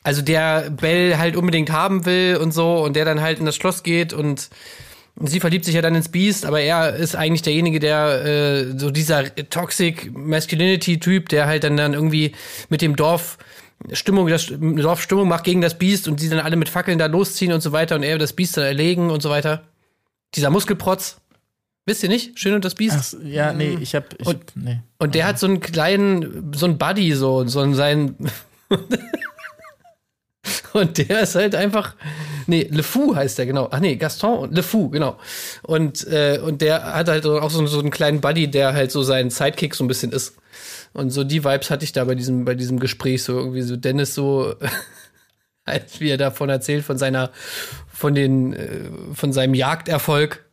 Also 0.03 0.21
der 0.21 0.69
Bell 0.69 1.17
halt 1.17 1.35
unbedingt 1.35 1.71
haben 1.71 2.05
will 2.05 2.37
und 2.37 2.53
so 2.53 2.83
und 2.83 2.95
der 2.95 3.05
dann 3.05 3.21
halt 3.21 3.39
in 3.39 3.45
das 3.45 3.55
Schloss 3.55 3.83
geht 3.83 4.13
und 4.13 4.49
sie 5.21 5.39
verliebt 5.39 5.65
sich 5.65 5.75
ja 5.75 5.81
dann 5.81 5.95
ins 5.95 6.09
Biest, 6.09 6.45
aber 6.45 6.61
er 6.61 6.95
ist 6.95 7.15
eigentlich 7.15 7.41
derjenige, 7.41 7.79
der 7.79 8.25
äh, 8.25 8.77
so 8.77 8.91
dieser 8.91 9.35
Toxic 9.35 10.15
Masculinity 10.15 10.99
Typ, 10.99 11.29
der 11.29 11.47
halt 11.47 11.63
dann 11.63 11.75
dann 11.75 11.93
irgendwie 11.93 12.33
mit 12.69 12.81
dem 12.81 12.95
Dorf 12.95 13.37
Stimmung, 13.93 14.27
das 14.27 14.51
Dorf 14.59 15.01
Stimmung 15.01 15.27
macht 15.27 15.45
gegen 15.45 15.61
das 15.61 15.77
Biest 15.77 16.07
und 16.07 16.21
die 16.21 16.29
dann 16.29 16.39
alle 16.39 16.55
mit 16.57 16.69
Fackeln 16.69 16.99
da 16.99 17.05
losziehen 17.05 17.53
und 17.53 17.61
so 17.61 17.71
weiter 17.71 17.95
und 17.95 18.03
er 18.03 18.17
das 18.17 18.33
Biest 18.33 18.57
dann 18.57 18.65
erlegen 18.65 19.09
und 19.09 19.21
so 19.21 19.29
weiter. 19.29 19.63
Dieser 20.35 20.49
Muskelprotz. 20.49 21.17
Wisst 21.89 22.03
ihr 22.03 22.09
nicht? 22.09 22.37
Schön 22.37 22.53
und 22.53 22.63
das 22.63 22.75
Biest. 22.75 23.17
Ach, 23.19 23.25
ja, 23.25 23.51
nee, 23.51 23.75
ich 23.81 23.95
hab. 23.95 24.13
Ich, 24.21 24.27
Und- 24.27 24.51
nee. 24.53 24.79
Und 24.99 25.15
der 25.15 25.25
hat 25.25 25.39
so 25.39 25.47
einen 25.47 25.59
kleinen, 25.59 26.53
so 26.53 26.67
einen 26.67 26.77
Buddy, 26.77 27.13
so, 27.13 27.47
so 27.47 27.61
einen 27.61 27.73
sein. 27.73 28.15
und 30.73 30.99
der 30.99 31.21
ist 31.21 31.33
halt 31.33 31.55
einfach. 31.55 31.95
Nee, 32.45 32.67
Le 32.69 32.83
Fou 32.83 33.15
heißt 33.15 33.39
der, 33.39 33.47
genau. 33.47 33.69
Ach 33.71 33.79
nee, 33.79 33.95
Gaston 33.95 34.37
und 34.37 34.55
Le 34.55 34.61
Fou, 34.61 34.89
genau. 34.89 35.17
Und, 35.63 36.05
äh, 36.05 36.39
und 36.43 36.61
der 36.61 36.93
hat 36.93 37.07
halt 37.07 37.25
auch 37.25 37.49
so, 37.49 37.65
so 37.65 37.79
einen 37.79 37.89
kleinen 37.89 38.21
Buddy, 38.21 38.51
der 38.51 38.73
halt 38.73 38.91
so 38.91 39.01
sein 39.01 39.31
Sidekick 39.31 39.73
so 39.73 39.83
ein 39.83 39.87
bisschen 39.87 40.11
ist. 40.11 40.35
Und 40.93 41.09
so 41.09 41.23
die 41.23 41.43
Vibes 41.43 41.71
hatte 41.71 41.85
ich 41.85 41.91
da 41.91 42.05
bei 42.05 42.13
diesem, 42.13 42.45
bei 42.45 42.53
diesem 42.53 42.79
Gespräch, 42.79 43.23
so 43.23 43.35
irgendwie 43.35 43.63
so 43.63 43.75
Dennis 43.77 44.13
so, 44.13 44.53
als 45.65 45.99
wie 46.01 46.11
er 46.11 46.17
davon 46.17 46.49
erzählt, 46.49 46.85
von 46.85 46.99
seiner, 46.99 47.31
von 47.91 48.13
den, 48.13 48.53
äh, 48.53 48.91
von 49.15 49.33
seinem 49.33 49.55
Jagderfolg. 49.55 50.45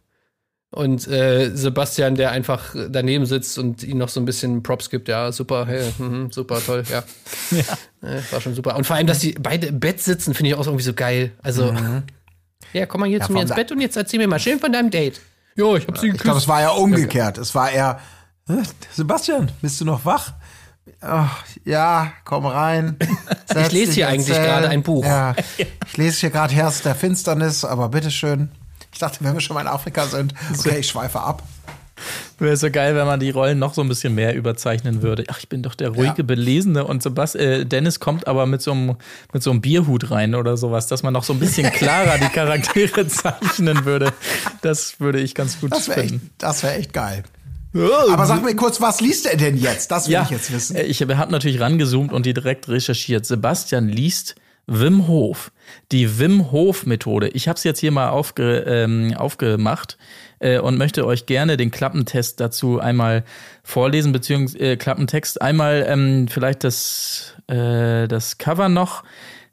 Und 0.76 1.08
äh, 1.08 1.56
Sebastian, 1.56 2.16
der 2.16 2.32
einfach 2.32 2.74
daneben 2.90 3.24
sitzt 3.24 3.58
und 3.58 3.82
ihm 3.82 3.96
noch 3.96 4.10
so 4.10 4.20
ein 4.20 4.26
bisschen 4.26 4.62
Props 4.62 4.90
gibt. 4.90 5.08
Ja, 5.08 5.32
super, 5.32 5.64
hey, 5.66 5.90
mhm, 5.96 6.30
super, 6.30 6.60
toll, 6.64 6.84
ja. 6.90 7.02
Äh, 8.02 8.20
war 8.30 8.40
schon 8.42 8.54
super. 8.54 8.76
Und 8.76 8.86
vor 8.86 8.94
allem, 8.94 9.06
dass 9.06 9.20
die 9.20 9.32
beide 9.32 9.68
im 9.68 9.80
Bett 9.80 10.00
sitzen, 10.00 10.34
finde 10.34 10.50
ich 10.50 10.54
auch 10.54 10.66
irgendwie 10.66 10.84
so 10.84 10.92
geil. 10.92 11.32
Also, 11.42 11.74
ja, 12.74 12.84
komm 12.86 13.00
mal 13.00 13.08
hier 13.08 13.20
zu 13.22 13.32
mir 13.32 13.40
ins 13.42 13.54
Bett 13.54 13.72
und 13.72 13.80
jetzt 13.80 13.96
erzähl 13.96 14.18
mir 14.20 14.28
mal 14.28 14.38
schön 14.38 14.60
von 14.60 14.70
deinem 14.70 14.90
Date. 14.90 15.20
Jo, 15.56 15.76
ich 15.76 15.86
hab 15.88 15.96
sie 15.98 16.10
Ich 16.10 16.18
glaube, 16.18 16.38
es 16.38 16.46
war 16.46 16.60
ja 16.60 16.70
umgekehrt. 16.70 17.38
Es 17.38 17.54
war 17.54 17.70
eher, 17.70 17.98
"Hä, 18.46 18.58
Sebastian, 18.92 19.50
bist 19.62 19.80
du 19.80 19.86
noch 19.86 20.04
wach? 20.04 20.34
Ach, 21.00 21.42
ja, 21.64 22.12
komm 22.24 22.46
rein. 22.46 22.96
Ich 23.58 23.72
lese 23.72 23.92
hier 23.92 24.08
eigentlich 24.08 24.36
gerade 24.36 24.68
ein 24.68 24.82
Buch. 24.82 25.02
Ja, 25.04 25.34
ich 25.56 25.96
lese 25.96 26.20
hier 26.20 26.30
gerade 26.30 26.52
Herz 26.52 26.82
der 26.82 26.94
Finsternis, 26.94 27.64
aber 27.64 27.88
bitteschön. 27.88 28.50
Ich 28.92 28.98
dachte, 28.98 29.18
wenn 29.20 29.34
wir 29.34 29.40
schon 29.40 29.54
mal 29.54 29.60
in 29.62 29.66
Afrika 29.66 30.06
sind, 30.06 30.34
okay, 30.58 30.78
ich 30.78 30.88
schweife 30.88 31.20
ab. 31.20 31.42
Wäre 32.38 32.56
so 32.58 32.70
geil, 32.70 32.94
wenn 32.94 33.06
man 33.06 33.18
die 33.20 33.30
Rollen 33.30 33.58
noch 33.58 33.72
so 33.72 33.80
ein 33.80 33.88
bisschen 33.88 34.14
mehr 34.14 34.34
überzeichnen 34.34 35.00
würde. 35.00 35.24
Ach, 35.28 35.38
ich 35.38 35.48
bin 35.48 35.62
doch 35.62 35.74
der 35.74 35.88
ruhige, 35.90 36.14
Ja. 36.18 36.22
belesene 36.24 36.84
und 36.84 37.02
Sebast 37.02 37.36
äh, 37.36 37.64
Dennis 37.64 38.00
kommt 38.00 38.26
aber 38.26 38.44
mit 38.44 38.60
so 38.60 38.72
einem 38.72 38.96
mit 39.32 39.42
so 39.42 39.50
einem 39.50 39.62
Bierhut 39.62 40.10
rein 40.10 40.34
oder 40.34 40.58
sowas, 40.58 40.86
dass 40.88 41.02
man 41.02 41.14
noch 41.14 41.24
so 41.24 41.32
ein 41.32 41.38
bisschen 41.38 41.70
klarer 41.72 42.18
die 42.18 42.28
Charaktere 42.28 43.08
zeichnen 43.08 43.86
würde. 43.86 44.12
Das 44.60 45.00
würde 45.00 45.20
ich 45.20 45.34
ganz 45.34 45.58
gut 45.58 45.72
Das 45.72 45.88
wäre 45.88 46.00
echt, 46.02 46.10
finden. 46.10 46.30
das 46.36 46.62
wär 46.62 46.76
echt 46.78 46.92
geil. 46.92 47.22
Aber 48.10 48.26
sag 48.26 48.42
mir 48.42 48.54
kurz, 48.56 48.80
was 48.80 49.00
liest 49.00 49.26
er 49.26 49.36
denn 49.38 49.56
jetzt? 49.56 49.90
Das 49.90 50.06
will 50.06 50.12
Ja, 50.14 50.22
ich 50.24 50.30
jetzt 50.30 50.52
wissen. 50.52 50.76
äh, 50.76 50.82
ich 50.84 51.00
habe 51.02 51.14
natürlich 51.30 51.60
rangezoomt 51.60 52.12
und 52.12 52.26
die 52.26 52.34
direkt 52.34 52.68
recherchiert. 52.68 53.24
Sebastian 53.26 53.88
liest 53.88 54.34
Wim 54.66 55.06
Hof, 55.06 55.52
die 55.92 56.18
Wim 56.18 56.50
Hof 56.50 56.86
Methode. 56.86 57.28
Ich 57.28 57.46
habe 57.48 57.56
es 57.56 57.64
jetzt 57.64 57.78
hier 57.78 57.92
mal 57.92 58.08
aufge, 58.08 58.64
ähm, 58.66 59.14
aufgemacht 59.16 59.96
äh, 60.40 60.58
und 60.58 60.76
möchte 60.76 61.06
euch 61.06 61.26
gerne 61.26 61.56
den 61.56 61.70
Klappentest 61.70 62.40
dazu 62.40 62.80
einmal 62.80 63.24
vorlesen, 63.62 64.12
beziehungsweise 64.12 64.64
äh, 64.64 64.76
Klappentext. 64.76 65.40
Einmal 65.40 65.84
ähm, 65.88 66.26
vielleicht 66.28 66.64
das, 66.64 67.34
äh, 67.46 68.08
das 68.08 68.38
Cover 68.38 68.68
noch. 68.68 69.04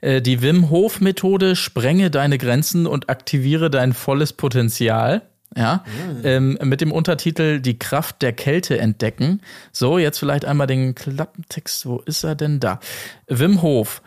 Äh, 0.02 0.22
Die 0.22 0.42
Wim 0.42 0.70
Hof 0.72 1.00
Methode, 1.00 1.56
sprenge 1.56 2.10
deine 2.10 2.38
Grenzen 2.40 2.88
und 2.88 3.10
aktiviere 3.10 3.70
dein 3.70 3.94
volles 3.94 4.34
Potenzial. 4.34 5.22
Ja, 5.56 5.84
ähm, 6.24 6.58
mit 6.64 6.82
dem 6.82 6.92
Untertitel 6.92 7.60
Die 7.60 7.78
Kraft 7.78 8.24
der 8.24 8.34
Kälte 8.34 8.80
entdecken. 8.80 9.42
So, 9.72 10.00
jetzt 10.00 10.18
vielleicht 10.18 10.46
einmal 10.46 10.66
den 10.66 10.96
Klappentext. 10.96 11.86
Wo 11.86 12.00
ist 12.00 12.24
er 12.24 12.34
denn 12.34 12.60
da? 12.60 12.80
Wim 13.28 13.62
Hof, 13.62 14.02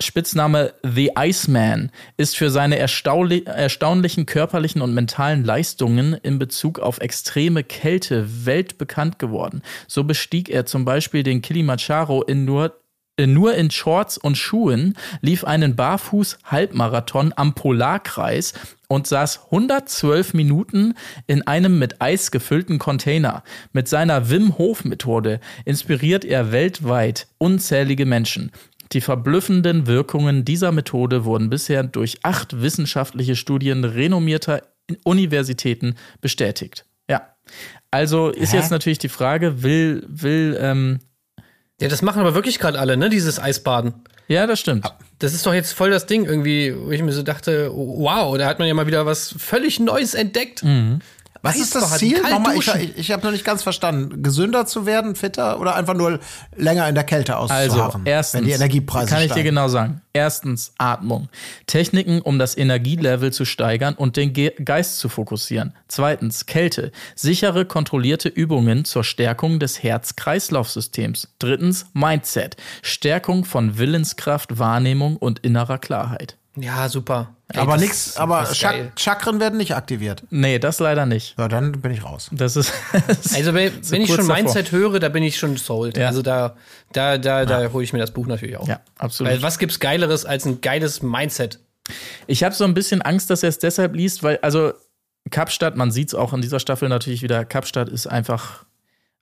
Spitzname 0.00 0.72
The 0.82 1.12
Iceman, 1.16 1.90
ist 2.16 2.36
für 2.36 2.50
seine 2.50 2.78
erstaunli 2.78 3.44
erstaunlichen 3.44 4.26
körperlichen 4.26 4.82
und 4.82 4.94
mentalen 4.94 5.44
Leistungen 5.44 6.14
in 6.14 6.38
Bezug 6.38 6.78
auf 6.78 7.00
extreme 7.00 7.62
Kälte 7.62 8.46
weltbekannt 8.46 9.18
geworden. 9.18 9.62
So 9.86 10.04
bestieg 10.04 10.48
er 10.48 10.64
zum 10.66 10.84
Beispiel 10.84 11.22
den 11.22 11.42
Kilimanjaro 11.42 12.22
in 12.22 12.44
nur 12.44 12.80
äh, 13.20 13.26
nur 13.26 13.54
in 13.54 13.70
Shorts 13.70 14.16
und 14.16 14.36
Schuhen, 14.36 14.96
lief 15.20 15.44
einen 15.44 15.76
Barfuß-Halbmarathon 15.76 17.34
am 17.36 17.54
Polarkreis 17.54 18.54
und 18.88 19.06
saß 19.06 19.44
112 19.46 20.34
Minuten 20.34 20.94
in 21.26 21.46
einem 21.46 21.78
mit 21.78 22.00
Eis 22.00 22.30
gefüllten 22.30 22.78
Container. 22.78 23.44
Mit 23.72 23.88
seiner 23.88 24.30
Wim 24.30 24.56
Hof 24.58 24.84
Methode 24.84 25.40
inspiriert 25.64 26.24
er 26.24 26.50
weltweit 26.50 27.28
unzählige 27.38 28.06
Menschen. 28.06 28.50
Die 28.92 29.00
verblüffenden 29.00 29.86
Wirkungen 29.86 30.44
dieser 30.44 30.72
Methode 30.72 31.24
wurden 31.24 31.48
bisher 31.48 31.82
durch 31.84 32.18
acht 32.22 32.60
wissenschaftliche 32.60 33.36
Studien 33.36 33.84
renommierter 33.84 34.62
Universitäten 35.04 35.94
bestätigt. 36.20 36.84
Ja. 37.08 37.34
Also 37.92 38.30
ist 38.30 38.52
Hä? 38.52 38.56
jetzt 38.56 38.70
natürlich 38.70 38.98
die 38.98 39.08
Frage, 39.08 39.62
will, 39.62 40.04
will, 40.08 40.58
ähm, 40.60 40.98
Ja, 41.80 41.88
das 41.88 42.02
machen 42.02 42.20
aber 42.20 42.34
wirklich 42.34 42.58
gerade 42.58 42.78
alle, 42.78 42.96
ne? 42.96 43.08
Dieses 43.10 43.38
Eisbaden. 43.38 43.94
ja, 44.28 44.46
das 44.46 44.58
stimmt. 44.60 44.92
Das 45.20 45.34
ist 45.34 45.46
doch 45.46 45.54
jetzt 45.54 45.72
voll 45.72 45.90
das 45.90 46.06
Ding 46.06 46.24
irgendwie, 46.24 46.74
wo 46.76 46.90
ich 46.90 47.02
mir 47.02 47.12
so 47.12 47.22
dachte, 47.22 47.70
wow, 47.72 48.36
da 48.38 48.46
hat 48.46 48.58
man 48.58 48.66
ja 48.66 48.74
mal 48.74 48.86
wieder 48.86 49.06
was 49.06 49.34
völlig 49.38 49.78
Neues 49.78 50.14
entdeckt. 50.14 50.64
Was 51.42 51.56
ist 51.56 51.74
das 51.74 51.98
Ziel? 51.98 52.20
Nochmal, 52.22 52.56
ich, 52.56 52.68
ich, 52.74 52.98
ich 52.98 53.10
habe 53.10 53.24
noch 53.24 53.32
nicht 53.32 53.44
ganz 53.44 53.62
verstanden. 53.62 54.22
Gesünder 54.22 54.66
zu 54.66 54.86
werden, 54.86 55.14
fitter 55.14 55.58
oder 55.60 55.74
einfach 55.74 55.94
nur 55.94 56.20
länger 56.56 56.88
in 56.88 56.94
der 56.94 57.04
Kälte 57.04 57.36
Also, 57.36 57.54
auszuharren, 57.54 58.02
erstens, 58.04 58.40
wenn 58.40 58.46
die 58.46 58.52
Energiepreise 58.52 59.08
kann 59.08 59.18
ich 59.20 59.26
steigen. 59.26 59.40
dir 59.40 59.50
genau 59.50 59.68
sagen. 59.68 60.02
Erstens, 60.12 60.72
Atmung. 60.78 61.28
Techniken, 61.66 62.20
um 62.20 62.38
das 62.38 62.56
Energielevel 62.56 63.32
zu 63.32 63.44
steigern 63.44 63.94
und 63.94 64.16
den 64.16 64.32
Ge 64.32 64.52
Geist 64.64 64.98
zu 64.98 65.08
fokussieren. 65.08 65.72
Zweitens, 65.88 66.46
Kälte. 66.46 66.92
Sichere, 67.14 67.64
kontrollierte 67.64 68.28
Übungen 68.28 68.84
zur 68.84 69.04
Stärkung 69.04 69.60
des 69.60 69.82
Herz-Kreislauf-Systems. 69.82 71.28
Drittens, 71.38 71.86
Mindset. 71.92 72.56
Stärkung 72.82 73.44
von 73.44 73.78
Willenskraft, 73.78 74.58
Wahrnehmung 74.58 75.16
und 75.16 75.38
innerer 75.40 75.78
Klarheit. 75.78 76.36
Ja, 76.56 76.88
super. 76.88 77.36
Ey, 77.52 77.60
aber 77.60 77.72
das- 77.74 77.80
nix, 77.82 78.16
aber 78.16 78.44
Chak. 78.52 78.92
Chakren 78.98 79.38
werden 79.40 79.56
nicht 79.56 79.74
aktiviert. 79.74 80.24
Nee, 80.30 80.58
das 80.58 80.80
leider 80.80 81.06
nicht. 81.06 81.36
Ja, 81.38 81.48
dann 81.48 81.72
bin 81.80 81.92
ich 81.92 82.04
raus. 82.04 82.28
Das 82.32 82.56
ist. 82.56 82.72
Also 83.34 83.54
wenn, 83.54 83.82
so 83.82 83.92
wenn 83.92 84.02
ich 84.02 84.08
schon 84.08 84.18
davor. 84.18 84.34
Mindset 84.34 84.72
höre, 84.72 84.98
da 84.98 85.08
bin 85.08 85.22
ich 85.22 85.38
schon 85.38 85.56
sold. 85.56 85.96
Ja. 85.96 86.08
Also 86.08 86.22
da, 86.22 86.56
da, 86.92 87.18
da, 87.18 87.44
da 87.44 87.72
hole 87.72 87.84
ich 87.84 87.92
mir 87.92 87.98
das 88.00 88.10
Buch 88.10 88.26
natürlich 88.26 88.56
auch. 88.56 88.66
Ja, 88.68 88.80
absolut. 88.98 89.32
Weil 89.32 89.42
was 89.42 89.58
gibt's 89.58 89.78
Geileres 89.78 90.24
als 90.24 90.44
ein 90.44 90.60
geiles 90.60 91.02
Mindset? 91.02 91.60
Ich 92.26 92.42
habe 92.44 92.54
so 92.54 92.64
ein 92.64 92.74
bisschen 92.74 93.02
Angst, 93.02 93.30
dass 93.30 93.42
er 93.42 93.48
es 93.48 93.58
deshalb 93.58 93.94
liest, 93.94 94.22
weil, 94.22 94.38
also 94.42 94.72
Kapstadt, 95.30 95.76
man 95.76 95.90
sieht 95.90 96.08
es 96.08 96.14
auch 96.14 96.32
in 96.32 96.40
dieser 96.40 96.60
Staffel 96.60 96.88
natürlich 96.88 97.22
wieder, 97.22 97.44
Kapstadt 97.44 97.88
ist 97.88 98.06
einfach 98.06 98.64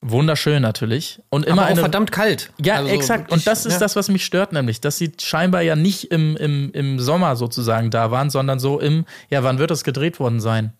wunderschön 0.00 0.62
natürlich. 0.62 1.20
Und 1.28 1.44
immer 1.44 1.62
Aber 1.62 1.66
auch 1.66 1.72
eine. 1.72 1.80
verdammt 1.80 2.12
kalt. 2.12 2.52
ja, 2.62 2.76
Also 2.76 2.90
exakt. 2.92 3.32
Und 3.32 3.46
das 3.46 3.66
ist 3.66 3.74
ja. 3.74 3.78
das, 3.80 3.96
was 3.96 4.08
mich 4.08 4.24
stört, 4.24 4.52
nämlich, 4.52 4.80
dass 4.80 4.98
sie 4.98 5.12
scheinbar 5.20 5.62
ja 5.62 5.76
nicht 5.76 6.10
im, 6.10 6.36
im, 6.36 6.70
im 6.72 7.00
Sommer 7.00 7.36
sozusagen 7.36 7.90
da 7.90 8.10
waren, 8.10 8.30
sondern 8.30 8.58
so 8.58 8.80
im, 8.80 9.04
ja, 9.30 9.42
wann 9.42 9.58
wird 9.58 9.70
das 9.70 9.84
gedreht 9.84 10.20
worden 10.20 10.40
sein? 10.40 10.72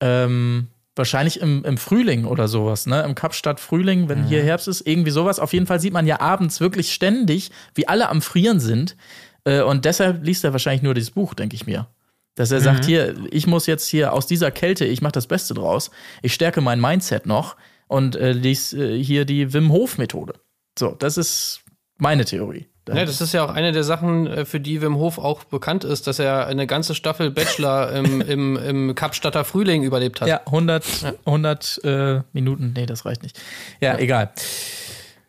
Ähm, 0.00 0.68
wahrscheinlich 0.96 1.40
im, 1.40 1.64
im 1.64 1.76
Frühling 1.76 2.24
oder 2.24 2.46
sowas, 2.46 2.86
ne? 2.86 3.02
Im 3.02 3.14
Kapstadt 3.14 3.58
Frühling, 3.58 4.08
wenn 4.08 4.24
hier 4.24 4.42
Herbst 4.42 4.68
ist, 4.68 4.86
irgendwie 4.86 5.10
sowas. 5.10 5.40
Auf 5.40 5.52
jeden 5.52 5.66
Fall 5.66 5.80
sieht 5.80 5.92
man 5.92 6.06
ja 6.06 6.20
abends 6.20 6.60
wirklich 6.60 6.92
ständig, 6.92 7.50
wie 7.74 7.88
alle 7.88 8.08
am 8.08 8.22
Frieren 8.22 8.60
sind. 8.60 8.96
Äh, 9.44 9.62
und 9.62 9.84
deshalb 9.84 10.24
liest 10.24 10.44
er 10.44 10.52
wahrscheinlich 10.52 10.82
nur 10.82 10.94
dieses 10.94 11.10
Buch, 11.10 11.34
denke 11.34 11.56
ich 11.56 11.66
mir. 11.66 11.88
Dass 12.36 12.50
er 12.50 12.60
sagt, 12.60 12.84
hier, 12.84 13.14
ich 13.30 13.46
muss 13.46 13.66
jetzt 13.66 13.86
hier 13.86 14.12
aus 14.12 14.26
dieser 14.26 14.50
Kälte, 14.50 14.84
ich 14.84 15.02
mache 15.02 15.12
das 15.12 15.28
Beste 15.28 15.54
draus. 15.54 15.92
Ich 16.20 16.34
stärke 16.34 16.60
mein 16.60 16.80
Mindset 16.80 17.26
noch 17.26 17.54
und 17.88 18.16
äh, 18.16 18.32
lies 18.32 18.72
äh, 18.72 19.02
hier 19.02 19.24
die 19.24 19.52
Wim 19.52 19.72
Hof 19.72 19.98
Methode. 19.98 20.34
So, 20.78 20.96
das 20.98 21.16
ist 21.16 21.62
meine 21.96 22.24
Theorie. 22.24 22.68
Ja, 22.86 23.06
das 23.06 23.22
ist 23.22 23.32
ja 23.32 23.44
auch 23.44 23.50
eine 23.50 23.72
der 23.72 23.84
Sachen, 23.84 24.26
äh, 24.26 24.44
für 24.44 24.60
die 24.60 24.82
Wim 24.82 24.96
Hof 24.96 25.18
auch 25.18 25.44
bekannt 25.44 25.84
ist, 25.84 26.06
dass 26.06 26.18
er 26.18 26.46
eine 26.46 26.66
ganze 26.66 26.94
Staffel 26.94 27.30
Bachelor 27.30 27.92
im, 27.96 28.20
im, 28.20 28.56
im 28.56 28.94
Kapstadter 28.94 29.44
Frühling 29.44 29.82
überlebt 29.82 30.20
hat. 30.20 30.28
Ja, 30.28 30.40
100, 30.44 31.14
100 31.24 31.80
äh, 31.84 32.20
Minuten. 32.32 32.74
Nee, 32.76 32.86
das 32.86 33.06
reicht 33.06 33.22
nicht. 33.22 33.40
Ja, 33.80 33.98
egal. 33.98 34.32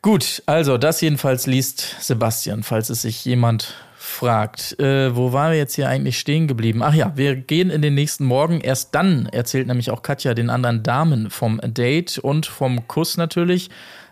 Gut, 0.01 0.43
also 0.45 0.77
das 0.77 1.01
jedenfalls 1.01 1.47
liest 1.47 1.95
Sebastian, 1.99 2.63
falls 2.63 2.89
es 2.89 3.01
sich 3.01 3.23
jemand 3.25 3.73
fragt. 4.15 4.79
Äh, 4.79 5.15
wo 5.15 5.33
waren 5.33 5.51
wir 5.51 5.57
jetzt 5.57 5.75
hier 5.75 5.89
eigentlich 5.89 6.17
stehen 6.17 6.47
geblieben? 6.47 6.81
Ach 6.81 6.93
ja, 6.93 7.13
wir 7.15 7.35
gehen 7.35 7.69
in 7.69 7.81
den 7.81 7.93
nächsten 7.93 8.25
Morgen. 8.25 8.61
Erst 8.61 8.95
dann 8.95 9.27
erzählt 9.27 9.67
nämlich 9.67 9.91
auch 9.91 10.01
Katja 10.01 10.33
den 10.33 10.49
anderen 10.49 10.81
Damen 10.81 11.29
vom 11.29 11.59
Date 11.63 12.17
und 12.17 12.45
vom 12.45 12.87
Kuss 12.87 13.17
natürlich. 13.17 13.69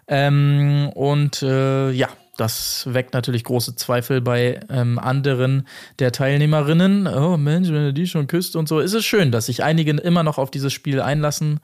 Ähm, 0.08 0.92
und 0.94 1.42
äh, 1.42 1.90
ja, 1.92 2.10
das 2.38 2.88
weckt 2.92 3.14
natürlich 3.14 3.44
große 3.44 3.76
Zweifel 3.76 4.20
bei 4.22 4.60
ähm, 4.70 5.00
anderen 5.00 5.68
der 6.00 6.12
Teilnehmerinnen. 6.12 7.08
Oh 7.08 7.38
Mensch, 7.38 7.70
wenn 7.70 7.86
er 7.86 7.94
die 7.94 8.08
schon 8.08 8.28
küsst 8.28 8.56
und 8.56 8.68
so. 8.68 8.80
Ist 8.80 8.94
es 8.94 9.06
schön, 9.06 9.32
dass 9.32 9.46
sich 9.46 9.64
einige 9.64 9.92
immer 9.92 10.24
noch 10.24 10.38
auf 10.38 10.52
dieses 10.52 10.74
Spiel 10.74 11.00
einlassen. 11.00 11.60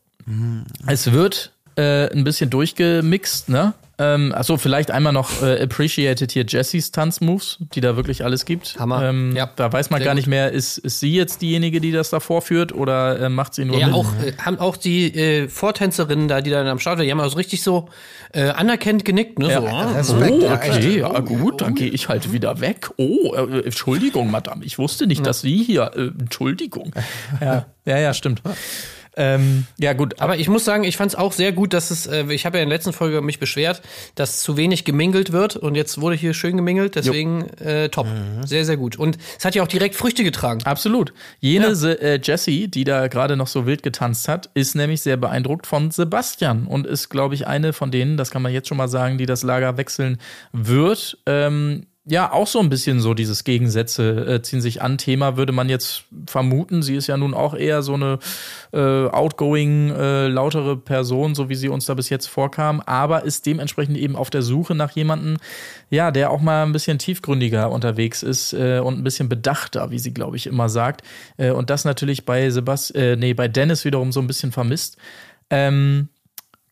Es 0.87 1.11
wird 1.11 1.51
äh, 1.75 2.09
ein 2.11 2.23
bisschen 2.23 2.49
durchgemixt, 2.49 3.49
ne? 3.49 3.73
Ähm, 3.99 4.33
achso, 4.33 4.57
vielleicht 4.57 4.89
einmal 4.89 5.13
noch 5.13 5.43
äh, 5.43 5.61
appreciated 5.61 6.31
hier 6.31 6.45
Jessys 6.47 6.89
Tanzmoves, 6.89 7.59
die 7.75 7.79
da 7.81 7.95
wirklich 7.95 8.23
alles 8.25 8.43
gibt. 8.45 8.75
Hammer. 8.79 9.03
Ähm, 9.07 9.35
Ja, 9.35 9.49
da 9.55 9.71
weiß 9.71 9.91
man 9.91 9.99
sehr 9.99 10.05
gar 10.05 10.13
gut. 10.13 10.17
nicht 10.17 10.27
mehr, 10.27 10.51
ist, 10.51 10.79
ist 10.79 10.99
sie 10.99 11.13
jetzt 11.15 11.43
diejenige, 11.43 11.79
die 11.79 11.91
das 11.91 12.09
da 12.09 12.19
vorführt 12.19 12.73
oder 12.73 13.19
äh, 13.19 13.29
macht 13.29 13.53
sie 13.53 13.65
nur 13.65 13.77
Ja, 13.77 13.87
mit? 13.87 13.95
auch, 13.95 14.07
äh, 14.25 14.33
haben 14.39 14.57
auch 14.57 14.77
die 14.77 15.13
äh, 15.13 15.47
Vortänzerinnen 15.47 16.27
da, 16.27 16.41
die 16.41 16.49
dann 16.49 16.65
am 16.67 16.79
Start 16.79 16.97
waren, 16.97 17.05
die 17.05 17.11
haben 17.11 17.19
also 17.19 17.37
richtig 17.37 17.61
so 17.61 17.87
äh, 18.33 18.49
anerkennt 18.49 19.05
genickt, 19.05 19.37
ne? 19.37 19.53
so, 19.53 19.67
ah, 19.67 19.91
Respekt, 19.91 20.31
Oh, 20.31 20.41
ja, 20.41 20.53
okay, 20.55 20.99
ja 20.99 21.19
gut, 21.19 21.61
dann 21.61 21.75
gehe 21.75 21.89
ich 21.89 22.09
halt 22.09 22.31
wieder 22.33 22.61
weg. 22.61 22.89
Oh, 22.97 23.35
äh, 23.35 23.59
Entschuldigung, 23.65 24.31
Madame, 24.31 24.65
ich 24.65 24.79
wusste 24.79 25.05
nicht, 25.05 25.23
dass 25.25 25.41
Sie 25.41 25.63
hier, 25.63 25.91
äh, 25.95 26.07
Entschuldigung. 26.19 26.91
Ja, 27.39 27.67
ja, 27.85 27.97
ja 27.99 28.13
stimmt. 28.15 28.41
Ähm, 29.15 29.67
ja, 29.77 29.93
gut, 29.93 30.19
aber 30.19 30.37
ich 30.37 30.49
muss 30.49 30.65
sagen, 30.65 30.83
ich 30.83 30.97
fand 30.97 31.11
es 31.11 31.15
auch 31.15 31.33
sehr 31.33 31.51
gut, 31.51 31.73
dass 31.73 31.91
es, 31.91 32.07
äh, 32.07 32.25
ich 32.31 32.45
habe 32.45 32.57
ja 32.57 32.63
in 32.63 32.69
der 32.69 32.77
letzten 32.77 32.93
Folge 32.93 33.21
mich 33.21 33.39
beschwert, 33.39 33.81
dass 34.15 34.39
zu 34.39 34.57
wenig 34.57 34.85
gemingelt 34.85 35.31
wird 35.31 35.55
und 35.55 35.75
jetzt 35.75 36.01
wurde 36.01 36.15
hier 36.15 36.33
schön 36.33 36.57
gemingelt, 36.57 36.95
deswegen 36.95 37.47
äh, 37.59 37.89
top. 37.89 38.07
Sehr, 38.45 38.65
sehr 38.65 38.77
gut. 38.77 38.97
Und 38.97 39.17
es 39.37 39.45
hat 39.45 39.55
ja 39.55 39.63
auch 39.63 39.67
direkt 39.67 39.95
Früchte 39.95 40.23
getragen. 40.23 40.63
Absolut. 40.63 41.13
Jene 41.39 41.75
Se 41.75 42.01
äh, 42.01 42.19
Jessie, 42.21 42.67
die 42.67 42.83
da 42.83 43.07
gerade 43.07 43.37
noch 43.37 43.47
so 43.47 43.65
wild 43.65 43.83
getanzt 43.83 44.27
hat, 44.27 44.49
ist 44.53 44.75
nämlich 44.75 45.01
sehr 45.01 45.17
beeindruckt 45.17 45.67
von 45.67 45.91
Sebastian 45.91 46.65
und 46.65 46.87
ist, 46.87 47.09
glaube 47.09 47.35
ich, 47.35 47.45
eine 47.47 47.73
von 47.73 47.91
denen, 47.91 48.17
das 48.17 48.31
kann 48.31 48.41
man 48.41 48.51
jetzt 48.51 48.67
schon 48.67 48.77
mal 48.77 48.87
sagen, 48.87 49.17
die 49.17 49.25
das 49.25 49.43
Lager 49.43 49.77
wechseln 49.77 50.17
wird. 50.51 51.17
Ähm, 51.25 51.85
ja, 52.05 52.33
auch 52.33 52.47
so 52.47 52.59
ein 52.59 52.67
bisschen 52.67 52.99
so 52.99 53.13
dieses 53.13 53.45
Gegensätze 53.45 54.25
äh, 54.25 54.41
ziehen 54.41 54.59
sich 54.59 54.81
an. 54.81 54.97
Thema 54.97 55.37
würde 55.37 55.53
man 55.53 55.69
jetzt 55.69 56.03
vermuten. 56.27 56.83
Sie 56.83 56.95
ist 56.95 57.07
ja 57.07 57.15
nun 57.15 57.33
auch 57.33 57.53
eher 57.53 57.81
so 57.81 57.93
eine 57.93 58.19
äh, 58.73 59.07
outgoing, 59.07 59.89
äh, 59.91 60.27
lautere 60.27 60.75
Person, 60.75 61.33
so 61.33 61.47
wie 61.47 61.55
sie 61.55 61.69
uns 61.69 61.85
da 61.85 61.93
bis 61.93 62.09
jetzt 62.09 62.27
vorkam, 62.27 62.81
aber 62.81 63.23
ist 63.23 63.45
dementsprechend 63.45 63.97
eben 63.97 64.17
auf 64.17 64.29
der 64.29 64.41
Suche 64.41 64.75
nach 64.75 64.91
jemandem, 64.91 65.37
ja, 65.89 66.11
der 66.11 66.31
auch 66.31 66.41
mal 66.41 66.63
ein 66.63 66.73
bisschen 66.73 66.99
tiefgründiger 66.99 67.71
unterwegs 67.71 68.21
ist 68.21 68.51
äh, 68.51 68.79
und 68.79 68.99
ein 68.99 69.03
bisschen 69.05 69.29
bedachter, 69.29 69.89
wie 69.89 69.99
sie, 69.99 70.13
glaube 70.13 70.35
ich, 70.35 70.47
immer 70.47 70.67
sagt. 70.67 71.03
Äh, 71.37 71.51
und 71.51 71.69
das 71.69 71.85
natürlich 71.85 72.25
bei 72.25 72.49
Sebast 72.49 72.93
äh, 72.95 73.15
nee, 73.15 73.33
bei 73.33 73.47
Dennis 73.47 73.85
wiederum 73.85 74.11
so 74.11 74.19
ein 74.19 74.27
bisschen 74.27 74.51
vermisst. 74.51 74.97
Ähm, 75.49 76.09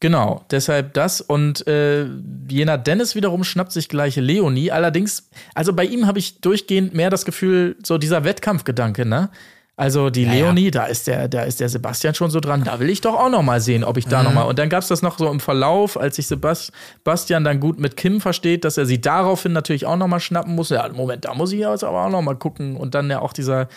Genau, 0.01 0.43
deshalb 0.49 0.95
das. 0.95 1.21
Und 1.21 1.65
äh, 1.67 2.07
jener 2.49 2.77
Dennis 2.79 3.15
wiederum 3.15 3.43
schnappt 3.43 3.71
sich 3.71 3.87
gleich 3.87 4.15
Leonie. 4.15 4.71
Allerdings, 4.71 5.29
also 5.53 5.73
bei 5.73 5.85
ihm 5.85 6.07
habe 6.07 6.17
ich 6.17 6.41
durchgehend 6.41 6.93
mehr 6.95 7.11
das 7.11 7.23
Gefühl, 7.23 7.77
so 7.85 7.97
dieser 7.99 8.23
Wettkampfgedanke, 8.23 9.05
ne? 9.05 9.29
Also 9.77 10.09
die 10.09 10.23
ja. 10.23 10.33
Leonie, 10.33 10.69
da 10.69 10.85
ist 10.85 11.07
der, 11.07 11.27
da 11.27 11.43
ist 11.43 11.59
der 11.59 11.69
Sebastian 11.69 12.13
schon 12.13 12.29
so 12.29 12.39
dran. 12.39 12.63
Da 12.63 12.79
will 12.79 12.89
ich 12.89 13.01
doch 13.01 13.15
auch 13.15 13.29
noch 13.29 13.41
mal 13.41 13.61
sehen, 13.61 13.83
ob 13.83 13.97
ich 13.97 14.05
da 14.05 14.21
noch 14.21 14.33
mal. 14.33 14.43
Und 14.43 14.59
dann 14.59 14.69
gab 14.69 14.83
es 14.83 14.89
das 14.89 15.01
noch 15.01 15.17
so 15.17 15.31
im 15.31 15.39
Verlauf, 15.39 15.99
als 15.99 16.17
sich 16.17 16.27
Sebas- 16.27 16.71
Sebastian 16.97 17.43
dann 17.43 17.59
gut 17.59 17.79
mit 17.79 17.95
Kim 17.95 18.21
versteht, 18.21 18.63
dass 18.65 18.77
er 18.77 18.85
sie 18.85 19.01
daraufhin 19.01 19.53
natürlich 19.53 19.85
auch 19.85 19.97
noch 19.97 20.07
mal 20.07 20.19
schnappen 20.19 20.55
muss. 20.55 20.69
Ja, 20.69 20.87
Moment, 20.89 21.25
da 21.25 21.33
muss 21.33 21.51
ich 21.51 21.59
jetzt 21.59 21.83
aber 21.83 22.05
auch 22.05 22.09
noch 22.11 22.21
mal 22.21 22.35
gucken. 22.35 22.75
Und 22.75 22.93
dann 22.93 23.09
ja 23.09 23.21
auch 23.21 23.33
dieser 23.33 23.69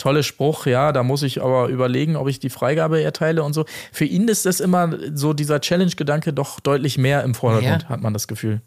tolle 0.00 0.22
Spruch, 0.22 0.66
ja, 0.66 0.90
da 0.92 1.02
muss 1.02 1.22
ich 1.22 1.40
aber 1.42 1.68
überlegen, 1.68 2.16
ob 2.16 2.28
ich 2.28 2.40
die 2.40 2.50
Freigabe 2.50 3.02
erteile 3.02 3.42
und 3.44 3.52
so. 3.52 3.64
Für 3.92 4.04
ihn 4.04 4.26
ist 4.28 4.46
das 4.46 4.58
immer 4.60 4.90
so 5.14 5.32
dieser 5.32 5.60
Challenge-Gedanke 5.60 6.32
doch 6.32 6.58
deutlich 6.60 6.98
mehr 6.98 7.22
im 7.22 7.34
Vordergrund, 7.34 7.82
Ja. 7.84 7.88
hat 7.88 8.00
man 8.02 8.12
das 8.12 8.26
Gefühl. 8.26 8.60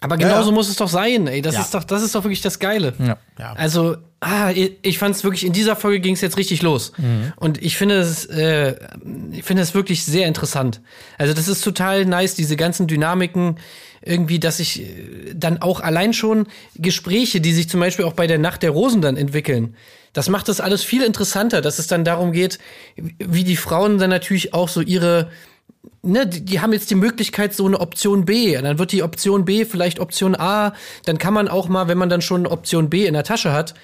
Aber 0.00 0.18
genauso 0.18 0.50
Ja. 0.50 0.54
muss 0.54 0.68
es 0.68 0.76
doch 0.76 0.88
sein, 0.90 1.26
ey. 1.26 1.40
Das 1.42 1.54
Ja. 1.54 1.62
ist 1.62 1.74
doch, 1.74 1.84
das 1.84 2.02
ist 2.02 2.14
doch 2.14 2.22
wirklich 2.24 2.42
das 2.42 2.58
Geile. 2.58 2.92
Ja. 2.98 3.16
Ja. 3.38 3.52
Also, 3.54 3.96
ah, 4.20 4.50
ich, 4.52 4.98
fand 4.98 5.16
es 5.16 5.24
wirklich, 5.24 5.44
in 5.46 5.52
dieser 5.54 5.74
Folge 5.74 6.00
ging 6.00 6.14
es 6.14 6.20
jetzt 6.20 6.36
richtig 6.36 6.60
los. 6.62 6.92
Und 7.36 7.62
ich 7.62 7.76
finde 7.78 7.96
es, 7.96 8.26
äh, 8.26 8.74
ich 9.32 9.42
finde 9.44 9.62
es 9.62 9.74
wirklich 9.74 10.04
sehr 10.04 10.28
interessant. 10.28 10.82
Also, 11.18 11.32
das 11.32 11.48
ist 11.48 11.62
total 11.64 12.04
nice, 12.04 12.34
diese 12.34 12.56
ganzen 12.56 12.86
Dynamiken, 12.86 13.56
irgendwie, 14.06 14.38
dass 14.38 14.60
ich 14.60 14.82
äh, 14.82 15.34
dann 15.34 15.60
auch 15.60 15.80
allein 15.80 16.12
schon 16.12 16.46
Gespräche, 16.76 17.40
die 17.40 17.52
sich 17.52 17.68
zum 17.68 17.80
Beispiel 17.80 18.04
auch 18.04 18.12
bei 18.14 18.26
der 18.26 18.38
Nacht 18.38 18.62
der 18.62 18.70
Rosen 18.70 19.02
dann 19.02 19.16
entwickeln. 19.16 19.76
Das 20.12 20.28
macht 20.28 20.48
das 20.48 20.60
alles 20.60 20.82
viel 20.82 21.02
interessanter, 21.02 21.60
dass 21.60 21.78
es 21.78 21.88
dann 21.88 22.04
darum 22.04 22.32
geht, 22.32 22.58
wie 22.96 23.44
die 23.44 23.56
Frauen 23.56 23.98
dann 23.98 24.08
natürlich 24.08 24.54
auch 24.54 24.68
so 24.68 24.80
ihre, 24.80 25.30
ne, 26.02 26.26
die, 26.26 26.42
die 26.42 26.60
haben 26.60 26.72
jetzt 26.72 26.90
die 26.90 26.94
Möglichkeit, 26.94 27.52
so 27.52 27.66
eine 27.66 27.80
Option 27.80 28.24
B. 28.24 28.56
Dann 28.56 28.78
wird 28.78 28.92
die 28.92 29.02
Option 29.02 29.44
B 29.44 29.66
vielleicht 29.66 30.00
Option 30.00 30.34
A. 30.34 30.72
Dann 31.04 31.18
kann 31.18 31.34
man 31.34 31.48
auch 31.48 31.68
mal, 31.68 31.88
wenn 31.88 31.98
man 31.98 32.08
dann 32.08 32.22
schon 32.22 32.46
Option 32.46 32.88
B 32.88 33.04
in 33.04 33.12
der 33.12 33.24
Tasche 33.24 33.52
hat, 33.52 33.74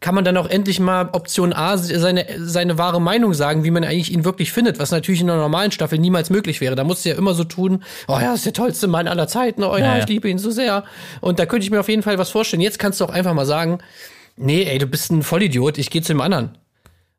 kann 0.00 0.14
man 0.14 0.24
dann 0.24 0.36
auch 0.38 0.48
endlich 0.48 0.80
mal 0.80 1.10
Option 1.12 1.52
A 1.52 1.76
seine, 1.76 2.26
seine 2.38 2.78
wahre 2.78 3.00
Meinung 3.00 3.34
sagen, 3.34 3.64
wie 3.64 3.70
man 3.70 3.84
eigentlich 3.84 4.12
ihn 4.12 4.24
wirklich 4.24 4.50
findet, 4.50 4.78
was 4.78 4.90
natürlich 4.90 5.20
in 5.20 5.28
einer 5.28 5.40
normalen 5.40 5.72
Staffel 5.72 5.98
niemals 5.98 6.30
möglich 6.30 6.60
wäre. 6.62 6.74
Da 6.74 6.84
musst 6.84 7.04
du 7.04 7.10
ja 7.10 7.16
immer 7.16 7.34
so 7.34 7.44
tun, 7.44 7.84
oh 8.08 8.14
ja, 8.14 8.30
das 8.30 8.36
ist 8.36 8.46
der 8.46 8.52
tollste 8.54 8.88
Mann 8.88 9.08
aller 9.08 9.28
Zeiten, 9.28 9.62
oh 9.62 9.76
ja, 9.76 9.78
Ja, 9.78 9.96
ja. 9.96 9.98
ich 9.98 10.08
liebe 10.08 10.28
ihn 10.28 10.38
so 10.38 10.50
sehr. 10.50 10.84
Und 11.20 11.38
da 11.38 11.44
könnte 11.44 11.64
ich 11.64 11.70
mir 11.70 11.80
auf 11.80 11.88
jeden 11.88 12.02
Fall 12.02 12.16
was 12.16 12.30
vorstellen. 12.30 12.62
Jetzt 12.62 12.78
kannst 12.78 13.00
du 13.00 13.04
auch 13.04 13.10
einfach 13.10 13.34
mal 13.34 13.46
sagen, 13.46 13.78
nee, 14.36 14.62
ey, 14.62 14.78
du 14.78 14.86
bist 14.86 15.12
ein 15.12 15.22
Vollidiot, 15.22 15.76
ich 15.76 15.90
gehe 15.90 16.00
zu 16.00 16.12
dem 16.12 16.22
anderen. 16.22 16.56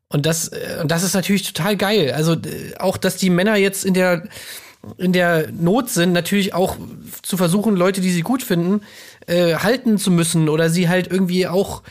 Und 0.08 0.26
das, 0.26 0.48
äh, 0.48 0.78
und 0.82 0.90
das 0.90 1.04
ist 1.04 1.14
natürlich 1.14 1.52
total 1.52 1.76
geil. 1.76 2.12
Also 2.14 2.36
auch, 2.80 2.96
dass 2.96 3.16
die 3.16 3.30
Männer 3.30 3.56
jetzt 3.56 3.84
in 3.84 3.94
der 3.94 4.24
in 4.98 5.12
der 5.12 5.48
Not 5.52 5.90
sind, 5.90 6.12
natürlich 6.12 6.54
auch 6.54 6.76
zu 7.22 7.36
versuchen, 7.36 7.76
Leute, 7.76 8.00
die 8.00 8.10
sie 8.10 8.22
gut 8.22 8.42
finden, 8.42 8.80
äh, 9.28 9.54
halten 9.54 9.96
zu 9.96 10.10
müssen 10.10 10.48
oder 10.48 10.70
sie 10.70 10.88
halt 10.88 11.06
irgendwie 11.06 11.46
auch 11.46 11.82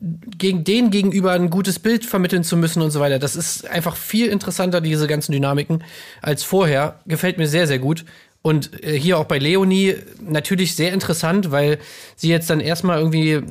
gegen 0.00 0.64
den 0.64 0.90
gegenüber 0.90 1.32
ein 1.32 1.50
gutes 1.50 1.78
Bild 1.78 2.04
vermitteln 2.04 2.44
zu 2.44 2.56
müssen 2.56 2.82
und 2.82 2.90
so 2.90 3.00
weiter. 3.00 3.18
Das 3.18 3.36
ist 3.36 3.68
einfach 3.68 3.96
viel 3.96 4.26
interessanter, 4.28 4.80
diese 4.80 5.06
ganzen 5.06 5.32
Dynamiken, 5.32 5.84
als 6.22 6.42
vorher. 6.44 7.00
Gefällt 7.06 7.38
mir 7.38 7.46
sehr, 7.46 7.66
sehr 7.66 7.78
gut. 7.78 8.04
Und 8.42 8.84
äh, 8.84 8.98
hier 8.98 9.18
auch 9.18 9.24
bei 9.24 9.38
Leonie 9.38 9.96
natürlich 10.20 10.74
sehr 10.74 10.92
interessant, 10.92 11.50
weil 11.50 11.78
sie 12.16 12.28
jetzt 12.28 12.50
dann 12.50 12.60
erstmal 12.60 12.98
irgendwie 12.98 13.42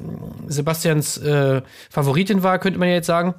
Sebastians 0.47 1.17
äh, 1.17 1.61
Favoritin 1.89 2.43
war, 2.43 2.59
könnte 2.59 2.79
man 2.79 2.89
ja 2.89 2.95
jetzt 2.95 3.07
sagen. 3.07 3.33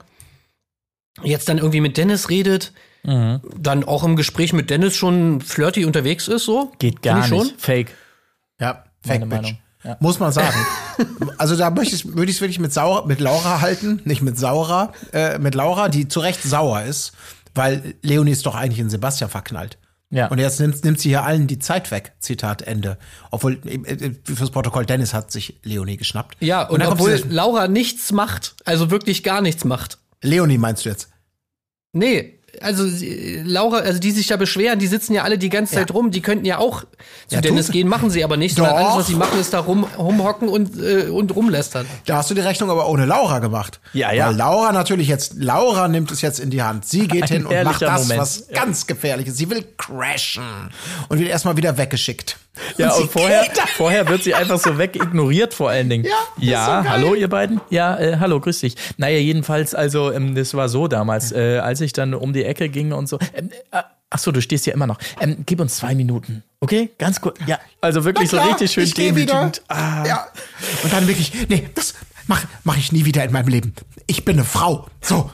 Jetzt 1.22 1.48
dann 1.48 1.58
irgendwie 1.58 1.80
mit 1.80 1.96
Dennis 1.96 2.28
redet, 2.28 2.72
dann 3.04 3.84
auch 3.84 4.02
im 4.02 4.16
Gespräch 4.16 4.52
mit 4.52 4.70
Dennis 4.70 4.96
schon 4.96 5.42
flirty 5.42 5.84
unterwegs 5.84 6.26
ist, 6.26 6.44
so. 6.44 6.72
Geht 6.78 7.02
gar 7.02 7.28
nicht. 7.28 7.60
Fake. 7.60 7.92
Ja, 8.58 8.84
Meine 9.04 9.26
Fake 9.26 9.28
Meinung. 9.28 9.58
Ja. 9.84 9.96
Muss 10.00 10.18
man 10.18 10.32
sagen. 10.32 10.56
also 11.38 11.56
da 11.56 11.70
möchte 11.70 11.94
ich 11.94 12.06
würde 12.06 12.30
ich 12.30 12.36
es 12.36 12.40
wirklich 12.40 12.58
mit 12.58 12.72
Sauer, 12.72 13.06
mit 13.06 13.20
Laura 13.20 13.60
halten, 13.60 14.00
nicht 14.04 14.22
mit 14.22 14.38
Saura, 14.38 14.92
äh, 15.12 15.38
mit 15.38 15.54
Laura, 15.54 15.88
die 15.88 16.08
zu 16.08 16.20
Recht 16.20 16.42
sauer 16.42 16.82
ist, 16.82 17.12
weil 17.54 17.94
Leonie 18.02 18.32
ist 18.32 18.46
doch 18.46 18.54
eigentlich 18.54 18.80
in 18.80 18.90
Sebastian 18.90 19.30
verknallt. 19.30 19.78
Ja. 20.10 20.28
Und 20.28 20.38
jetzt 20.38 20.60
nimmt, 20.60 20.84
nimmt 20.84 21.00
sie 21.00 21.08
hier 21.08 21.24
allen 21.24 21.46
die 21.46 21.58
Zeit 21.58 21.90
weg. 21.90 22.12
Zitat 22.20 22.62
Ende. 22.62 22.98
Obwohl, 23.30 23.58
äh, 23.66 23.74
äh, 23.74 24.14
fürs 24.24 24.50
Protokoll, 24.50 24.86
Dennis 24.86 25.12
hat 25.12 25.32
sich 25.32 25.58
Leonie 25.64 25.96
geschnappt. 25.96 26.36
Ja, 26.40 26.62
und, 26.62 26.80
kommt 26.80 27.00
obwohl 27.00 27.22
Laura 27.28 27.68
nichts 27.68 28.12
macht, 28.12 28.54
also 28.64 28.90
wirklich 28.90 29.24
gar 29.24 29.40
nichts 29.40 29.64
macht. 29.64 29.98
Leonie 30.22 30.58
meinst 30.58 30.84
du 30.84 30.90
jetzt? 30.90 31.10
Nee, 31.92 32.38
also 32.60 32.84
Laura, 33.44 33.78
also 33.78 33.98
die 33.98 34.10
sich 34.10 34.26
da 34.26 34.36
beschweren, 34.36 34.78
die 34.78 34.86
sitzen 34.86 35.14
ja 35.14 35.22
alle 35.22 35.38
die 35.38 35.48
ganze 35.48 35.74
Zeit 35.74 35.92
rum, 35.92 36.10
die 36.10 36.20
könnten 36.20 36.44
ja 36.44 36.58
auch 36.58 36.82
zu 37.28 37.36
Ja, 37.36 37.40
Dennis 37.40 37.70
gehen, 37.70 37.88
machen 37.88 38.10
sie 38.10 38.24
aber 38.24 38.36
nicht, 38.36 38.56
sondern 38.56 38.76
Doch. 38.76 38.84
alles, 38.84 38.96
was 38.96 39.06
sie 39.06 39.14
machen, 39.14 39.40
ist 39.40 39.52
da 39.52 39.60
rum, 39.60 39.84
rumhocken 39.98 40.48
und, 40.48 40.78
äh, 40.78 41.08
und 41.08 41.34
rumlästern. 41.34 41.86
Da 42.06 42.16
hast 42.18 42.30
du 42.30 42.34
die 42.34 42.40
Rechnung 42.40 42.70
aber 42.70 42.88
ohne 42.88 43.06
Laura 43.06 43.38
gemacht. 43.38 43.80
Ja, 43.92 44.12
ja. 44.12 44.28
Weil 44.28 44.36
Laura 44.36 44.72
natürlich 44.72 45.08
jetzt, 45.08 45.34
Laura 45.36 45.88
nimmt 45.88 46.10
es 46.10 46.20
jetzt 46.20 46.40
in 46.40 46.50
die 46.50 46.62
Hand. 46.62 46.86
Sie 46.86 47.08
geht 47.08 47.24
Ein 47.24 47.28
hin 47.28 47.46
und 47.46 47.64
macht 47.64 47.82
das, 47.82 48.02
Moment. 48.02 48.20
was 48.20 48.48
ganz 48.48 48.86
gefährliches. 48.86 49.36
Sie 49.36 49.48
will 49.50 49.64
crashen 49.76 50.70
und 51.08 51.18
wird 51.18 51.28
erstmal 51.28 51.56
wieder 51.56 51.76
weggeschickt. 51.78 52.38
Ja, 52.78 52.90
sie 52.92 53.02
und 53.02 53.10
vorher, 53.12 53.44
vorher 53.76 54.08
wird 54.08 54.22
sie 54.22 54.34
einfach 54.34 54.58
so 54.58 54.78
wegignoriert 54.78 55.54
vor 55.54 55.70
allen 55.70 55.88
Dingen. 55.88 56.04
Ja, 56.04 56.12
ja 56.38 56.82
so 56.82 56.88
hallo 56.88 57.14
ihr 57.14 57.28
beiden? 57.28 57.60
Ja, 57.70 57.98
äh, 57.98 58.16
hallo, 58.18 58.40
grüß 58.40 58.60
dich. 58.60 58.76
Naja, 58.96 59.18
jedenfalls, 59.18 59.74
also 59.74 60.12
ähm, 60.12 60.34
das 60.34 60.54
war 60.54 60.68
so 60.68 60.88
damals, 60.88 61.32
äh, 61.32 61.58
als 61.58 61.80
ich 61.80 61.92
dann 61.92 62.14
um 62.14 62.32
die 62.32 62.44
Ecke 62.44 62.68
ging 62.68 62.92
und 62.92 63.08
so. 63.08 63.18
Ähm, 63.34 63.50
äh, 63.70 63.82
ach 64.10 64.18
so, 64.18 64.32
du 64.32 64.40
stehst 64.40 64.66
ja 64.66 64.72
immer 64.72 64.86
noch. 64.86 64.98
Ähm, 65.20 65.38
gib 65.46 65.60
uns 65.60 65.76
zwei 65.76 65.94
Minuten, 65.94 66.42
okay? 66.60 66.90
Ganz 66.98 67.20
kurz. 67.20 67.38
Ja, 67.46 67.58
also 67.80 68.04
wirklich 68.04 68.30
Na 68.32 68.38
so 68.38 68.42
klar, 68.42 68.50
richtig 68.50 68.72
schön 68.72 68.84
ich 68.84 69.16
wieder. 69.16 69.52
Ah, 69.68 70.04
Ja. 70.06 70.26
Und 70.82 70.92
dann 70.92 71.06
wirklich, 71.08 71.32
nee, 71.48 71.68
das 71.74 71.94
mach, 72.26 72.44
mach 72.62 72.76
ich 72.76 72.92
nie 72.92 73.04
wieder 73.04 73.24
in 73.24 73.32
meinem 73.32 73.48
Leben. 73.48 73.74
Ich 74.06 74.24
bin 74.24 74.36
eine 74.36 74.44
Frau. 74.44 74.86
So. 75.00 75.30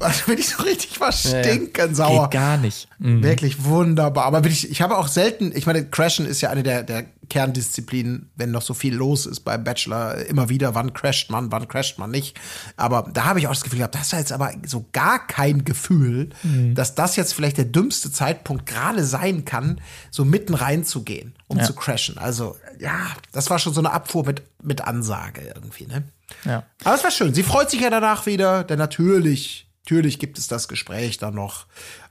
Also 0.00 0.24
bin 0.26 0.38
ich 0.38 0.48
so 0.48 0.62
richtig 0.62 0.98
was 1.00 1.20
stinken 1.28 1.94
sauer. 1.94 2.24
geht 2.30 2.40
gar 2.40 2.56
nicht. 2.56 2.88
Mhm. 2.98 3.22
Wirklich 3.22 3.64
wunderbar. 3.64 4.24
Aber 4.24 4.42
wirklich, 4.42 4.70
ich 4.70 4.80
habe 4.82 4.96
auch 4.96 5.08
selten, 5.08 5.52
ich 5.54 5.66
meine, 5.66 5.84
Crashen 5.86 6.24
ist 6.26 6.40
ja 6.40 6.48
eine 6.50 6.62
der, 6.62 6.82
der 6.82 7.04
Kerndisziplinen, 7.28 8.30
wenn 8.36 8.50
noch 8.50 8.62
so 8.62 8.74
viel 8.74 8.94
los 8.94 9.26
ist 9.26 9.40
beim 9.40 9.62
Bachelor, 9.62 10.16
immer 10.26 10.48
wieder, 10.48 10.74
wann 10.74 10.92
crasht 10.94 11.30
man, 11.30 11.52
wann 11.52 11.68
crasht 11.68 11.98
man 11.98 12.10
nicht. 12.10 12.36
Aber 12.76 13.08
da 13.12 13.24
habe 13.26 13.38
ich 13.38 13.46
auch 13.46 13.52
das 13.52 13.62
Gefühl 13.62 13.78
gehabt, 13.78 13.94
das 13.94 14.06
ist 14.06 14.12
jetzt 14.12 14.32
aber 14.32 14.52
so 14.66 14.86
gar 14.92 15.26
kein 15.26 15.64
Gefühl, 15.64 16.30
Mhm. 16.42 16.74
dass 16.74 16.94
das 16.94 17.16
jetzt 17.16 17.34
vielleicht 17.34 17.58
der 17.58 17.64
dümmste 17.66 18.10
Zeitpunkt 18.10 18.66
gerade 18.66 19.04
sein 19.04 19.44
kann, 19.44 19.80
so 20.10 20.24
mitten 20.24 20.54
reinzugehen, 20.54 21.34
um 21.46 21.62
zu 21.62 21.74
crashen. 21.74 22.18
Also, 22.18 22.56
ja, 22.80 22.98
das 23.32 23.50
war 23.50 23.58
schon 23.58 23.74
so 23.74 23.80
eine 23.80 23.92
Abfuhr 23.92 24.24
mit, 24.24 24.42
mit 24.62 24.80
Ansage 24.82 25.42
irgendwie, 25.54 25.86
ne? 25.86 26.04
Ja. 26.44 26.64
Aber 26.84 26.94
es 26.94 27.04
war 27.04 27.10
schön. 27.10 27.34
Sie 27.34 27.42
freut 27.42 27.70
sich 27.70 27.80
ja 27.80 27.90
danach 27.90 28.26
wieder, 28.26 28.64
denn 28.64 28.78
natürlich, 28.78 29.68
natürlich 29.84 30.18
gibt 30.18 30.38
es 30.38 30.48
das 30.48 30.68
Gespräch 30.68 31.18
dann 31.18 31.34
noch. 31.34 31.66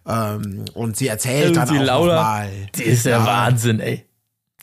Ähm, 0.07 0.65
und 0.73 0.97
sie 0.97 1.07
erzählt 1.07 1.55
dann 1.55 1.69
die 1.69 1.79
auch 1.79 1.83
Laura, 1.83 2.15
noch 2.15 2.23
mal. 2.23 2.51
die 2.75 2.83
ist 2.83 3.05
der 3.05 3.25
Wahnsinn, 3.25 3.79
ey. 3.79 4.05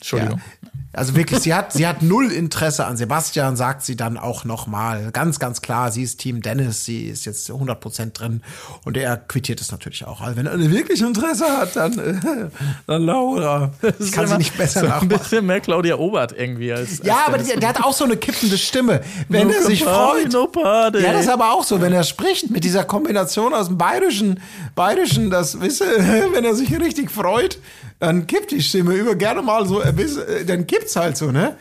Entschuldigung. 0.01 0.39
Ja. 0.39 0.69
Also 0.93 1.15
wirklich, 1.15 1.39
sie 1.39 1.53
hat, 1.53 1.71
sie 1.71 1.87
hat 1.87 2.01
null 2.01 2.33
Interesse 2.33 2.85
an 2.85 2.97
Sebastian, 2.97 3.55
sagt 3.55 3.83
sie 3.83 3.95
dann 3.95 4.17
auch 4.17 4.43
noch 4.43 4.67
mal. 4.67 5.11
Ganz, 5.13 5.39
ganz 5.39 5.61
klar, 5.61 5.89
sie 5.89 6.03
ist 6.03 6.17
Team 6.19 6.41
Dennis, 6.41 6.83
sie 6.83 7.05
ist 7.05 7.23
jetzt 7.25 7.49
100% 7.49 8.11
drin. 8.11 8.41
Und 8.83 8.97
er 8.97 9.15
quittiert 9.15 9.61
es 9.61 9.71
natürlich 9.71 10.05
auch. 10.05 10.19
Also 10.19 10.35
wenn 10.35 10.47
er 10.47 10.59
wirklich 10.59 11.01
Interesse 11.01 11.45
hat, 11.45 11.77
dann, 11.77 11.97
äh, 11.97 12.49
dann 12.87 13.03
Laura. 13.03 13.71
Ich 13.99 14.11
kann 14.11 14.27
sie 14.27 14.37
nicht 14.37 14.57
besser 14.57 14.81
so 14.81 14.85
ein 14.87 14.89
nachmachen. 14.89 15.09
bisschen 15.19 15.45
mehr 15.45 15.61
Claudia 15.61 15.95
Obert 15.95 16.33
irgendwie 16.37 16.73
als. 16.73 16.99
Ja, 17.03 17.19
als 17.19 17.27
aber 17.27 17.37
Dennis. 17.37 17.51
der, 17.51 17.59
der 17.61 17.69
hat 17.69 17.83
auch 17.83 17.93
so 17.93 18.03
eine 18.03 18.17
kippende 18.17 18.57
Stimme. 18.57 19.01
Wenn 19.29 19.47
No 19.47 19.53
er 19.53 19.61
sich 19.63 19.85
party, 19.85 20.21
freut. 20.23 20.33
No 20.33 20.47
party. 20.47 20.97
Ja, 20.99 21.13
das 21.13 21.21
ist 21.21 21.31
aber 21.31 21.53
auch 21.53 21.63
so, 21.63 21.79
wenn 21.79 21.93
er 21.93 22.03
spricht 22.03 22.49
mit 22.49 22.65
dieser 22.65 22.83
Kombination 22.83 23.53
aus 23.53 23.67
dem 23.67 23.77
Bayerischen, 23.77 24.41
Bayerischen, 24.75 25.29
das 25.29 25.61
wisse, 25.61 25.85
wenn 26.33 26.43
er 26.43 26.53
sich 26.55 26.77
richtig 26.77 27.11
freut, 27.11 27.59
dann 28.01 28.25
kippt 28.25 28.49
die 28.49 28.61
Stimme 28.61 28.95
über 28.95 29.13
gerne 29.13 29.43
mal 29.43 29.67
so, 29.67 29.79
äh, 29.79 30.43
dann 30.43 30.65
kippt's 30.65 30.95
halt 30.95 31.15
so, 31.15 31.31
ne? 31.31 31.55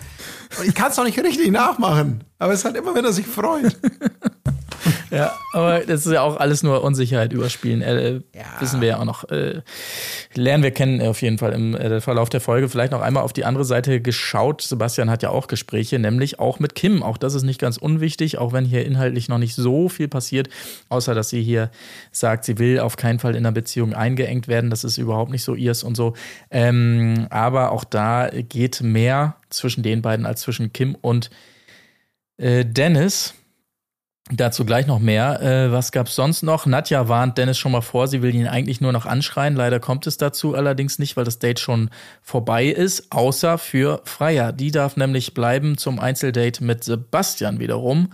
Ich 0.65 0.75
kann 0.75 0.91
es 0.91 0.99
auch 0.99 1.05
nicht 1.05 1.19
richtig 1.23 1.51
nachmachen, 1.51 2.25
aber 2.39 2.55
es 2.55 2.61
ist 2.61 2.65
halt 2.65 2.77
immer, 2.77 2.95
wenn 2.95 3.05
er 3.05 3.13
sich 3.13 3.27
freut. 3.27 3.77
Ja, 5.11 5.37
aber 5.53 5.81
das 5.81 6.07
ist 6.07 6.13
ja 6.13 6.23
auch 6.23 6.37
alles 6.37 6.63
nur 6.63 6.85
Unsicherheit 6.85 7.33
überspielen. 7.33 7.83
Äh, 7.83 8.21
Ja. 8.35 8.61
Wissen 8.61 8.81
wir 8.81 8.89
ja 8.89 8.99
auch 8.99 9.05
noch. 9.05 9.29
Äh, 9.29 9.63
lernen 10.35 10.63
wir 10.63 10.71
kennen 10.71 11.01
auf 11.03 11.21
jeden 11.23 11.39
Fall 11.39 11.53
im 11.53 11.75
äh, 11.75 12.01
Verlauf 12.01 12.29
der 12.29 12.41
Folge. 12.41 12.69
Vielleicht 12.69 12.93
noch 12.93 13.01
einmal 13.01 13.23
auf 13.23 13.33
die 13.33 13.45
andere 13.45 13.65
Seite 13.65 14.01
geschaut. 14.01 14.63
Sebastian 14.63 15.11
hat 15.11 15.23
ja 15.23 15.31
auch 15.31 15.49
Gespräche, 15.49 15.99
nämlich 15.99 16.39
auch 16.39 16.61
mit 16.61 16.75
Kim. 16.75 17.03
Auch 17.03 17.19
das 17.19 17.35
ist 17.35 17.43
nicht 17.43 17.61
ganz 17.61 17.77
unwichtig, 17.77 18.39
auch 18.39 18.53
wenn 18.53 18.65
hier 18.65 18.87
inhaltlich 18.87 19.29
noch 19.29 19.39
nicht 19.39 19.55
so 19.55 19.89
viel 19.89 20.09
passiert, 20.09 20.49
außer 20.89 21.15
dass 21.15 21.29
sie 21.29 21.43
hier 21.43 21.71
sagt, 22.13 22.45
sie 22.45 22.59
will 22.59 22.79
auf 22.81 22.97
keinen 22.97 23.19
Fall 23.19 23.33
in 23.33 23.39
einer 23.39 23.53
Beziehung 23.53 23.95
eingeengt 23.95 24.49
werden. 24.49 24.71
Das 24.71 24.85
ist 24.85 24.99
überhaupt 24.99 25.31
nicht 25.31 25.43
so 25.43 25.55
ihrs 25.55 25.83
und 25.83 25.97
so. 25.97 26.15
Ähm, 26.51 27.27
aber 27.31 27.73
auch 27.73 27.85
da 27.85 28.31
geht 28.31 28.81
mehr 28.81 29.37
zwischen 29.51 29.83
den 29.83 30.03
beiden 30.03 30.27
als 30.27 30.43
zwischen 30.43 30.73
Kim 30.73 30.97
und 31.01 31.31
äh, 32.39 32.65
Dennis. 32.65 33.35
Dazu 34.33 34.65
gleich 34.65 34.87
noch 34.87 35.01
mehr. 35.01 35.43
Äh, 35.43 35.73
was 35.73 35.91
gab's 35.91 36.15
sonst 36.15 36.43
noch? 36.43 36.65
Nadja 36.65 37.09
warnt 37.09 37.37
Dennis 37.37 37.59
schon 37.59 37.73
mal 37.73 37.81
vor, 37.81 38.07
sie 38.07 38.23
will 38.23 38.33
ihn 38.33 38.47
eigentlich 38.47 38.81
nur 38.81 38.93
noch 38.93 39.05
anschreien. 39.05 39.57
Leider 39.57 39.81
kommt 39.81 40.07
es 40.07 40.19
dazu 40.19 40.55
allerdings 40.55 41.01
nicht, 41.01 41.17
weil 41.17 41.25
das 41.25 41.41
Date 41.41 41.59
schon 41.59 41.91
vorbei 42.23 42.67
ist, 42.67 43.11
außer 43.11 43.59
für 43.59 44.03
Freya. 44.05 44.53
Die 44.53 44.71
darf 44.71 44.97
nämlich 44.97 45.35
bleiben 45.35 45.79
zum 45.79 45.99
Einzeldate 45.99 46.63
mit 46.63 46.85
Sebastian 46.85 47.59
wiederum. 47.59 48.13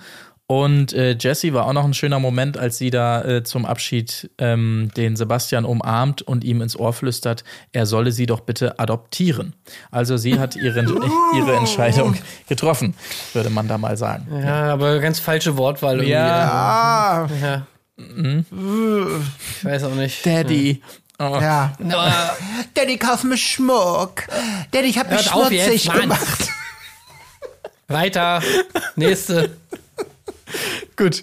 Und 0.49 0.93
äh, 0.93 1.17
Jessie 1.19 1.53
war 1.55 1.67
auch 1.67 1.73
noch 1.73 1.85
ein 1.85 1.93
schöner 1.95 2.21
Moment, 2.21 2.57
als 2.57 2.79
sie 2.79 2.91
da 2.91 3.23
äh, 3.25 3.43
zum 3.43 3.67
Abschied 3.67 4.31
ähm, 4.39 4.91
den 4.97 5.17
Sebastian 5.17 5.65
umarmt 5.65 6.23
und 6.23 6.45
ihm 6.45 6.61
ins 6.63 6.77
Ohr 6.79 6.93
flüstert, 6.93 7.43
er 7.73 7.85
solle 7.85 8.13
sie 8.13 8.27
doch 8.27 8.41
bitte 8.41 8.79
adoptieren. 8.79 9.55
Also 9.91 10.17
sie 10.17 10.39
hat 10.39 10.55
ihre, 10.55 10.81
ihre 11.37 11.57
Entscheidung 11.57 12.17
getroffen, 12.49 12.95
würde 13.33 13.51
man 13.51 13.67
da 13.67 13.77
mal 13.77 13.97
sagen. 13.97 14.29
Ja, 14.41 14.73
aber 14.73 15.01
ganz 15.01 15.19
falsche 15.19 15.57
Wortwahl 15.57 15.97
irgendwie. 15.97 16.15
Ah, 16.15 17.29
Ja. 17.43 17.67
Ich 17.99 19.65
weiß 19.65 19.85
auch 19.85 19.95
nicht. 19.95 20.25
Daddy. 20.25 20.83
Oh. 21.19 21.39
ja. 21.41 21.73
Aber 21.83 22.13
Daddy, 22.75 22.99
kauf 22.99 23.25
mir 23.25 23.39
Schmuck. 23.39 24.25
Daddy, 24.71 24.89
ich 24.89 24.99
hab 24.99 25.11
mich 25.11 25.25
Hört 25.25 25.35
auf 25.35 25.49
schmutzig 25.49 25.85
jetzt, 25.87 25.93
gemacht. 26.01 26.49
weiter. 27.89 28.43
Nächste. 28.97 29.57
Gut. 30.97 31.23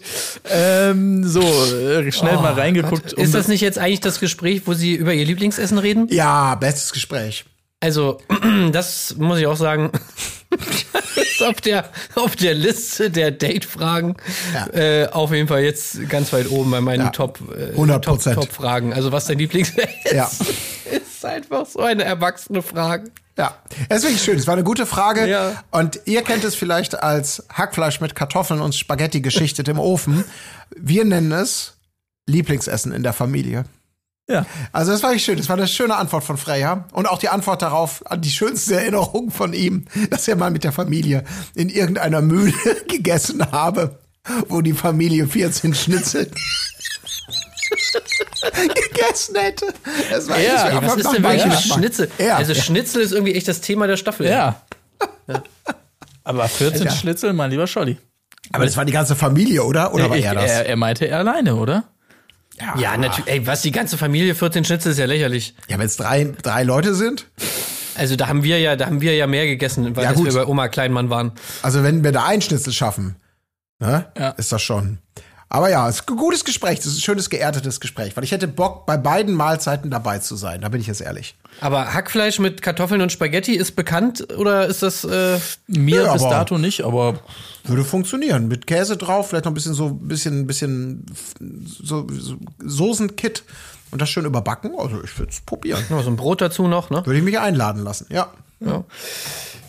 Ähm, 0.49 1.28
so, 1.28 1.41
äh, 1.41 2.11
schnell 2.11 2.36
mal 2.36 2.53
reingeguckt. 2.53 3.13
um 3.13 3.24
Ist 3.24 3.34
das 3.34 3.47
nicht 3.47 3.61
jetzt 3.61 3.80
eigentlich 3.80 4.01
das 4.01 4.19
Gespräch, 4.19 4.63
wo 4.65 4.74
sie 4.74 4.95
über 4.95 5.13
ihr 5.13 5.26
Lieblingsessen 5.26 5.78
reden? 5.78 6.07
Ja, 6.09 6.55
bestes 6.55 6.91
Gespräch. 6.93 7.45
Also, 7.80 8.19
das 8.71 9.15
muss 9.17 9.39
ich 9.39 9.47
auch 9.47 9.57
sagen. 9.57 9.91
ist 11.15 11.43
auf 11.43 11.59
der, 11.61 11.86
auf 12.15 12.36
der 12.36 12.53
Liste 12.53 13.09
der 13.09 13.32
Date-Fragen 13.32 14.15
Ja. 14.53 14.67
äh, 14.74 15.07
auf 15.07 15.32
jeden 15.34 15.47
Fall 15.47 15.63
jetzt 15.63 16.07
ganz 16.09 16.32
weit 16.32 16.49
oben 16.49 16.71
bei 16.71 16.82
meinen 16.82 17.05
Ja. 17.05 17.09
Top, 17.09 17.39
äh, 17.55 17.76
100%. 17.76 18.01
Top, 18.01 18.21
Top 18.36 18.51
Fragen. 18.53 18.93
Also 18.93 19.11
was 19.11 19.26
dein 19.26 19.39
Lieblingsessen 19.39 19.89
Ja. 20.13 20.26
ist, 20.39 20.43
ist 20.91 21.26
einfach 21.26 21.65
so 21.65 21.80
eine 21.80 22.03
erwachsene 22.03 22.61
Frage. 22.61 23.11
Ja, 23.38 23.57
es 23.89 23.97
ist 23.97 24.03
wirklich 24.03 24.21
schön. 24.21 24.38
Es 24.38 24.45
war 24.45 24.53
eine 24.53 24.63
gute 24.63 24.86
Frage. 24.86 25.27
Ja. 25.27 25.63
Und 25.71 26.01
ihr 26.05 26.21
kennt 26.21 26.43
es 26.43 26.55
vielleicht 26.55 27.01
als 27.01 27.43
Hackfleisch 27.51 27.99
mit 27.99 28.13
Kartoffeln 28.13 28.61
und 28.61 28.75
Spaghetti 28.75 29.21
geschichtet 29.21 29.67
im 29.67 29.79
Ofen. 29.79 30.23
Wir 30.75 31.03
nennen 31.03 31.31
es 31.31 31.77
Lieblingsessen 32.27 32.91
in 32.91 33.01
der 33.03 33.13
Familie. 33.13 33.65
Ja. 34.29 34.45
Also 34.71 34.91
das 34.91 35.03
war 35.03 35.09
wirklich 35.09 35.25
schön. 35.25 35.38
Das 35.38 35.49
war 35.49 35.57
eine 35.57 35.67
schöne 35.67 35.95
Antwort 35.95 36.23
von 36.23 36.38
Freya. 36.38 36.86
Und 36.93 37.07
auch 37.07 37.17
die 37.17 37.29
Antwort 37.29 37.61
darauf, 37.61 38.05
an 38.09 38.21
die 38.21 38.29
schönste 38.29 38.75
Erinnerung 38.75 39.31
von 39.31 39.53
ihm, 39.53 39.86
dass 40.11 40.27
er 40.27 40.36
mal 40.36 40.51
mit 40.51 40.63
der 40.63 40.71
Familie 40.71 41.23
in 41.55 41.69
irgendeiner 41.69 42.21
Mühle 42.21 42.53
gegessen 42.88 43.51
habe, 43.51 43.99
wo 44.47 44.61
die 44.61 44.73
Familie 44.73 45.27
14 45.27 45.73
Schnitzel 45.73 46.31
gegessen 48.91 49.35
hätte. 49.35 49.67
Das 50.09 50.27
war 50.27 50.39
Ja, 50.39 50.65
das 50.65 50.73
war 50.75 50.83
Was 50.85 50.95
ist 50.97 51.11
denn 51.13 51.23
wirklich 51.23 51.45
mit. 51.45 51.59
Schnitzel? 51.61 52.11
Ja. 52.17 52.37
Also 52.37 52.53
Schnitzel 52.53 53.01
ist 53.01 53.11
irgendwie 53.11 53.33
echt 53.35 53.47
das 53.47 53.61
Thema 53.61 53.87
der 53.87 53.97
Staffel. 53.97 54.27
Ja. 54.27 54.61
Aber 56.23 56.47
14 56.47 56.85
Ja. 56.85 56.91
Schnitzel, 56.91 57.33
mein 57.33 57.51
lieber 57.51 57.67
Scholli. 57.67 57.97
Aber 58.51 58.65
das 58.65 58.77
war 58.77 58.85
die 58.85 58.91
ganze 58.91 59.15
Familie, 59.15 59.63
oder? 59.63 59.93
Oder 59.93 60.09
war 60.09 60.17
Ich, 60.17 60.25
er 60.25 60.35
das? 60.35 60.51
er, 60.51 60.65
er 60.67 60.75
meinte 60.75 61.05
er 61.05 61.19
alleine, 61.19 61.55
oder? 61.55 61.85
Ja, 62.77 62.95
natürlich. 62.97 63.29
Ey, 63.29 63.47
was 63.47 63.61
die 63.63 63.71
ganze 63.71 63.97
Familie 63.97 64.35
14 64.35 64.63
Schnitzel 64.63 64.91
ist 64.91 64.97
ja 64.99 65.05
lächerlich. 65.05 65.55
Ja, 65.69 65.79
wenn 65.79 65.87
es 65.87 65.97
drei, 65.97 66.33
drei 66.41 66.63
Leute 66.63 66.93
sind. 66.93 67.27
Also 67.95 68.15
da 68.15 68.27
haben 68.27 68.43
wir 68.43 68.59
ja, 68.59 68.75
da 68.75 68.85
haben 68.85 69.01
wir 69.01 69.15
ja 69.15 69.27
mehr 69.27 69.45
gegessen, 69.45 69.95
weil 69.95 70.03
Ja, 70.03 70.15
wir 70.17 70.33
bei 70.33 70.45
Oma 70.45 70.67
Kleinmann 70.67 71.09
waren. 71.09 71.31
Also 71.61 71.83
wenn 71.83 72.03
wir 72.03 72.11
da 72.11 72.25
einen 72.25 72.41
Schnitzel 72.41 72.73
schaffen, 72.73 73.15
ne, 73.79 74.05
Ja. 74.17 74.29
ist 74.31 74.51
das 74.51 74.61
schon. 74.61 74.99
Aber 75.54 75.70
ja, 75.70 75.88
es 75.88 75.99
ist 75.99 76.10
ein 76.10 76.18
gutes 76.18 76.43
Gespräch. 76.45 76.80
Das 76.80 76.88
ist 76.88 76.97
ein 76.97 77.01
schönes, 77.01 77.30
geerdetes 77.30 77.80
Gespräch. 77.80 78.18
Weil 78.18 78.24
ich 78.24 78.32
hätte 78.32 78.47
Bock, 78.47 78.88
bei 78.88 78.97
beiden 78.97 79.36
Mahlzeiten 79.36 79.91
dabei 79.91 80.18
zu 80.18 80.36
sein. 80.36 80.62
Da 80.62 80.70
bin 80.70 80.82
ich 80.82 80.88
jetzt 80.88 80.99
ehrlich. 80.99 81.36
Aber 81.62 81.93
Hackfleisch 81.93 82.39
mit 82.39 82.64
Kartoffeln 82.64 83.01
und 83.01 83.12
Spaghetti 83.12 83.54
ist 83.56 83.76
bekannt 83.76 84.34
oder 84.36 84.66
ist 84.66 84.82
das 84.82 85.04
äh, 85.04 85.38
Mir 85.68 86.06
Ja, 86.06 86.14
bis 86.14 86.24
dato 86.24 86.58
nicht, 86.58 86.82
aber 86.82 87.20
Würde 87.66 87.86
funktionieren. 87.86 88.47
Mit 88.47 88.66
Käse 88.66 88.97
drauf, 88.97 89.30
vielleicht 89.30 89.45
noch 89.45 89.51
ein 89.51 89.54
bisschen 89.54 89.76
so, 89.76 89.89
ein 89.89 90.08
bisschen, 90.08 90.47
bisschen 90.47 91.06
so, 91.68 92.08
so 92.10 92.38
Soßenkit 92.66 93.43
und 93.91 94.01
das 94.01 94.10
schön 94.10 94.26
überbacken. 94.26 94.72
Also 94.76 95.04
ich 95.04 95.20
würde 95.20 95.32
es 95.32 95.41
probieren. 95.41 95.84
noch 95.91 96.01
so 96.01 96.10
ein 96.10 96.16
Brot 96.16 96.41
dazu 96.41 96.68
noch, 96.68 96.89
ne? 96.89 97.06
Würde 97.06 97.20
ich 97.20 97.24
mich 97.24 97.38
einladen 97.38 97.84
lassen, 97.84 98.08
ja. 98.10 98.32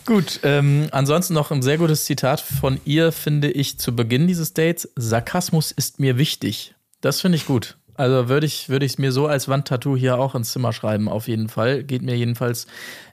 Gut. 0.05 0.39
Ähm, 0.43 0.87
ansonsten 0.91 1.33
noch 1.33 1.51
ein 1.51 1.61
sehr 1.61 1.77
gutes 1.77 2.05
Zitat 2.05 2.41
von 2.41 2.79
ihr, 2.85 3.11
finde 3.11 3.51
ich, 3.51 3.79
zu 3.79 3.95
Beginn 3.95 4.27
dieses 4.27 4.53
Dates. 4.53 4.91
Sarkasmus 4.95 5.71
ist 5.71 5.99
mir 5.99 6.17
wichtig. 6.17 6.75
Das 7.01 7.21
finde 7.21 7.37
ich 7.37 7.45
gut. 7.45 7.77
Also 7.95 8.27
würde 8.27 8.45
ich 8.45 8.69
es 8.69 8.97
mir 8.97 9.11
so 9.11 9.27
als 9.27 9.47
Wandtattoo 9.47 9.95
hier 9.95 10.19
auch 10.19 10.35
ins 10.35 10.51
Zimmer 10.51 10.73
schreiben, 10.73 11.07
auf 11.07 11.27
jeden 11.27 11.47
Fall. 11.47 11.83
Geht 11.83 12.01
mir 12.01 12.17
jedenfalls 12.17 12.67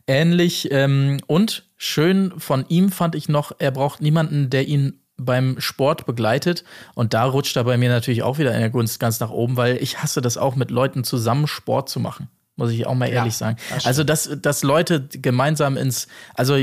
ähnlich. 0.07 0.69
Ähm, 0.73 1.21
und 1.27 1.65
schön 1.77 2.33
von 2.39 2.65
ihm 2.69 2.91
fand 2.91 3.15
ich 3.15 3.29
noch, 3.29 3.53
er 3.59 3.71
braucht 3.71 4.01
niemanden, 4.01 4.51
der 4.51 4.67
ihn 4.67 4.99
beim 5.17 5.61
Sport 5.61 6.05
begleitet. 6.05 6.65
Und 6.95 7.15
da 7.15 7.25
rutscht 7.25 7.57
er 7.57 7.65
bei 7.65 7.77
mir 7.77 7.91
natürlich 7.91 8.23
auch 8.23 8.39
wieder 8.39 8.53
in 8.55 8.61
der 8.61 8.71
Gunst 8.71 8.99
ganz 8.99 9.21
nach 9.21 9.31
oben, 9.31 9.57
weil 9.57 9.77
ich 9.77 10.03
hasse 10.03 10.21
das 10.21 10.37
auch, 10.37 10.57
mit 10.57 10.71
Leuten 10.71 11.05
zusammen 11.05 11.47
Sport 11.47 11.89
zu 11.89 12.01
machen. 12.01 12.29
Muss 12.63 12.71
ich 12.71 12.87
auch 12.87 12.95
mal 12.95 13.09
ehrlich 13.09 13.37
sagen. 13.37 13.57
also, 13.85 14.05
dass, 14.05 14.31
dass 14.41 14.63
Leute 14.63 15.09
gemeinsam 15.11 15.77
ins, 15.77 16.07
also 16.35 16.57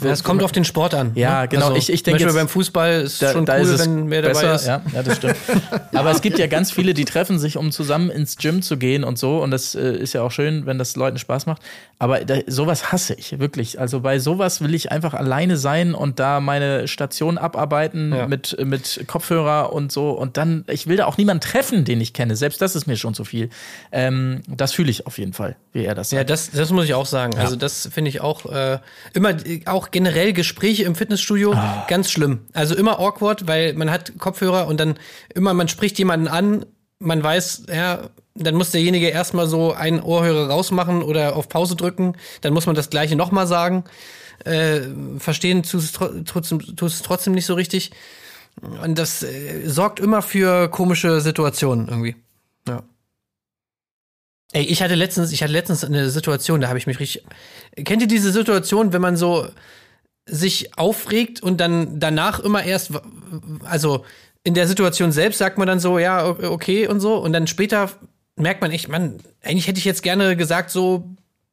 Das 0.00 0.24
kommt 0.24 0.42
auf 0.42 0.52
den 0.52 0.64
Sport 0.64 0.94
an. 0.94 1.12
Ja, 1.14 1.42
ne? 1.42 1.48
genau. 1.48 1.66
Also, 1.66 1.76
Ich- 1.78 1.90
ich 1.92 2.00
zum 2.04 2.04
denk 2.04 2.14
Beispiel 2.16 2.26
jetzt- 2.28 2.36
beim 2.36 2.48
Fußball 2.48 2.92
ist 3.02 3.22
da, 3.22 3.32
schon 3.32 3.44
da 3.44 3.56
cool, 3.56 3.60
ist 3.62 3.68
es 3.68 3.80
wenn 3.80 4.06
mehr 4.06 4.22
dabei 4.22 4.32
besser, 4.34 4.54
ist. 4.54 4.66
Ja, 4.66 4.82
ja, 4.94 5.02
das 5.02 5.16
stimmt. 5.18 5.36
Aber 5.94 6.10
es 6.10 6.20
gibt 6.22 6.38
ja 6.38 6.46
ganz 6.46 6.72
viele, 6.72 6.94
die 6.94 7.04
treffen 7.04 7.38
sich, 7.38 7.56
um 7.56 7.70
zusammen 7.72 8.10
ins 8.10 8.36
Gym 8.36 8.62
zu 8.62 8.76
gehen 8.78 9.04
und 9.04 9.18
so. 9.18 9.42
Und 9.42 9.50
das 9.50 9.74
äh, 9.74 9.92
ist 9.96 10.12
ja 10.14 10.22
auch 10.22 10.30
schön, 10.32 10.66
wenn 10.66 10.78
das 10.78 10.96
Leuten 10.96 11.18
Spaß 11.18 11.46
macht. 11.46 11.62
Aber 11.98 12.20
da, 12.24 12.38
sowas 12.46 12.90
hasse 12.90 13.14
ich 13.14 13.38
wirklich. 13.38 13.78
Also 13.78 14.00
bei 14.00 14.18
sowas 14.18 14.60
will 14.60 14.74
ich 14.74 14.90
einfach 14.90 15.14
alleine 15.14 15.56
sein 15.56 15.94
und 15.94 16.18
da 16.18 16.40
meine 16.40 16.88
Station 16.88 17.38
abarbeiten 17.38 18.12
Ja. 18.12 18.26
mit, 18.26 18.56
mit 18.64 19.04
Kopfhörer 19.06 19.72
und 19.72 19.92
so. 19.92 20.10
Und 20.10 20.36
dann, 20.36 20.64
ich 20.68 20.86
will 20.88 20.96
da 20.96 21.06
auch 21.06 21.16
niemanden 21.18 21.42
treffen, 21.42 21.84
den 21.84 22.00
ich 22.00 22.12
kenne. 22.12 22.34
Selbst 22.34 22.60
das 22.60 22.74
ist 22.74 22.86
mir 22.86 22.96
schon 22.96 23.14
zu 23.14 23.24
viel. 23.24 23.50
Ähm, 23.92 24.40
das 24.48 24.72
fühle 24.72 24.90
ich 24.90 25.06
auf 25.06 25.18
jeden 25.18 25.32
Fall, 25.32 25.54
wie 25.72 25.84
er 25.84 25.94
das 25.94 26.10
sagt. 26.10 26.18
Ja, 26.18 26.24
das, 26.24 26.50
das 26.50 26.70
muss 26.70 26.86
ich 26.86 26.94
auch 26.94 27.06
sagen. 27.06 27.36
Also 27.38 27.56
das 27.56 27.88
finde 27.92 28.08
ich 28.08 28.20
auch 28.20 28.46
äh, 28.46 28.78
immer 29.12 29.34
auch 29.66 29.90
generell 29.90 30.32
Gespräche 30.32 30.84
im 30.84 30.94
Fitnessstudio 30.94 31.52
Ah. 31.54 31.84
ganz 31.88 32.10
schlimm. 32.10 32.40
Also 32.52 32.74
immer 32.74 32.98
awkward, 33.00 33.46
weil 33.46 33.74
man 33.74 33.90
hat 33.90 34.12
Kopfhörer 34.18 34.66
und 34.66 34.78
dann 34.80 34.94
immer 35.34 35.54
man 35.54 35.68
spricht 35.68 35.98
jemanden 35.98 36.28
an, 36.28 36.64
man 36.98 37.22
weiß, 37.22 37.64
ja, 37.74 38.10
dann 38.34 38.54
muss 38.54 38.70
derjenige 38.70 39.08
erstmal 39.08 39.46
so 39.46 39.72
einen 39.72 40.00
Ohrhörer 40.02 40.48
rausmachen 40.48 41.02
oder 41.02 41.36
auf 41.36 41.48
Pause 41.48 41.76
drücken, 41.76 42.14
dann 42.40 42.52
muss 42.54 42.66
man 42.66 42.74
das 42.74 42.90
gleiche 42.90 43.16
nochmal 43.16 43.46
sagen. 43.46 43.84
Äh, 44.44 44.80
verstehen 45.18 45.62
tust 45.62 45.84
es 45.86 45.92
tro- 46.00 46.24
trotzdem, 46.24 46.58
tust 46.76 46.96
es 46.96 47.02
trotzdem 47.02 47.34
nicht 47.34 47.46
so 47.46 47.54
richtig. 47.54 47.90
Und 48.82 48.98
das 48.98 49.22
äh, 49.22 49.62
sorgt 49.66 50.00
immer 50.00 50.20
für 50.22 50.68
komische 50.68 51.20
Situationen 51.20 51.88
irgendwie. 51.88 52.16
Ey, 54.52 54.64
ich 54.64 54.82
hatte 54.82 54.94
letztens, 54.94 55.32
ich 55.32 55.42
hatte 55.42 55.52
letztens 55.52 55.84
eine 55.84 56.10
Situation, 56.10 56.60
da 56.60 56.68
habe 56.68 56.78
ich 56.78 56.86
mich 56.86 57.00
richtig. 57.00 57.24
Kennt 57.84 58.02
ihr 58.02 58.08
diese 58.08 58.32
Situation, 58.32 58.92
wenn 58.92 59.00
man 59.00 59.16
so 59.16 59.46
sich 60.26 60.78
aufregt 60.78 61.42
und 61.42 61.58
dann 61.60 61.98
danach 61.98 62.38
immer 62.40 62.62
erst, 62.62 62.92
also 63.64 64.04
in 64.44 64.54
der 64.54 64.66
Situation 64.68 65.10
selbst 65.12 65.38
sagt 65.38 65.58
man 65.58 65.66
dann 65.66 65.80
so, 65.80 65.98
ja, 65.98 66.26
okay 66.26 66.86
und 66.86 67.00
so, 67.00 67.16
und 67.16 67.32
dann 67.32 67.46
später 67.46 67.90
merkt 68.36 68.60
man 68.60 68.70
echt, 68.70 68.88
man, 68.88 69.18
eigentlich 69.42 69.66
hätte 69.68 69.78
ich 69.78 69.84
jetzt 69.84 70.02
gerne 70.02 70.36
gesagt, 70.36 70.70
so, 70.70 71.08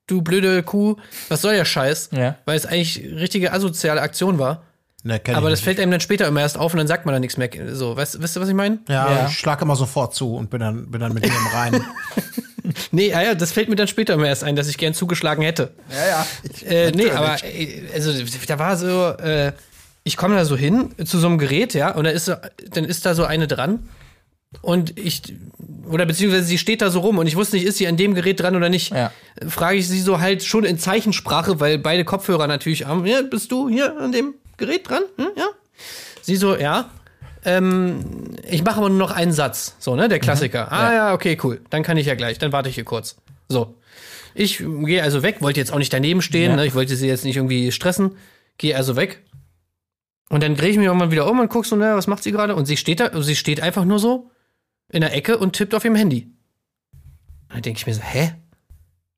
du 0.08 0.22
blöde 0.22 0.62
Kuh, 0.64 0.96
was 1.30 1.42
soll 1.42 1.54
der 1.56 1.66
Scheiß? 1.66 2.10
Ja. 2.12 2.36
Weil 2.46 2.58
es 2.58 2.66
eigentlich 2.66 3.00
richtige 3.16 3.54
asoziale 3.54 4.02
Aktion 4.02 4.40
war. 4.40 4.64
Ich 5.06 5.12
Aber 5.34 5.50
das 5.50 5.60
nicht. 5.60 5.64
fällt 5.64 5.80
einem 5.80 5.92
dann 5.92 6.02
später 6.02 6.28
immer 6.28 6.42
erst 6.42 6.58
auf 6.58 6.74
und 6.74 6.78
dann 6.78 6.88
sagt 6.88 7.06
man 7.06 7.14
dann 7.14 7.22
nichts 7.22 7.38
mehr. 7.38 7.50
So, 7.74 7.96
weißt, 7.96 8.22
weißt 8.22 8.36
du, 8.36 8.42
was 8.42 8.50
ich 8.50 8.56
meine? 8.56 8.80
Ja, 8.90 9.10
Ja. 9.10 9.28
ich 9.30 9.38
schlag 9.40 9.62
immer 9.62 9.78
sofort 9.78 10.14
zu 10.14 10.36
und 10.36 10.50
bin 10.50 10.60
dann, 10.60 10.92
bin 10.92 11.00
dann 11.00 11.14
mit 11.14 11.26
im 11.26 11.32
Rein. 11.54 11.82
Nee, 12.92 13.10
ja, 13.10 13.22
ja, 13.22 13.36
das 13.36 13.52
fällt 13.52 13.70
mir 13.70 13.76
dann 13.76 13.88
später 13.88 14.14
immer 14.14 14.28
erst 14.28 14.44
ein, 14.44 14.56
dass 14.56 14.68
ich 14.68 14.78
gern 14.78 14.94
zugeschlagen 14.94 15.44
hätte. 15.44 15.72
ja, 15.92 16.08
ja. 16.08 16.70
Äh, 16.70 16.92
nee, 16.96 17.12
aber 17.12 17.38
äh, 17.44 17.84
also 17.94 18.12
da 18.48 18.60
war 18.60 18.78
so, 18.78 19.10
äh, 19.22 19.54
ich 20.04 20.18
komme 20.18 20.36
da 20.36 20.46
so 20.46 20.58
hin 20.58 20.90
zu 21.06 21.20
so 21.20 21.28
einem 21.28 21.38
Gerät, 21.38 21.74
ja, 21.74 21.92
und 21.92 22.06
da 22.06 22.10
ist 22.10 22.32
dann 22.72 22.86
ist 22.86 23.06
da 23.06 23.14
so 23.14 23.26
eine 23.26 23.48
dran 23.48 23.88
und 24.62 24.98
ich 24.98 25.22
oder 25.88 26.06
beziehungsweise 26.06 26.46
sie 26.46 26.58
steht 26.58 26.82
da 26.82 26.90
so 26.90 27.00
rum 27.00 27.18
und 27.18 27.28
ich 27.28 27.36
wusste 27.36 27.56
nicht, 27.56 27.66
ist 27.66 27.78
sie 27.78 27.88
an 27.88 27.98
dem 27.98 28.14
Gerät 28.14 28.40
dran 28.40 28.56
oder 28.56 28.70
nicht. 28.70 28.92
Ja. 28.92 29.12
Frage 29.48 29.78
ich 29.78 29.88
sie 29.88 30.02
so 30.02 30.20
halt 30.20 30.44
schon 30.44 30.64
in 30.64 30.78
Zeichensprache, 30.78 31.60
weil 31.60 31.78
beide 31.78 32.06
Kopfhörer 32.06 32.48
natürlich 32.48 32.86
haben. 32.86 33.06
Ja, 33.06 33.22
bist 33.22 33.52
du 33.52 33.70
hier 33.70 33.98
an 34.00 34.12
dem 34.12 34.36
Gerät 34.58 34.90
dran? 34.90 35.04
Hm, 35.18 35.30
ja. 35.36 35.48
Sie 36.22 36.36
so, 36.36 36.56
ja. 36.56 36.90
Ähm, 37.46 38.36
ich 38.48 38.64
mache 38.64 38.78
aber 38.78 38.90
nur 38.90 38.98
noch 38.98 39.12
einen 39.12 39.32
Satz. 39.32 39.76
So, 39.80 39.96
ne? 39.96 40.10
Der 40.10 40.20
Klassiker. 40.20 40.72
Ah 40.72 40.94
ja, 40.94 41.14
okay, 41.14 41.38
cool. 41.44 41.62
Dann 41.70 41.84
kann 41.84 41.98
ich 41.98 42.06
ja 42.08 42.16
gleich. 42.16 42.38
Dann 42.38 42.52
warte 42.52 42.70
ich 42.70 42.76
hier 42.76 42.84
kurz. 42.84 43.16
So. 43.48 43.76
Ich 44.36 44.58
gehe 44.58 45.02
also 45.04 45.24
weg, 45.24 45.42
wollte 45.42 45.60
jetzt 45.60 45.74
auch 45.74 45.78
nicht 45.80 45.92
daneben 45.92 46.22
stehen, 46.22 46.52
Ja. 46.52 46.56
ne? 46.58 46.66
ich 46.66 46.76
wollte 46.76 46.96
sie 46.96 47.08
jetzt 47.08 47.26
nicht 47.26 47.38
irgendwie 47.38 47.72
stressen. 47.72 48.16
Gehe 48.58 48.76
also 48.76 48.96
weg. 48.96 49.24
Und 50.30 50.44
dann 50.44 50.56
drehe 50.56 50.70
ich 50.70 50.78
mich 50.78 50.86
irgendwann 50.86 51.12
wieder 51.12 51.30
um 51.30 51.40
und 51.40 51.50
guck 51.50 51.66
so, 51.66 51.76
na, 51.76 51.96
was 51.96 52.08
macht 52.08 52.22
sie 52.24 52.32
gerade? 52.32 52.56
Und 52.56 52.66
sie 52.66 52.78
steht 52.78 53.00
da, 53.00 53.22
sie 53.24 53.36
steht 53.36 53.62
einfach 53.62 53.86
nur 53.86 54.00
so 54.00 54.30
in 54.92 55.02
der 55.02 55.16
Ecke 55.16 55.38
und 55.38 55.54
tippt 55.54 55.74
auf 55.74 55.84
ihrem 55.86 55.96
Handy. 55.96 56.28
Und 57.48 57.56
dann 57.56 57.62
denke 57.64 57.80
ich 57.80 57.88
mir 57.88 57.94
so, 57.96 58.02
hä? 58.02 58.34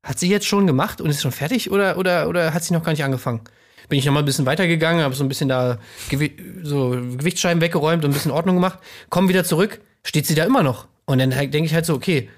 Hat 0.04 0.20
sie 0.20 0.30
jetzt 0.30 0.48
schon 0.48 0.66
gemacht 0.66 1.02
und 1.02 1.10
ist 1.10 1.22
schon 1.22 1.32
fertig 1.34 1.70
oder, 1.70 1.98
oder, 1.98 2.28
oder 2.30 2.54
hat 2.54 2.64
sie 2.64 2.74
noch 2.74 2.84
gar 2.84 2.92
nicht 2.92 3.04
angefangen? 3.04 3.42
Bin 3.90 4.00
ich 4.00 4.06
noch 4.06 4.14
mal 4.14 4.20
ein 4.20 4.26
bisschen 4.26 4.46
weitergegangen, 4.46 5.04
habe 5.04 5.16
so 5.16 5.24
ein 5.24 5.28
bisschen 5.30 5.50
da 5.50 5.78
Gewi 6.10 6.36
so 6.64 6.90
Gewichtsscheiben 6.92 7.62
weggeräumt 7.62 8.04
und 8.06 8.12
ein 8.12 8.14
bisschen 8.14 8.32
Ordnung 8.32 8.56
gemacht. 8.56 8.80
Komm 9.10 9.28
wieder 9.30 9.44
zurück, 9.44 9.82
steht 10.04 10.26
sie 10.28 10.36
da 10.36 10.44
immer 10.46 10.64
noch. 10.64 10.88
Und 11.06 11.20
dann 11.20 11.36
halt 11.36 11.54
denke 11.54 11.68
ich 11.68 11.74
halt 11.74 11.86
so, 11.86 11.94
okay, 11.94 12.30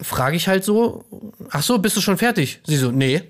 frage 0.00 0.36
ich 0.36 0.48
halt 0.48 0.64
so, 0.64 1.04
ach 1.50 1.62
so, 1.62 1.78
bist 1.78 1.96
du 1.96 2.00
schon 2.00 2.18
fertig? 2.18 2.60
Sie 2.66 2.76
so, 2.76 2.90
nee. 2.90 3.22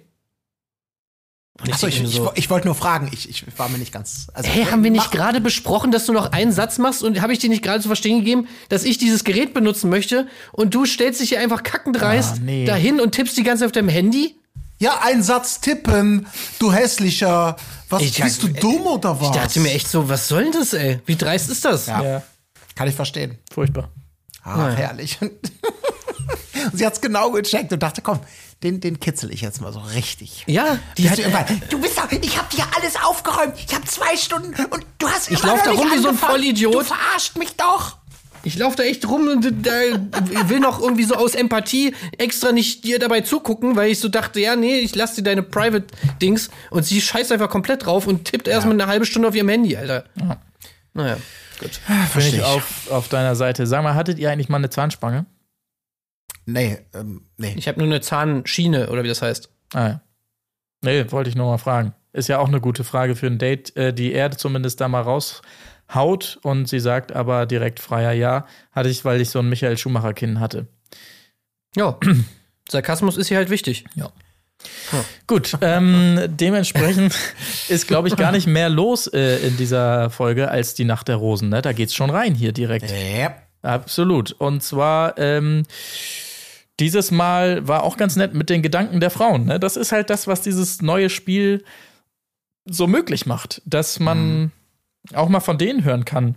Und 1.61 1.71
Achso, 1.75 1.89
ich, 1.89 2.01
mir 2.01 2.09
ich, 2.09 2.21
ich 2.37 2.49
wollte 2.49 2.67
nur 2.67 2.75
fragen, 2.75 3.11
ich, 3.13 3.29
ich 3.29 3.45
war 3.59 3.69
mir 3.69 3.77
nicht 3.77 3.93
ganz. 3.93 4.29
Also, 4.33 4.49
Hey, 4.49 4.65
haben 4.65 4.83
wir 4.83 4.91
nicht 4.91 5.11
gerade 5.11 5.43
besprochen, 5.43 5.91
dass 5.93 6.07
du 6.07 6.13
noch 6.15 6.33
einen 6.33 6.53
Satz 6.53 6.79
machst 6.79 7.03
und 7.03 7.21
habe 7.21 7.35
ich 7.35 7.39
dir 7.39 7.51
nicht 7.51 7.63
gerade 7.63 7.81
zu 7.83 7.89
verstehen 7.89 8.21
gegeben, 8.21 8.49
dass 8.71 8.83
ich 8.85 8.97
dieses 8.97 9.25
Gerät 9.25 9.53
benutzen 9.53 9.91
möchte 9.91 10.27
und 10.53 10.75
du 10.75 10.87
stellst 10.87 11.21
dich 11.21 11.29
hier 11.31 11.41
einfach 11.41 11.63
kackendreist 11.63 12.37
Ah, 12.37 12.41
nee. 12.43 12.65
dahin 12.65 12.99
und 12.99 13.13
tippst 13.13 13.37
die 13.37 13.43
ganze 13.43 13.61
Zeit 13.61 13.67
auf 13.67 13.73
deinem 13.73 13.91
Handy? 13.91 14.37
Ja, 14.81 14.99
einen 15.03 15.23
Satz 15.23 15.61
tippen, 15.61 16.27
du 16.59 16.73
hässlicher. 16.73 17.55
Was, 17.91 18.03
Ich- 18.03 18.21
bist 18.21 18.43
du 18.43 18.49
dumm 18.49 18.87
oder 18.87 19.21
was? 19.21 19.29
Ich 19.29 19.43
dachte 19.43 19.61
mir 19.61 19.73
echt 19.73 19.89
so, 19.89 20.09
was 20.09 20.27
soll 20.27 20.45
denn 20.45 20.53
das, 20.53 20.73
ey? 20.73 21.01
Wie 21.07 21.17
dreist 21.17 21.51
ist 21.51 21.65
das? 21.65 21.87
Ja. 21.87 22.03
Ja, 22.03 22.23
Kann 22.75 22.89
ich 22.89 22.95
verstehen. 22.95 23.39
furchtbar. 23.53 23.91
Ah, 24.43 24.71
herrlich. 24.71 25.19
Und 25.21 25.33
sie 26.73 26.87
hat's 26.87 27.01
genau 27.03 27.31
gecheckt 27.31 27.73
und 27.75 27.83
dachte, 27.83 28.01
komm, 28.01 28.21
den, 28.63 28.81
den 28.81 28.99
kitzel 29.01 29.31
ich 29.33 29.43
jetzt 29.43 29.61
mal 29.61 29.71
so 29.73 29.81
richtig. 29.81 30.45
Ja, 30.47 30.79
die 30.97 31.11
hat, 31.11 31.19
hat 31.19 31.27
irgendwann, 31.27 31.63
du 31.69 31.79
bist 31.81 31.99
doch, 31.99 32.11
ich 32.11 32.39
hab 32.39 32.49
dir 32.49 32.65
alles 32.77 32.95
aufgeräumt. 33.05 33.55
Ich 33.59 33.75
hab 33.75 33.87
zwei 33.87 34.17
Stunden 34.17 34.55
und 34.67 34.87
du 34.99 35.09
hast 35.09 35.31
Ich 35.31 35.39
immer 35.43 35.53
lauf 35.57 35.65
noch 35.67 35.75
da 35.75 35.79
rum 35.79 35.91
wie 35.93 35.99
so 35.99 36.09
ein. 36.09 36.17
Vollidiot. 36.17 36.75
Du 36.75 36.81
verarscht 36.85 37.37
mich 37.37 37.55
doch. 37.57 37.99
Ich 38.43 38.57
laufe 38.57 38.77
da 38.77 38.83
echt 38.83 39.09
rum 39.09 39.29
und 39.29 39.67
da, 39.67 39.71
will 40.49 40.61
noch 40.61 40.81
irgendwie 40.81 41.05
so 41.05 41.15
aus 41.15 41.35
Empathie 41.35 41.95
extra 42.19 42.53
nicht 42.53 42.85
dir 42.85 42.99
dabei 42.99 43.21
zugucken, 43.21 43.77
weil 43.77 43.91
ich 43.91 44.01
so 44.01 44.09
dachte, 44.09 44.41
ja, 44.41 44.57
nee, 44.57 44.79
ich 44.79 44.95
lass 44.95 45.15
dir 45.15 45.23
deine 45.23 45.43
Private-Dings 45.43 46.51
und 46.71 46.85
sie 46.85 47.01
scheißt 47.01 47.33
einfach 47.33 47.51
komplett 47.51 47.87
drauf 47.87 48.07
und 48.07 48.25
tippt 48.25 48.49
erstmal 48.49 48.75
eine 48.75 48.87
halbe 48.87 49.07
Stunde 49.07 49.29
auf 49.29 49.35
ihrem 49.35 49.49
Handy, 49.49 49.77
Alter. 49.77 50.05
Naja, 50.95 51.17
gut. 51.59 51.81
Bin 52.15 52.27
ich 52.27 52.35
ich. 52.35 52.43
auf, 52.43 52.91
auf 52.91 53.09
deiner 53.09 53.37
Seite. 53.37 53.67
Sag 53.67 53.83
mal, 53.83 53.95
hattet 53.95 54.19
ihr 54.19 54.31
eigentlich 54.31 54.49
mal 54.49 54.59
eine 54.59 54.71
Zahnspange? 54.71 55.27
Nee, 56.47 56.79
ähm, 56.95 57.27
nee. 57.37 57.55
Ich 57.57 57.69
habe 57.69 57.79
nur 57.79 57.87
eine 57.87 58.01
Zahnschiene, 58.01 58.91
oder 58.91 59.05
wie 59.05 59.09
das 59.09 59.23
heißt. 59.23 59.51
Ah 59.75 59.89
ja. 59.89 60.01
Nee, 60.83 61.11
wollte 61.13 61.31
ich 61.31 61.37
nur 61.37 61.47
mal 61.47 61.59
fragen. 61.59 61.95
Ist 62.13 62.29
ja 62.29 62.39
auch 62.39 62.49
eine 62.49 62.61
gute 62.61 62.83
Frage 62.83 63.15
für 63.15 63.27
ein 63.27 63.39
Date, 63.39 63.77
äh, 63.77 63.93
die 63.93 64.13
er 64.13 64.31
zumindest 64.33 64.81
da 64.81 64.89
mal 64.89 65.03
raushaut 65.95 66.39
und 66.43 66.69
sie 66.69 66.81
sagt 66.81 67.13
aber 67.13 67.47
direkt 67.47 67.81
freier 67.81 68.13
Ja, 68.13 68.47
hatte 68.73 68.89
ich, 68.89 69.05
weil 69.05 69.21
ich 69.21 69.31
so 69.31 69.39
ein 69.39 69.49
Michael 69.49 69.77
Schumacher-Kinn 69.77 70.41
hatte. 70.41 70.67
Ja, 71.77 71.99
Sarkasmus 72.69 73.17
ist 73.17 73.29
hier 73.29 73.37
halt 73.37 73.51
wichtig. 73.51 73.85
Gut, 75.27 75.57
ähm, 75.63 76.21
dementsprechend 76.29 77.15
ist, 77.69 77.87
glaube 77.87 78.09
ich, 78.09 78.17
gar 78.17 78.33
nicht 78.33 78.47
mehr 78.47 78.69
los 78.69 79.07
äh, 79.07 79.39
in 79.47 79.57
dieser 79.57 80.11
Folge 80.11 80.51
als 80.51 80.75
die 80.75 80.85
Nacht 80.85 81.09
der 81.09 81.17
Rosen. 81.17 81.49
Ne? 81.49 81.63
Da 81.63 81.73
geht's 81.73 81.95
schon 81.95 82.11
rein 82.11 82.35
hier 82.35 82.53
direkt. 82.53 82.91
Ja. 82.91 83.35
Absolut. 83.63 84.33
Und 84.33 84.63
zwar, 84.63 85.19
ähm, 85.19 85.65
dieses 86.79 87.11
Mal 87.11 87.67
war 87.69 87.83
auch 87.83 87.97
ganz 87.97 88.17
nett 88.17 88.35
mit 88.35 88.49
den 88.49 88.63
Gedanken 88.63 89.01
der 89.01 89.11
Frauen. 89.11 89.45
Ne? 89.45 89.61
Das 89.61 89.77
ist 89.77 89.93
halt 89.93 90.11
das, 90.11 90.27
was 90.27 90.41
dieses 90.41 90.81
neue 90.81 91.11
Spiel 91.11 91.63
so 92.65 92.87
möglich 92.87 93.27
macht, 93.27 93.63
dass 93.65 94.01
man 94.01 94.53
auch 95.15 95.29
mal 95.29 95.41
von 95.41 95.59
denen 95.59 95.85
hören 95.85 96.05
kann. 96.05 96.37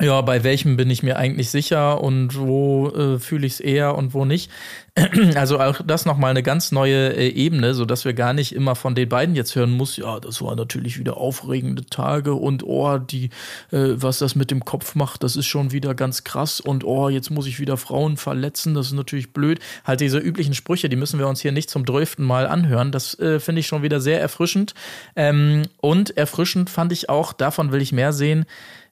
Ja, 0.00 0.20
bei 0.20 0.44
welchem 0.44 0.76
bin 0.76 0.90
ich 0.90 1.02
mir 1.02 1.16
eigentlich 1.16 1.50
sicher 1.50 2.00
und 2.00 2.38
wo 2.38 2.88
äh, 2.90 3.18
fühle 3.18 3.46
ich 3.46 3.54
es 3.54 3.60
eher 3.60 3.96
und 3.96 4.14
wo 4.14 4.24
nicht. 4.24 4.50
Also 5.34 5.60
auch 5.60 5.80
das 5.84 6.06
nochmal 6.06 6.30
eine 6.30 6.42
ganz 6.42 6.72
neue 6.72 7.14
äh, 7.14 7.28
Ebene, 7.28 7.74
so 7.74 7.84
dass 7.84 8.04
wir 8.04 8.14
gar 8.14 8.32
nicht 8.32 8.54
immer 8.54 8.74
von 8.74 8.94
den 8.94 9.08
beiden 9.08 9.36
jetzt 9.36 9.54
hören 9.54 9.70
muss. 9.70 9.96
Ja, 9.96 10.18
das 10.18 10.42
waren 10.42 10.56
natürlich 10.56 10.98
wieder 10.98 11.16
aufregende 11.16 11.86
Tage 11.86 12.34
und 12.34 12.64
oh, 12.64 12.98
die, 12.98 13.26
äh, 13.70 13.94
was 13.94 14.18
das 14.18 14.34
mit 14.34 14.50
dem 14.50 14.64
Kopf 14.64 14.94
macht, 14.94 15.22
das 15.22 15.36
ist 15.36 15.46
schon 15.46 15.72
wieder 15.72 15.94
ganz 15.94 16.24
krass 16.24 16.60
und 16.60 16.84
oh, 16.84 17.08
jetzt 17.08 17.30
muss 17.30 17.46
ich 17.46 17.60
wieder 17.60 17.76
Frauen 17.76 18.16
verletzen, 18.16 18.74
das 18.74 18.86
ist 18.86 18.92
natürlich 18.92 19.32
blöd. 19.32 19.60
Halt 19.84 20.00
diese 20.00 20.18
üblichen 20.18 20.54
Sprüche, 20.54 20.88
die 20.88 20.96
müssen 20.96 21.18
wir 21.18 21.28
uns 21.28 21.40
hier 21.40 21.52
nicht 21.52 21.70
zum 21.70 21.84
drölften 21.84 22.24
Mal 22.24 22.46
anhören. 22.46 22.92
Das 22.92 23.18
äh, 23.18 23.38
finde 23.40 23.60
ich 23.60 23.66
schon 23.66 23.82
wieder 23.82 24.00
sehr 24.00 24.20
erfrischend. 24.20 24.74
Ähm, 25.16 25.62
und 25.80 26.16
erfrischend 26.16 26.70
fand 26.70 26.92
ich 26.92 27.08
auch, 27.08 27.32
davon 27.32 27.72
will 27.72 27.82
ich 27.82 27.92
mehr 27.92 28.12
sehen, 28.12 28.46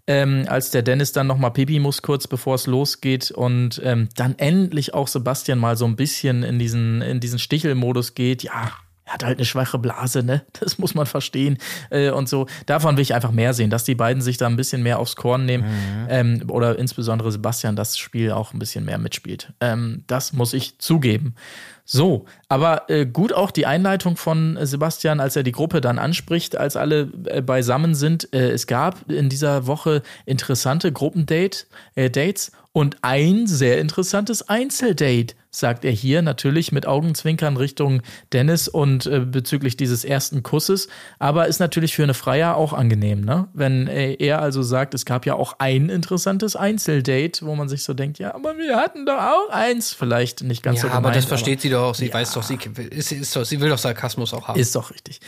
ähm, 0.07 0.45
als 0.49 0.71
der 0.71 0.83
Dennis 0.83 1.13
dann 1.13 1.27
noch 1.27 1.39
mal 1.39 1.51
Pipi 1.51 1.79
muss 1.79 2.03
kurz 2.03 2.29
bevor 2.29 2.55
es 2.55 2.67
losgeht 2.67 3.31
und 3.31 3.81
ähm, 3.85 4.09
dann 4.15 4.39
endlich 4.39 4.95
auch 4.95 5.09
Sebastian 5.09 5.59
mal 5.59 5.77
so 5.77 5.85
ein 5.85 5.97
bisschen 5.97 6.43
in 6.43 6.59
diesen 6.59 7.03
in 7.03 7.21
diesen 7.21 7.39
Stichelmodus 7.39 8.15
geht. 8.15 8.43
Ja, 8.43 8.73
er 9.07 9.13
hat 9.15 9.25
halt 9.25 9.39
eine 9.39 9.45
schwache 9.45 9.79
Blase, 9.79 10.23
ne? 10.23 10.43
Das 10.61 10.79
muss 10.79 10.95
man 10.95 11.07
verstehen. 11.07 11.59
Äh, 11.91 12.11
und 12.11 12.29
so, 12.29 12.47
davon 12.67 12.97
will 12.97 13.03
ich 13.03 13.15
einfach 13.15 13.31
mehr 13.31 13.55
sehen, 13.55 13.71
dass 13.71 13.85
die 13.85 13.95
beiden 13.95 14.21
sich 14.21 14.37
da 14.37 14.47
ein 14.47 14.57
bisschen 14.57 14.83
mehr 14.83 14.99
aufs 14.99 15.15
Korn 15.17 15.47
nehmen. 15.47 15.65
Ähm, 16.09 16.43
oder 16.49 16.79
insbesondere 16.79 17.31
Sebastian 17.31 17.77
das 17.77 17.97
Spiel 17.97 18.33
auch 18.33 18.53
ein 18.53 18.59
bisschen 18.59 18.85
mehr 18.85 18.99
mitspielt. 18.99 19.53
Ähm, 19.61 20.03
das 20.09 20.33
muss 20.33 20.53
ich 20.53 20.79
zugeben. 20.79 21.37
So, 21.85 22.25
aber 22.49 22.91
äh, 22.91 23.07
gut 23.07 23.33
auch 23.33 23.53
die 23.53 23.65
Einleitung 23.65 24.17
von 24.17 24.59
Sebastian, 24.61 25.21
als 25.21 25.37
er 25.37 25.45
die 25.45 25.53
Gruppe 25.53 25.81
dann 25.81 26.01
anspricht, 26.01 26.57
als 26.57 26.77
alle 26.77 27.13
äh, 27.27 27.43
beisammen 27.43 27.95
sind. 27.95 28.33
Äh, 28.35 28.51
es 28.51 28.67
gab 28.67 29.09
in 29.09 29.29
dieser 29.29 29.69
Woche 29.69 30.03
interessante 30.25 30.91
Gruppendate, 30.91 31.67
äh, 31.95 32.11
Dates 32.11 32.51
und 32.73 32.97
ein 33.03 33.47
sehr 33.47 33.79
interessantes 33.81 34.49
Einzeldate, 34.49 35.37
sagt 35.59 35.85
er 35.85 35.93
hier, 35.93 36.23
natürlich 36.23 36.73
mit 36.73 36.87
Augenzwinkern 36.87 37.57
Richtung 37.57 38.03
Dennis 38.33 38.69
und 38.69 39.07
äh, 39.07 39.21
bezüglich 39.21 39.77
dieses 39.77 40.05
ersten 40.05 40.43
Kusses. 40.43 40.89
Aber 41.19 41.47
ist 41.47 41.59
natürlich 41.61 41.95
für 41.95 42.03
eine 42.03 42.15
Freier 42.15 42.57
auch 42.57 42.73
angenehm, 42.73 43.23
ne? 43.23 43.49
Wenn 43.55 43.89
äh, 43.89 44.15
er 44.15 44.41
also 44.41 44.63
sagt, 44.63 44.95
es 44.95 45.05
gab 45.05 45.27
ja 45.27 45.35
auch 45.35 45.55
ein 45.59 45.89
interessantes 45.89 46.57
Einzeldate, 46.57 47.47
wo 47.47 47.55
man 47.55 47.69
sich 47.69 47.83
so 47.85 47.95
denkt, 47.95 48.19
ja, 48.19 48.35
aber 48.35 48.57
wir 48.59 48.77
hatten 48.77 49.07
doch 49.07 49.19
auch 49.19 49.51
eins. 49.51 49.93
Vielleicht 49.93 50.43
nicht 50.43 50.63
ganz 50.63 50.79
Ja, 50.79 50.83
so 50.83 50.89
aber 50.89 50.97
gemeint, 50.99 51.17
das 51.17 51.25
versteht 51.25 51.61
sie 51.61 51.71
doch 51.71 51.83
auch. 51.91 51.95
Sie 51.95 52.13
weiß 52.13 52.33
doch, 52.33 52.43
sie, 52.43 52.59
ist, 52.91 53.13
ist 53.13 53.35
doch, 53.35 53.45
sie 53.45 53.61
will 53.61 53.71
doch 53.71 53.79
Sarkasmus 53.79 54.35
auch 54.35 54.49
haben. 54.49 54.61
ist 54.61 54.75
doch 54.77 54.91
richtig. 54.91 55.21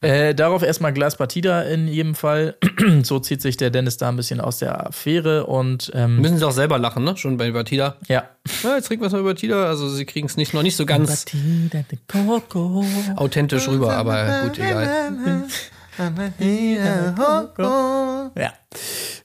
Äh, 0.00 0.34
darauf 0.34 0.62
erstmal 0.62 0.92
Glas 0.92 1.16
Partida 1.16 1.62
in 1.62 1.88
jedem 1.88 2.14
Fall. 2.14 2.56
so 3.02 3.18
zieht 3.18 3.42
sich 3.42 3.56
der 3.56 3.70
Dennis 3.70 3.96
da 3.96 4.08
ein 4.08 4.16
bisschen 4.16 4.40
aus 4.40 4.58
der 4.58 4.86
Affäre 4.88 5.46
und 5.46 5.90
ähm, 5.94 6.20
Müssen 6.20 6.38
sie 6.38 6.46
auch 6.46 6.52
selber 6.52 6.78
lachen, 6.78 7.04
ne? 7.04 7.16
Schon 7.16 7.36
bei 7.36 7.50
Batida. 7.50 7.96
ja. 8.08 8.24
Ja, 8.62 8.76
jetzt 8.76 8.86
trinken 8.86 9.02
wir 9.02 9.06
es 9.06 9.12
mal 9.12 9.20
über 9.20 9.34
Tida. 9.34 9.66
Also 9.66 9.88
sie 9.88 10.04
kriegen 10.04 10.26
es 10.26 10.36
nicht 10.36 10.52
noch 10.54 10.62
nicht 10.62 10.76
so 10.76 10.84
ganz 10.86 11.24
authentisch 13.16 13.68
rüber, 13.68 13.96
aber 13.96 14.42
gut, 14.44 14.58
egal. 14.58 15.12
Ja. 18.36 18.52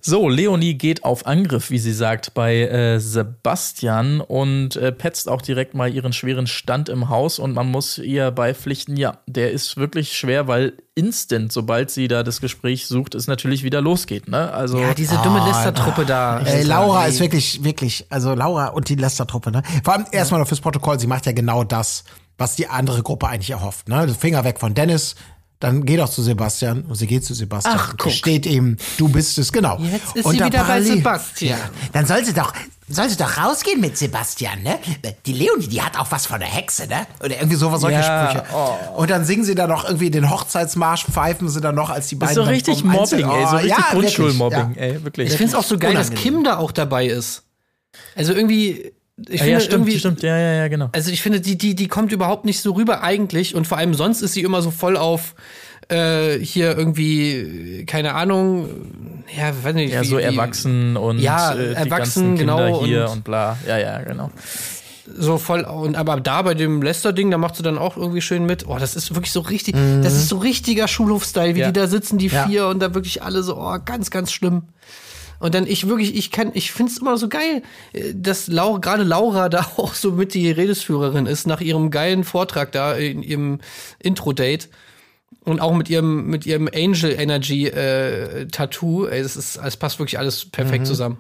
So, 0.10 0.28
Leonie 0.28 0.74
geht 0.74 1.04
auf 1.04 1.28
Angriff, 1.28 1.70
wie 1.70 1.78
sie 1.78 1.94
sagt, 1.94 2.34
bei 2.34 2.62
äh, 2.62 3.00
Sebastian 3.00 4.22
und 4.22 4.76
äh, 4.76 4.92
petzt 4.92 5.30
auch 5.30 5.40
direkt 5.40 5.76
mal 5.76 5.94
ihren 5.94 6.14
schweren 6.14 6.48
Stand 6.48 6.90
im 6.90 7.10
Haus 7.10 7.38
und 7.38 7.54
man 7.54 7.70
muss 7.70 8.00
ihr 8.00 8.32
beipflichten, 8.32 8.98
ja, 8.98 9.20
der 9.28 9.52
ist 9.52 9.78
wirklich 9.78 10.18
schwer, 10.18 10.48
weil 10.48 10.74
instant, 10.96 11.52
sobald 11.52 11.92
sie 11.92 12.08
da 12.08 12.24
das 12.24 12.42
Gespräch 12.42 12.88
sucht, 12.88 13.14
es 13.14 13.28
natürlich 13.28 13.62
wieder 13.62 13.82
losgeht, 13.82 14.28
ne? 14.28 14.52
Also 14.52 14.80
Ja, 14.80 14.96
diese 14.96 15.16
dumme 15.18 15.46
Listertruppe 15.46 16.08
da. 16.08 16.40
Ey, 16.40 16.64
Laura 16.64 17.06
ist 17.06 17.20
wirklich, 17.20 17.64
wirklich, 17.64 18.08
also 18.10 18.34
Laura 18.34 18.70
und 18.70 18.90
die 18.90 18.96
Lester-Truppe, 18.96 19.52
ne? 19.52 19.62
Vor 19.84 19.94
allem 19.94 20.08
erstmal 20.12 20.40
noch 20.40 20.48
fürs 20.48 20.62
Protokoll, 20.62 21.00
sie 21.00 21.06
macht 21.06 21.28
ja 21.28 21.34
genau 21.34 21.64
das, 21.64 22.04
was 22.40 22.56
die 22.56 22.68
andere 22.68 23.04
Gruppe 23.04 23.28
eigentlich 23.28 23.52
erhofft, 23.52 23.88
ne? 23.88 24.10
Finger 24.10 24.44
weg 24.44 24.60
von 24.60 24.74
Dennis, 24.74 25.14
dann 25.60 25.86
geh 25.86 25.98
doch 25.98 26.10
zu 26.10 26.22
Sebastian 26.24 26.84
und 26.84 26.96
sie 26.96 27.06
geht 27.08 27.26
zu 27.26 27.34
Sebastian 27.34 27.76
Ach, 27.78 27.92
und 27.92 28.00
guck. 28.00 28.12
steht 28.14 28.46
ihm, 28.46 28.78
du 28.98 29.10
bist 29.10 29.38
es, 29.38 29.52
genau. 29.52 29.78
Jetzt 29.80 30.16
ist 30.16 30.26
und 30.26 30.32
sie 30.32 30.38
wieder 30.38 30.50
bei 30.50 30.58
parallel- 30.58 30.98
Sebastian. 30.98 31.60
Dann 31.92 32.06
soll 32.06 32.24
sie 32.24 32.32
doch, 32.34 32.54
soll 32.88 33.10
sie 33.10 33.18
doch 33.18 33.38
rausgehen 33.38 33.82
mit 33.82 33.98
Sebastian, 33.98 34.64
ne? 34.64 34.80
Die 35.26 35.34
Leonie, 35.34 35.68
die 35.68 35.82
hat 35.82 36.00
auch 36.00 36.10
was 36.12 36.28
von 36.28 36.40
der 36.40 36.48
Hexe, 36.48 36.88
ne? 36.88 37.06
Oder 37.20 37.36
irgendwie 37.38 37.58
sowas, 37.58 37.82
solche 37.82 38.00
Ja, 38.00 38.30
Sprüche. 38.32 38.46
Und 38.96 39.10
dann 39.10 39.26
singen 39.26 39.44
sie 39.44 39.54
da 39.54 39.68
noch 39.68 39.84
irgendwie 39.84 40.10
den 40.10 40.30
Hochzeitsmarsch, 40.30 41.04
pfeifen 41.06 41.50
sie 41.50 41.60
dann 41.60 41.76
noch, 41.76 41.90
als 41.90 42.08
die 42.08 42.16
ist 42.16 42.20
beiden 42.20 42.36
so 42.36 42.42
dann 42.42 42.50
richtig 42.52 42.80
vom 42.80 42.92
Einzel- 42.92 43.26
Mobbing, 43.26 43.38
ey, 43.38 43.46
so 43.46 43.52
Oh, 43.52 43.56
richtig 43.58 43.70
ja, 43.70 43.78
wirklich, 43.78 44.16
Grundschulmobbing, 44.16 44.76
ja. 44.76 44.82
ey, 44.82 45.04
wirklich. 45.04 45.30
Ich 45.32 45.36
finde 45.38 45.52
es 45.52 45.56
auch 45.56 45.64
so 45.68 45.78
geil, 45.78 45.94
dass 45.94 46.08
Unangenehm. 46.10 46.34
Kim 46.36 46.44
da 46.46 46.58
auch 46.58 46.72
dabei 46.72 47.08
ist. 47.08 47.44
Also 48.16 48.32
irgendwie, 48.34 48.94
ich 49.28 49.40
ja, 49.40 49.46
finde 49.46 49.52
ja, 49.52 49.60
stimmt, 49.60 49.74
irgendwie, 49.74 50.00
stimmt, 50.00 50.24
ja, 50.24 50.38
ja, 50.38 50.54
ja, 50.54 50.68
genau. 50.68 50.90
also 50.94 51.12
ich 51.12 51.22
finde, 51.22 51.42
die, 51.42 51.58
die, 51.58 51.76
die 51.76 51.88
kommt 51.88 52.12
überhaupt 52.12 52.46
nicht 52.46 52.62
so 52.62 52.72
rüber 52.74 53.02
eigentlich 53.04 53.56
und 53.56 53.68
vor 53.68 53.78
allem 53.78 53.94
sonst 53.94 54.22
ist 54.22 54.34
sie 54.34 54.42
immer 54.44 54.62
so 54.62 54.72
voll 54.72 54.96
auf 54.98 55.36
äh, 55.90 56.38
hier 56.40 56.78
irgendwie, 56.78 57.84
keine 57.88 58.14
Ahnung, 58.14 58.70
ja, 59.36 59.52
weiß 59.64 59.74
nicht. 59.74 59.92
Ja, 59.94 60.02
wie- 60.02 60.08
so 60.08 60.18
wie- 60.20 60.22
erwachsen 60.22 60.96
und 60.98 61.20
Ja, 61.20 61.54
äh, 61.56 61.74
erwachsen, 61.74 62.36
genau, 62.38 62.84
hier 62.86 63.06
und- 63.06 63.12
und, 63.18 63.24
bla. 63.24 63.58
Ja, 63.68 63.78
ja, 63.78 64.00
genau. 64.04 64.30
so 65.18 65.40
voll 65.40 65.62
und 65.62 65.96
aber 65.96 66.20
da 66.22 66.44
bei 66.44 66.54
dem 66.54 66.84
Lester-Ding, 66.84 67.32
da 67.32 67.40
macht 67.40 67.56
sie 67.56 67.64
dann 67.64 67.80
auch 67.80 67.98
irgendwie 67.98 68.22
schön 68.22 68.46
mit. 68.46 68.68
Oh, 68.68 68.78
das 68.80 68.96
ist 68.96 69.16
wirklich 69.16 69.32
so 69.32 69.40
richtig, 69.40 69.76
das 70.04 70.14
ist 70.14 70.30
so 70.30 70.38
richtiger 70.38 70.88
Schulhof-Style, 70.88 71.56
wie 71.56 71.62
Ja. 71.62 71.68
die 71.68 71.74
da 71.74 71.88
sitzen, 71.88 72.20
die 72.20 72.28
Ja. 72.28 72.46
vier 72.46 72.68
und 72.68 72.80
da 72.80 72.94
wirklich 72.94 73.24
alle 73.24 73.42
so, 73.42 73.58
oh, 73.58 73.76
ganz, 73.84 74.12
ganz 74.12 74.32
schlimm. 74.32 74.62
Und 75.40 75.56
dann 75.56 75.66
ich 75.66 75.88
wirklich, 75.88 76.16
ich 76.16 76.32
kann, 76.32 76.52
ich 76.54 76.72
find's 76.72 76.98
immer 76.98 77.18
so 77.18 77.30
geil, 77.30 77.64
äh, 77.94 78.14
dass 78.14 78.48
Laura, 78.48 78.80
gerade 78.80 79.04
Laura 79.04 79.50
da 79.50 79.62
auch 79.78 79.94
so 79.94 80.12
mit 80.12 80.34
die 80.34 80.52
Redesführerin 80.52 81.26
ist 81.26 81.48
nach 81.48 81.62
ihrem 81.62 81.92
geilen 81.92 82.24
Vortrag 82.24 82.72
da 82.72 82.94
in 82.94 83.24
ihrem 83.24 83.60
Intro-Date. 84.00 84.70
Und 85.46 85.62
auch 85.62 85.74
mit 85.74 85.90
ihrem, 85.90 86.28
mit 86.28 86.46
ihrem 86.46 86.70
Angel 86.74 87.12
Energy 87.12 87.68
äh, 87.68 88.48
Tattoo, 88.48 89.06
ey, 89.06 89.24
das 89.24 89.36
ist, 89.36 89.58
es 89.58 89.78
passt 89.78 89.98
wirklich 90.00 90.20
alles 90.20 90.46
perfekt 90.46 90.86
zusammen. 90.86 91.18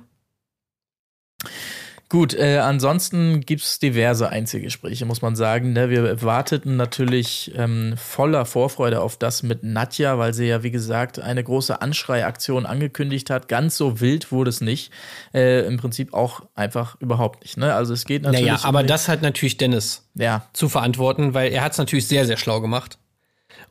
Gut, 2.11 2.33
äh, 2.33 2.57
ansonsten 2.57 3.41
gibt's 3.41 3.77
diverse 3.77 4.29
Einzelgespräche, 4.29 5.05
muss 5.05 5.21
man 5.21 5.35
sagen. 5.35 5.73
Ne? 5.73 5.91
Wir 5.91 6.23
warteten 6.23 6.75
natürlich 6.75 7.51
ähm, 7.55 7.93
voller 7.97 8.45
Vorfreude 8.45 8.99
auf 9.01 9.15
das 9.15 9.43
mit 9.43 9.61
Nadja, 9.61 10.17
weil 10.17 10.33
sie 10.33 10.47
ja, 10.47 10.63
wie 10.63 10.71
gesagt, 10.71 11.19
eine 11.19 11.43
große 11.43 11.83
Anschreiaktion 11.83 12.65
angekündigt 12.65 13.29
hat. 13.29 13.47
Ganz 13.47 13.77
so 13.77 13.99
wild 14.01 14.31
wurde 14.31 14.49
es 14.49 14.59
nicht. 14.59 14.91
Äh, 15.35 15.67
Im 15.67 15.77
Prinzip 15.77 16.15
auch 16.15 16.41
einfach 16.55 16.99
überhaupt 16.99 17.43
nicht. 17.43 17.57
Ne? 17.57 17.75
Also 17.75 17.93
es 17.93 18.05
geht 18.05 18.23
natürlich. 18.23 18.43
Naja, 18.47 18.59
aber 18.63 18.79
um- 18.81 18.87
das 18.87 19.07
hat 19.07 19.21
natürlich 19.21 19.57
Dennis 19.57 20.09
Ja, 20.15 20.47
zu 20.53 20.67
verantworten, 20.67 21.35
weil 21.35 21.51
er 21.51 21.61
hat 21.63 21.73
es 21.73 21.77
natürlich 21.77 22.07
sehr, 22.07 22.25
sehr 22.25 22.37
schlau 22.37 22.59
gemacht. 22.59 22.97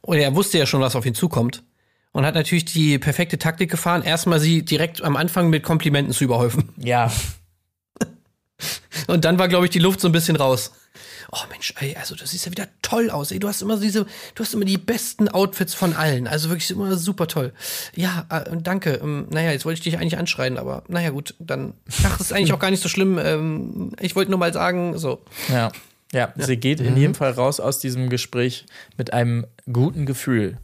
Und 0.01 0.19
er 0.19 0.37
wusste 0.37 0.59
ja 0.59 0.67
schon, 0.67 0.81
was 0.81 0.95
auf 0.95 1.05
ihn 1.07 1.15
zukommt. 1.17 1.65
Und 2.13 2.25
hat 2.25 2.37
natürlich 2.37 2.65
die 2.67 2.99
perfekte 3.01 3.39
Taktik 3.39 3.69
gefahren, 3.69 4.03
erstmal 4.03 4.39
sie 4.39 4.65
direkt 4.65 5.03
am 5.03 5.17
Anfang 5.17 5.51
mit 5.51 5.65
Komplimenten 5.65 6.15
zu 6.15 6.23
überhäufen. 6.23 6.69
ja. 6.77 7.11
Und 9.07 9.25
dann 9.25 9.39
war, 9.39 9.49
glaube 9.49 9.67
ich, 9.67 9.71
die 9.71 9.79
Luft 9.79 10.01
so 10.01 10.09
ein 10.09 10.13
bisschen 10.13 10.37
raus. 10.37 10.73
Oh 11.31 11.45
Mensch, 11.51 11.75
ey, 11.79 11.95
also 11.97 12.15
du 12.15 12.27
siehst 12.27 12.47
ja 12.47 12.53
wieder 12.53 12.69
toll 12.81 13.11
aus. 13.11 13.33
Ey, 13.33 13.39
du 13.39 13.49
hast 13.49 13.61
immer 13.61 13.79
diese, 13.79 14.07
du 14.35 14.43
hast 14.43 14.55
immer 14.55 14.65
die 14.65 14.79
besten 14.79 15.29
Outfits 15.29 15.75
von 15.75 15.95
allen. 15.95 16.27
Also 16.27 16.49
wirklich 16.49 16.71
immer 16.71 16.97
super 16.97 17.27
toll. 17.27 17.53
Ja, 17.95 18.27
äh, 18.31 18.57
danke. 18.63 18.95
Ähm, 19.03 19.27
naja, 19.31 19.53
jetzt 19.53 19.67
wollte 19.67 19.79
ich 19.79 19.85
dich 19.85 19.99
eigentlich 19.99 20.19
anschreien, 20.19 20.57
aber 20.57 20.85
naja, 20.89 21.11
gut, 21.11 21.35
dann. 21.39 21.75
Ach, 22.05 22.17
das 22.17 22.29
ist 22.29 22.33
eigentlich 22.33 22.55
auch 22.55 22.59
gar 22.59 22.71
nicht 22.71 22.83
so 22.83 22.89
schlimm. 22.89 23.19
Ähm, 23.19 23.93
ich 24.01 24.17
wollte 24.17 24.31
nur 24.31 24.41
mal 24.41 24.53
sagen, 24.53 24.97
so. 24.97 25.21
Ja. 25.49 25.71
Ja, 26.11 26.33
sie 26.37 26.57
geht 26.57 26.81
in 26.81 26.97
jedem 26.97 27.15
Fall 27.15 27.33
raus 27.33 27.61
aus 27.61 27.81
diesem 27.81 28.09
Gespräch 28.09 28.65
mit 28.97 29.13
einem 29.13 29.47
guten 29.71 30.07
Gefühl, 30.07 30.57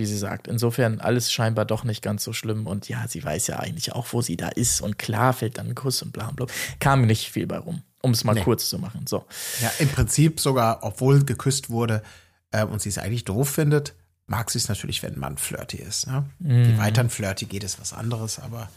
wie 0.00 0.06
sie 0.06 0.18
sagt. 0.18 0.48
Insofern 0.48 1.00
alles 1.00 1.30
scheinbar 1.30 1.64
doch 1.64 1.84
nicht 1.84 2.02
ganz 2.02 2.24
so 2.24 2.32
schlimm. 2.32 2.66
Und 2.66 2.88
ja, 2.88 3.06
sie 3.06 3.22
weiß 3.22 3.46
ja 3.46 3.60
eigentlich 3.60 3.92
auch, 3.92 4.08
wo 4.10 4.22
sie 4.22 4.36
da 4.36 4.48
ist. 4.48 4.80
Und 4.80 4.98
klar 4.98 5.32
fällt 5.32 5.58
dann 5.58 5.68
ein 5.68 5.74
Kuss 5.76 6.02
und 6.02 6.12
bla 6.12 6.32
bla. 6.32 6.46
Kam 6.80 7.02
nicht 7.02 7.30
viel 7.30 7.46
bei 7.46 7.58
rum, 7.58 7.82
um 8.02 8.10
es 8.10 8.24
mal 8.24 8.34
kurz 8.42 8.68
zu 8.68 8.78
machen. 8.78 9.06
So. 9.06 9.24
Ja, 9.62 9.70
im 9.78 9.88
Prinzip 9.88 10.40
sogar, 10.40 10.80
obwohl 10.82 11.24
geküsst 11.24 11.70
wurde 11.70 12.02
äh, 12.50 12.64
und 12.64 12.82
sie 12.82 12.88
es 12.88 12.98
eigentlich 12.98 13.24
doof 13.24 13.48
findet, 13.48 13.94
mag 14.26 14.50
sie 14.50 14.58
es 14.58 14.68
natürlich, 14.68 15.02
wenn 15.02 15.14
ein 15.14 15.20
Mann 15.20 15.38
flirty 15.38 15.76
ist. 15.76 16.06
Ne? 16.08 16.24
Wie 16.38 16.78
weiter 16.78 17.02
ein 17.02 17.10
flirty 17.10 17.44
geht, 17.46 17.62
ist 17.62 17.80
was 17.80 17.92
anderes, 17.92 18.38
aber 18.38 18.68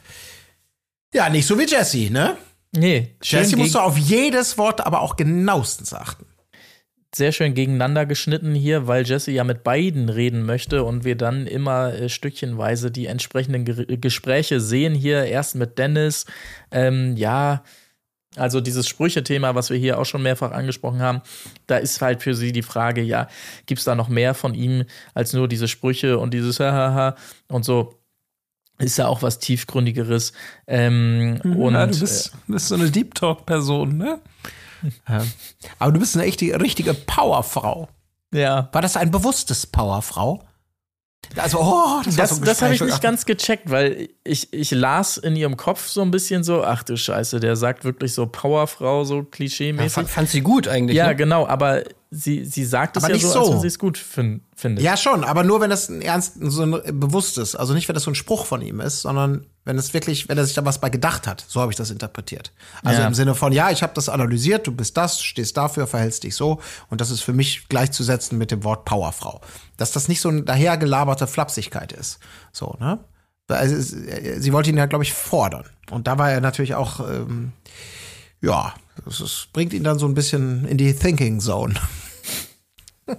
ja, 1.14 1.30
nicht 1.30 1.46
so 1.46 1.58
wie 1.60 1.68
Jessie, 1.68 2.10
ne? 2.10 2.38
Nee, 2.76 3.16
Jessie 3.22 3.56
musst 3.56 3.76
du 3.76 3.80
auf 3.80 3.98
jedes 3.98 4.58
Wort 4.58 4.82
aber 4.82 5.02
auch 5.02 5.16
genauestens 5.16 5.94
achten. 5.94 6.26
Sehr 7.16 7.32
schön 7.32 7.54
gegeneinander 7.54 8.06
geschnitten 8.06 8.56
hier, 8.56 8.88
weil 8.88 9.06
Jesse 9.06 9.32
ja 9.32 9.44
mit 9.44 9.64
beiden 9.64 10.10
reden 10.10 10.46
möchte 10.46 10.84
und 10.84 11.04
wir 11.04 11.16
dann 11.16 11.48
immer 11.48 11.94
äh, 11.94 12.10
stückchenweise 12.10 12.92
die 12.92 13.06
entsprechenden 13.06 13.66
Ger 13.66 13.86
Gespräche 13.98 14.60
sehen. 14.60 14.96
Hier 14.96 15.26
erst 15.26 15.56
mit 15.56 15.78
Dennis, 15.78 16.26
ähm, 16.72 17.16
ja, 17.16 17.64
also 18.36 18.62
dieses 18.62 18.88
Sprüche-Thema, 18.88 19.54
was 19.54 19.70
wir 19.70 19.78
hier 19.78 20.00
auch 20.00 20.06
schon 20.06 20.24
mehrfach 20.24 20.52
angesprochen 20.52 21.02
haben, 21.02 21.22
da 21.68 21.78
ist 21.78 22.02
halt 22.02 22.24
für 22.24 22.34
sie 22.34 22.52
die 22.52 22.64
Frage, 22.64 23.02
ja, 23.02 23.28
gibt 23.66 23.80
es 23.80 23.86
da 23.86 23.96
noch 23.96 24.10
mehr 24.10 24.34
von 24.34 24.56
ihm 24.56 24.86
als 25.14 25.34
nur 25.34 25.48
diese 25.48 25.68
Sprüche 25.68 26.18
und 26.18 26.34
dieses 26.34 26.60
Hahaha 26.60 27.16
und 27.48 27.64
so. 27.64 28.00
Ist 28.80 28.98
ja 28.98 29.08
auch 29.08 29.22
was 29.22 29.38
tiefgründigeres. 29.38 30.34
Ähm, 30.66 31.40
und 31.44 31.76
ja, 31.76 31.86
du 31.86 32.00
bist, 32.00 32.34
bist 32.48 32.70
so 32.70 32.76
eine 32.76 32.90
Deep 32.90 33.14
Talk-Person, 33.14 33.98
ne? 33.98 34.20
Aber 35.80 35.92
du 35.92 36.00
bist 36.00 36.16
eine 36.16 36.26
echte, 36.26 36.46
richtige 36.60 36.94
Powerfrau. 36.94 37.88
ja. 38.34 38.70
War 38.72 38.82
das 38.82 38.98
ein 38.98 39.12
bewusstes 39.12 39.66
Powerfrau? 39.68 40.44
Also, 41.38 41.60
oh, 41.62 42.02
das, 42.04 42.16
Das, 42.16 42.30
so 42.32 42.44
das 42.44 42.62
habe 42.62 42.76
ich 42.76 42.82
nicht 42.82 43.02
ganz 43.02 43.26
gecheckt, 43.26 43.70
weil 43.72 44.10
ich, 44.26 44.52
ich 44.52 44.72
las 44.72 45.18
in 45.18 45.36
ihrem 45.38 45.56
Kopf 45.56 45.88
so 45.88 46.02
ein 46.02 46.12
bisschen 46.12 46.44
so, 46.44 46.64
ach 46.64 46.84
du 46.84 46.98
Scheiße, 46.98 47.40
der 47.40 47.56
sagt 47.56 47.86
wirklich 47.86 48.14
so 48.14 48.26
Powerfrau, 48.28 49.04
so 49.06 49.20
Ja, 49.20 49.24
klischee-mäßig. 49.32 49.90
fand, 49.94 50.10
fand 50.10 50.30
sie 50.30 50.42
gut 50.42 50.68
eigentlich. 50.68 50.98
Ja, 50.98 51.08
ne? 51.08 51.16
genau, 51.16 51.48
aber 51.48 51.84
sie, 52.14 52.46
sie 52.46 52.64
sagt 52.66 52.96
es 52.98 53.04
Aber 53.04 53.12
ja 53.12 53.16
nicht 53.18 53.28
so, 53.28 53.40
als 53.40 53.48
so. 53.48 53.54
wenn 53.54 53.62
sie 53.62 53.68
es 53.68 53.80
gut 53.80 53.98
fin 53.98 54.42
findet. 54.56 54.84
Ja, 54.86 54.96
schon, 54.96 55.24
aber 55.24 55.44
nur 55.44 55.60
wenn 55.62 55.70
das 55.70 55.90
ein 55.90 56.02
ernst, 56.02 56.36
so 56.40 56.62
ein 56.64 57.00
bewusstes, 57.00 57.56
also 57.56 57.74
nicht, 57.74 57.88
wenn 57.88 57.96
das 57.96 58.04
so 58.04 58.12
ein 58.12 58.16
Spruch 58.16 58.46
von 58.46 58.62
ihm 58.62 58.80
ist, 58.80 59.02
sondern 59.02 59.48
wenn 59.66 59.78
es 59.78 59.94
wirklich, 59.94 60.30
wenn 60.30 60.38
er 60.38 60.46
sich 60.46 60.54
da 60.54 60.64
was 60.64 60.80
bei 60.80 60.90
gedacht 60.90 61.26
hat. 61.28 61.44
So 61.48 61.60
habe 61.62 61.72
ich 61.72 61.76
das 61.76 61.90
interpretiert. 61.90 62.54
Also 62.84 63.02
Ja. 63.02 63.08
im 63.08 63.14
Sinne 63.14 63.34
von, 63.36 63.52
ja, 63.52 63.72
ich 63.72 63.82
habe 63.82 63.94
das 63.96 64.10
analysiert, 64.10 64.68
du 64.68 64.72
bist 64.72 64.96
das, 64.96 65.22
stehst 65.22 65.58
dafür, 65.58 65.88
verhältst 65.88 66.24
dich 66.24 66.36
so 66.36 66.60
und 66.90 67.02
das 67.02 67.10
ist 67.10 67.22
für 67.22 67.34
mich 67.34 67.68
gleichzusetzen 67.70 68.38
mit 68.38 68.52
dem 68.52 68.64
Wort 68.64 68.86
Powerfrau. 68.86 69.42
Dass 69.78 69.92
das 69.92 70.08
nicht 70.08 70.22
so 70.22 70.30
eine 70.30 70.44
dahergelaberte 70.44 71.26
Flapsigkeit 71.28 71.92
ist. 71.92 72.20
So, 72.52 72.76
ne? 72.80 73.00
Also, 73.48 73.98
äh, 73.98 74.40
sie 74.40 74.54
wollte 74.54 74.70
ihn 74.70 74.78
ja, 74.78 74.86
glaube 74.86 75.04
ich, 75.04 75.14
fordern. 75.14 75.66
Und 75.92 76.08
da 76.08 76.18
war 76.18 76.32
er 76.32 76.40
natürlich 76.42 76.76
auch, 76.76 77.00
ähm, 77.02 77.52
ja, 78.42 78.74
das 79.06 79.20
ist, 79.22 79.48
bringt 79.54 79.74
ihn 79.74 79.84
dann 79.84 80.00
so 80.00 80.06
ein 80.08 80.14
bisschen 80.14 80.66
in 80.66 80.78
die 80.78 80.94
Thinking 80.94 81.40
Zone. 81.40 81.74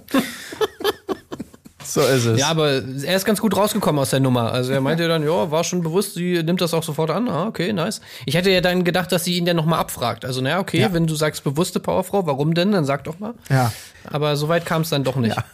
So 1.87 2.01
ist 2.01 2.25
es. 2.25 2.39
Ja, 2.39 2.47
aber 2.49 2.71
er 2.71 3.15
ist 3.15 3.25
ganz 3.25 3.39
gut 3.39 3.55
rausgekommen 3.55 4.01
aus 4.01 4.09
der 4.09 4.19
Nummer. 4.19 4.51
Also 4.51 4.73
er 4.73 4.81
meinte 4.81 5.07
dann, 5.07 5.23
ja, 5.23 5.51
war 5.51 5.63
schon 5.63 5.81
bewusst, 5.83 6.15
sie 6.15 6.41
nimmt 6.41 6.59
das 6.59 6.73
auch 6.73 6.81
sofort 6.83 7.11
an. 7.11 7.29
Ah, 7.29 7.45
okay, 7.45 7.71
nice. 7.73 8.01
Ich 8.25 8.33
hätte 8.35 8.49
ja 8.49 8.59
dann 8.59 8.83
gedacht, 8.83 9.11
dass 9.11 9.23
sie 9.23 9.37
ihn 9.37 9.45
dann 9.45 9.55
nochmal 9.55 9.79
abfragt. 9.79 10.25
Also, 10.25 10.41
naja, 10.41 10.59
okay, 10.59 10.81
Ja. 10.81 10.93
wenn 10.93 11.05
du 11.05 11.15
sagst 11.15 11.43
bewusste 11.43 11.79
Powerfrau, 11.79 12.25
warum 12.25 12.55
denn? 12.55 12.71
Dann 12.71 12.85
sag 12.85 13.03
doch 13.03 13.19
mal. 13.19 13.35
Ja. 13.49 13.71
Aber 14.05 14.35
soweit 14.35 14.65
kam 14.65 14.81
es 14.81 14.89
dann 14.89 15.03
doch 15.03 15.15
nicht. 15.15 15.37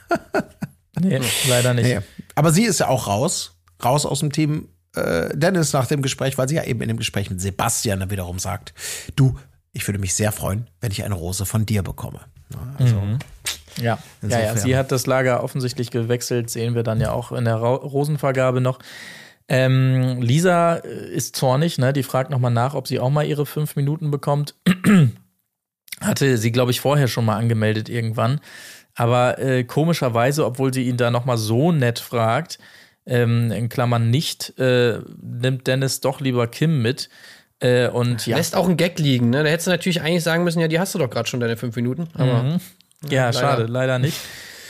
Nee, 0.99 1.19
leider 1.49 1.74
nicht. 1.74 1.86
Nee. 1.86 1.99
Aber 2.36 2.51
sie 2.51 2.63
ist 2.63 2.80
ja 2.80 2.88
auch 2.88 3.07
raus, 3.07 3.55
raus 3.84 4.05
aus 4.05 4.19
dem 4.19 4.32
Team 4.32 4.67
äh, 4.93 5.30
Dennis 5.36 5.74
nach 5.74 5.88
dem 5.88 6.01
Gespräch, 6.03 6.38
weil 6.38 6.47
sie 6.47 6.55
ja 6.55 6.63
eben 6.65 6.80
in 6.82 6.89
dem 6.89 6.97
Gespräch 6.97 7.30
mit 7.32 7.41
Sebastian 7.41 8.01
dann 8.01 8.11
wiederum 8.11 8.38
sagt, 8.38 8.74
du, 9.15 9.36
ich 9.74 9.88
würde 9.88 9.99
mich 9.99 10.13
sehr 10.13 10.32
freuen, 10.32 10.67
wenn 10.80 10.91
ich 10.91 11.03
eine 11.03 11.15
Rose 11.15 11.45
von 11.45 11.65
dir 11.65 11.84
bekomme. 11.84 12.19
Ja, 12.53 12.59
Also, 12.78 12.95
Ja. 12.95 13.84
ja, 13.84 13.99
ja, 14.22 14.38
Insofern. 14.39 14.57
sie 14.57 14.76
hat 14.78 14.91
das 14.91 15.05
Lager 15.05 15.43
offensichtlich 15.43 15.91
gewechselt, 15.91 16.49
sehen 16.49 16.76
wir 16.76 16.84
dann 16.84 16.99
ja 16.99 17.11
auch 17.11 17.32
in 17.32 17.45
der 17.45 17.55
Ra 17.55 17.74
Rosenvergabe 17.76 18.59
noch. 18.61 18.80
Ähm, 19.47 20.22
Lisa 20.22 20.78
äh, 20.78 21.09
ist 21.13 21.36
zornig, 21.36 21.78
ne? 21.78 21.91
Die 21.93 22.03
fragt 22.03 22.30
nochmal 22.32 22.51
nach, 22.51 22.74
ob 22.74 22.88
sie 22.88 22.99
auch 22.99 23.09
mal 23.09 23.26
ihre 23.26 23.45
fünf 23.45 23.76
Minuten 23.76 24.11
bekommt. 24.11 24.55
Hatte 26.01 26.38
sie, 26.38 26.51
glaube 26.51 26.72
ich, 26.72 26.82
vorher 26.82 27.07
schon 27.07 27.26
mal 27.26 27.38
angemeldet 27.38 27.89
irgendwann. 27.89 28.39
Aber 28.95 29.39
äh, 29.39 29.63
komischerweise, 29.63 30.45
obwohl 30.45 30.74
sie 30.74 30.88
ihn 30.88 30.97
da 30.97 31.11
nochmal 31.11 31.38
so 31.38 31.72
nett 31.72 31.99
fragt, 31.99 32.59
ähm, 33.05 33.51
in 33.51 33.69
Klammern 33.69 34.09
nicht, 34.09 34.57
äh, 34.59 34.99
nimmt 35.22 35.67
Dennis 35.67 36.01
doch 36.01 36.19
lieber 36.22 36.47
Kim 36.47 36.82
mit. 36.82 37.09
Äh, 37.62 37.88
und 37.89 38.26
ja, 38.28 38.38
Lässt 38.38 38.55
auch 38.55 38.68
ein 38.68 38.76
Gag 38.76 38.97
liegen, 38.99 39.30
ne? 39.30 39.43
Da 39.43 39.49
hättest 39.49 39.68
du 39.68 39.72
natürlich 39.72 40.01
eigentlich 40.01 40.24
sagen 40.24 40.43
müssen, 40.43 40.59
ja, 40.59 40.68
die 40.68 40.80
hast 40.80 40.93
du 40.95 40.99
doch 40.99 41.09
gerade 41.09 41.30
schon 41.30 41.39
deine 41.39 41.57
fünf 41.57 41.76
Minuten. 41.76 42.07
Aber 42.16 42.59
Ja, 43.09 43.26
leider. 43.26 43.34
schade, 43.34 43.66
leider 43.68 43.99
nicht. 43.99 44.18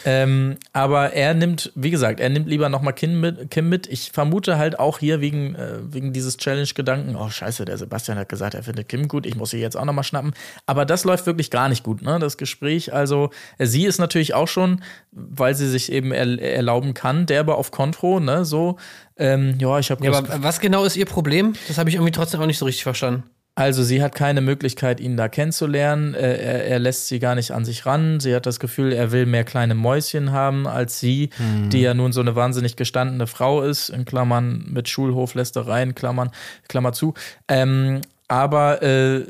Ähm, 0.05 0.57
aber 0.73 1.13
er 1.13 1.33
nimmt, 1.33 1.71
wie 1.75 1.91
gesagt, 1.91 2.19
er 2.19 2.29
nimmt 2.29 2.47
lieber 2.47 2.69
nochmal 2.69 2.93
Kim 2.93 3.19
mit, 3.19 3.51
Kim 3.51 3.69
mit. 3.69 3.87
Ich 3.87 4.11
vermute 4.11 4.57
halt 4.57 4.79
auch 4.79 4.99
hier 4.99 5.21
wegen, 5.21 5.55
äh, 5.55 5.79
wegen 5.83 6.13
dieses 6.13 6.37
Challenge-Gedanken, 6.37 7.15
oh 7.15 7.29
scheiße, 7.29 7.65
der 7.65 7.77
Sebastian 7.77 8.17
hat 8.17 8.29
gesagt, 8.29 8.53
er 8.53 8.63
findet 8.63 8.89
Kim 8.89 9.07
gut, 9.07 9.25
ich 9.25 9.35
muss 9.35 9.51
sie 9.51 9.59
jetzt 9.59 9.77
auch 9.77 9.85
nochmal 9.85 10.03
schnappen. 10.03 10.33
Aber 10.65 10.85
das 10.85 11.03
läuft 11.03 11.25
wirklich 11.25 11.51
gar 11.51 11.69
nicht 11.69 11.83
gut, 11.83 12.01
ne? 12.01 12.19
Das 12.19 12.37
Gespräch. 12.37 12.93
Also, 12.93 13.29
äh, 13.57 13.65
sie 13.65 13.85
ist 13.85 13.99
natürlich 13.99 14.33
auch 14.33 14.47
schon, 14.47 14.81
weil 15.11 15.55
sie 15.55 15.69
sich 15.69 15.91
eben 15.91 16.11
er, 16.11 16.41
erlauben 16.41 16.93
kann, 16.93 17.25
derbe 17.25 17.55
auf 17.55 17.71
Kontro, 17.71 18.19
ne? 18.19 18.45
So, 18.45 18.77
ähm, 19.17 19.55
ja, 19.59 19.77
ich 19.79 19.91
habe 19.91 20.03
ja, 20.03 20.11
aber 20.11 20.43
was 20.43 20.59
genau 20.59 20.83
ist 20.83 20.97
ihr 20.97 21.05
Problem? 21.05 21.53
Das 21.67 21.77
habe 21.77 21.89
ich 21.89 21.95
irgendwie 21.95 22.11
trotzdem 22.11 22.41
auch 22.41 22.47
nicht 22.47 22.57
so 22.57 22.65
richtig 22.65 22.83
verstanden. 22.83 23.23
Also 23.53 23.83
sie 23.83 24.01
hat 24.01 24.15
keine 24.15 24.39
Möglichkeit, 24.39 24.99
ihn 25.01 25.17
da 25.17 25.27
kennenzulernen. 25.27 26.13
Äh, 26.13 26.37
Er, 26.37 26.65
er 26.67 26.79
lässt 26.79 27.07
sie 27.09 27.19
gar 27.19 27.35
nicht 27.35 27.51
an 27.51 27.65
sich 27.65 27.85
ran. 27.85 28.19
Sie 28.21 28.33
hat 28.33 28.45
das 28.45 28.59
Gefühl, 28.61 28.93
er 28.93 29.11
will 29.11 29.25
mehr 29.25 29.43
kleine 29.43 29.75
Mäuschen 29.75 30.31
haben 30.31 30.67
als 30.67 30.99
sie, 30.99 31.29
die 31.69 31.81
ja 31.81 31.93
nun 31.93 32.13
so 32.13 32.21
eine 32.21 32.35
wahnsinnig 32.35 32.77
gestandene 32.77 33.27
Frau 33.27 33.61
ist, 33.61 33.89
in 33.89 34.05
Klammern 34.05 34.65
mit 34.69 34.87
Schulhoflästereien, 34.87 35.95
Klammern, 35.95 36.31
Klammer 36.69 36.93
zu. 36.93 37.13
Ähm, 37.49 38.01
aber 38.29 38.81
äh, 38.81 39.25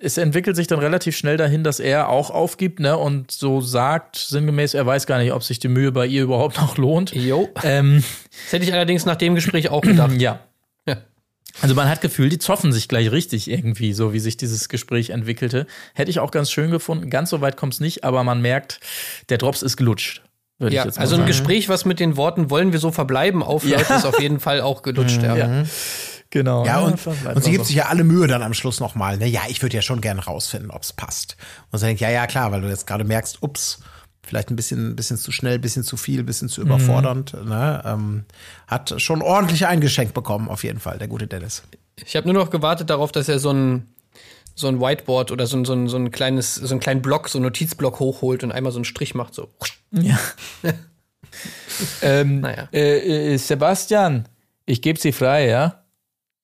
es 0.00 0.18
entwickelt 0.18 0.56
sich 0.56 0.66
dann 0.66 0.80
relativ 0.80 1.16
schnell 1.16 1.36
dahin, 1.36 1.62
dass 1.62 1.78
er 1.78 2.08
auch 2.08 2.30
aufgibt 2.30 2.80
ne, 2.80 2.98
und 2.98 3.30
so 3.30 3.60
sagt, 3.60 4.16
sinngemäß, 4.16 4.74
er 4.74 4.84
weiß 4.84 5.06
gar 5.06 5.18
nicht, 5.18 5.32
ob 5.32 5.44
sich 5.44 5.60
die 5.60 5.68
Mühe 5.68 5.92
bei 5.92 6.06
ihr 6.06 6.24
überhaupt 6.24 6.56
noch 6.60 6.76
lohnt. 6.76 7.14
Jo. 7.14 7.48
Ähm, 7.62 8.02
Das 8.44 8.52
hätte 8.54 8.64
ich 8.64 8.72
allerdings 8.72 9.06
nach 9.06 9.14
dem 9.14 9.36
Gespräch 9.36 9.68
auch 9.68 9.82
gedacht. 9.82 10.12
ja. 10.20 10.40
Also 11.60 11.74
man 11.74 11.88
hat 11.88 12.00
Gefühl, 12.00 12.28
die 12.28 12.38
zoffen 12.38 12.72
sich 12.72 12.88
gleich 12.88 13.10
richtig 13.12 13.50
irgendwie, 13.50 13.92
so 13.92 14.12
wie 14.12 14.18
sich 14.20 14.36
dieses 14.36 14.68
Gespräch 14.68 15.10
entwickelte. 15.10 15.66
Hätte 15.94 16.10
ich 16.10 16.18
auch 16.18 16.30
ganz 16.30 16.50
schön 16.50 16.70
gefunden. 16.70 17.10
Ganz 17.10 17.30
so 17.30 17.40
weit 17.40 17.56
kommt 17.56 17.74
es 17.74 17.80
nicht, 17.80 18.04
aber 18.04 18.24
man 18.24 18.40
merkt, 18.40 18.80
der 19.28 19.38
Drops 19.38 19.62
ist 19.62 19.76
gelutscht. 19.76 20.22
Würde 20.58 20.74
Ja, 20.76 20.82
ich 20.82 20.86
jetzt 20.86 20.96
mal 20.96 21.02
also 21.02 21.14
ein 21.16 21.20
sagen. 21.20 21.26
Gespräch, 21.28 21.68
was 21.68 21.84
mit 21.84 22.00
den 22.00 22.16
Worten 22.16 22.48
wollen 22.48 22.72
wir 22.72 22.78
so 22.78 22.90
verbleiben 22.92 23.42
aufläuft, 23.42 23.90
Ja. 23.90 23.96
ist 23.96 24.06
auf 24.06 24.20
jeden 24.20 24.40
Fall 24.40 24.60
auch 24.60 24.82
gelutscht. 24.82 25.22
Ja. 25.22 25.36
Ja. 25.36 25.64
Genau. 26.30 26.64
Ja, 26.64 26.80
und, 26.80 26.98
und 27.06 27.44
sie 27.44 27.50
gibt 27.50 27.64
so. 27.64 27.68
sich 27.68 27.76
ja 27.76 27.86
alle 27.86 28.04
Mühe 28.04 28.26
dann 28.26 28.42
am 28.42 28.54
Schluss 28.54 28.80
nochmal. 28.80 29.18
Ne? 29.18 29.26
Ja, 29.28 29.42
ich 29.48 29.60
würde 29.60 29.76
ja 29.76 29.82
schon 29.82 30.00
gerne 30.00 30.24
rausfinden, 30.24 30.70
ob 30.70 30.82
es 30.82 30.94
passt. 30.94 31.36
Und 31.70 31.78
sie 31.78 31.84
denkt, 31.84 32.00
ja, 32.00 32.08
ja, 32.10 32.26
klar, 32.26 32.50
weil 32.52 32.62
du 32.62 32.68
jetzt 32.68 32.86
gerade 32.86 33.04
merkst, 33.04 33.42
ups, 33.42 33.80
vielleicht 34.24 34.50
ein 34.50 34.56
bisschen, 34.56 34.96
bisschen 34.96 35.16
zu 35.16 35.32
schnell, 35.32 35.58
bisschen 35.58 35.82
zu 35.82 35.96
viel, 35.96 36.22
bisschen 36.22 36.48
zu 36.48 36.60
überfordernd. 36.62 37.34
Ne? 37.44 37.82
Ähm, 37.84 38.24
hat 38.66 39.00
schon 39.00 39.22
ordentlich 39.22 39.66
eingeschenkt 39.66 40.14
bekommen, 40.14 40.48
auf 40.48 40.64
jeden 40.64 40.80
Fall, 40.80 40.98
der 40.98 41.08
gute 41.08 41.26
Dennis. 41.26 41.62
Ich 42.04 42.16
habe 42.16 42.32
nur 42.32 42.42
noch 42.42 42.50
gewartet 42.50 42.90
darauf, 42.90 43.12
dass 43.12 43.28
er 43.28 43.38
so 43.38 43.52
ein 43.52 43.86
so 44.54 44.68
ein 44.68 44.80
Whiteboard 44.80 45.30
oder 45.30 45.46
so 45.46 45.56
ein, 45.56 45.64
so 45.64 45.72
ein, 45.72 45.88
so 45.88 45.96
ein 45.96 46.10
kleines, 46.10 46.56
so 46.56 46.74
einen 46.74 46.80
kleinen 46.80 47.02
Block, 47.02 47.28
so 47.28 47.38
einen 47.38 47.44
Notizblock 47.44 48.00
hochholt 48.00 48.44
und 48.44 48.52
einmal 48.52 48.72
so 48.72 48.78
einen 48.78 48.84
Strich 48.84 49.14
macht, 49.14 49.34
so. 49.34 49.48
Ja. 49.92 50.18
ähm, 52.02 52.40
Naja. 52.40 52.68
äh, 52.72 53.32
äh, 53.34 53.36
Sebastian, 53.38 54.28
ich 54.66 54.82
gebe 54.82 55.00
sie 55.00 55.12
frei, 55.12 55.48
ja? 55.48 55.82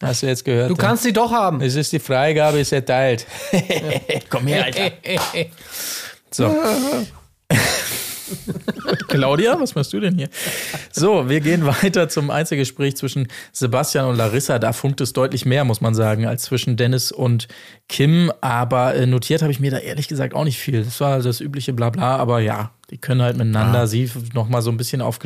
Hast 0.03 0.23
du 0.23 0.27
jetzt 0.27 0.45
gehört? 0.45 0.71
Du 0.71 0.77
kannst 0.77 1.03
sie 1.03 1.13
doch 1.13 1.33
haben. 1.33 1.61
Es 1.61 1.75
ist 1.75 1.93
die 1.93 1.99
Freigabe, 1.99 2.61
ist 2.61 2.73
erteilt. 2.73 3.27
Komm 4.31 4.47
her, 4.47 4.65
Alter. 4.65 4.93
So. 6.31 6.55
Claudia, 9.09 9.59
was 9.61 9.75
machst 9.75 9.93
du 9.93 10.01
denn 10.01 10.17
hier? 10.17 10.29
So, 10.93 11.29
wir 11.29 11.41
gehen 11.41 11.67
weiter 11.67 12.09
zum 12.09 12.31
Einzelgespräch 12.31 12.97
zwischen 12.97 13.29
Sebastian 13.53 14.07
und 14.07 14.17
Larissa. 14.17 14.59
Da 14.59 14.73
funkt 14.73 15.01
es 15.01 15.13
deutlich 15.13 15.45
mehr, 15.45 15.65
muss 15.65 15.81
man 15.81 15.95
sagen, 15.95 16.27
als 16.27 16.45
zwischen 16.45 16.77
Dennis 16.77 17.13
und 17.13 17.49
Kim. 17.89 18.33
Aber 18.41 18.95
äh, 18.95 19.07
notiert 19.07 19.43
habe 19.43 19.53
ich 19.53 19.61
mir 19.61 19.71
da 19.71 19.79
ehrlich 19.79 20.09
gesagt 20.09 20.35
auch 20.35 20.45
nicht 20.45 20.59
viel. 20.59 20.85
Das 20.85 21.01
war 21.01 21.21
das 21.21 21.41
übliche 21.41 21.73
Blabla, 21.73 22.17
aber 22.17 22.41
ja, 22.41 22.73
die 22.91 22.99
können 22.99 23.23
halt 23.23 23.37
miteinander. 23.37 23.87
Sie 23.87 24.11
noch 24.35 24.49
mal 24.49 24.63
so 24.63 24.71
ein 24.71 24.77
bisschen 24.77 25.03
auf 25.03 25.19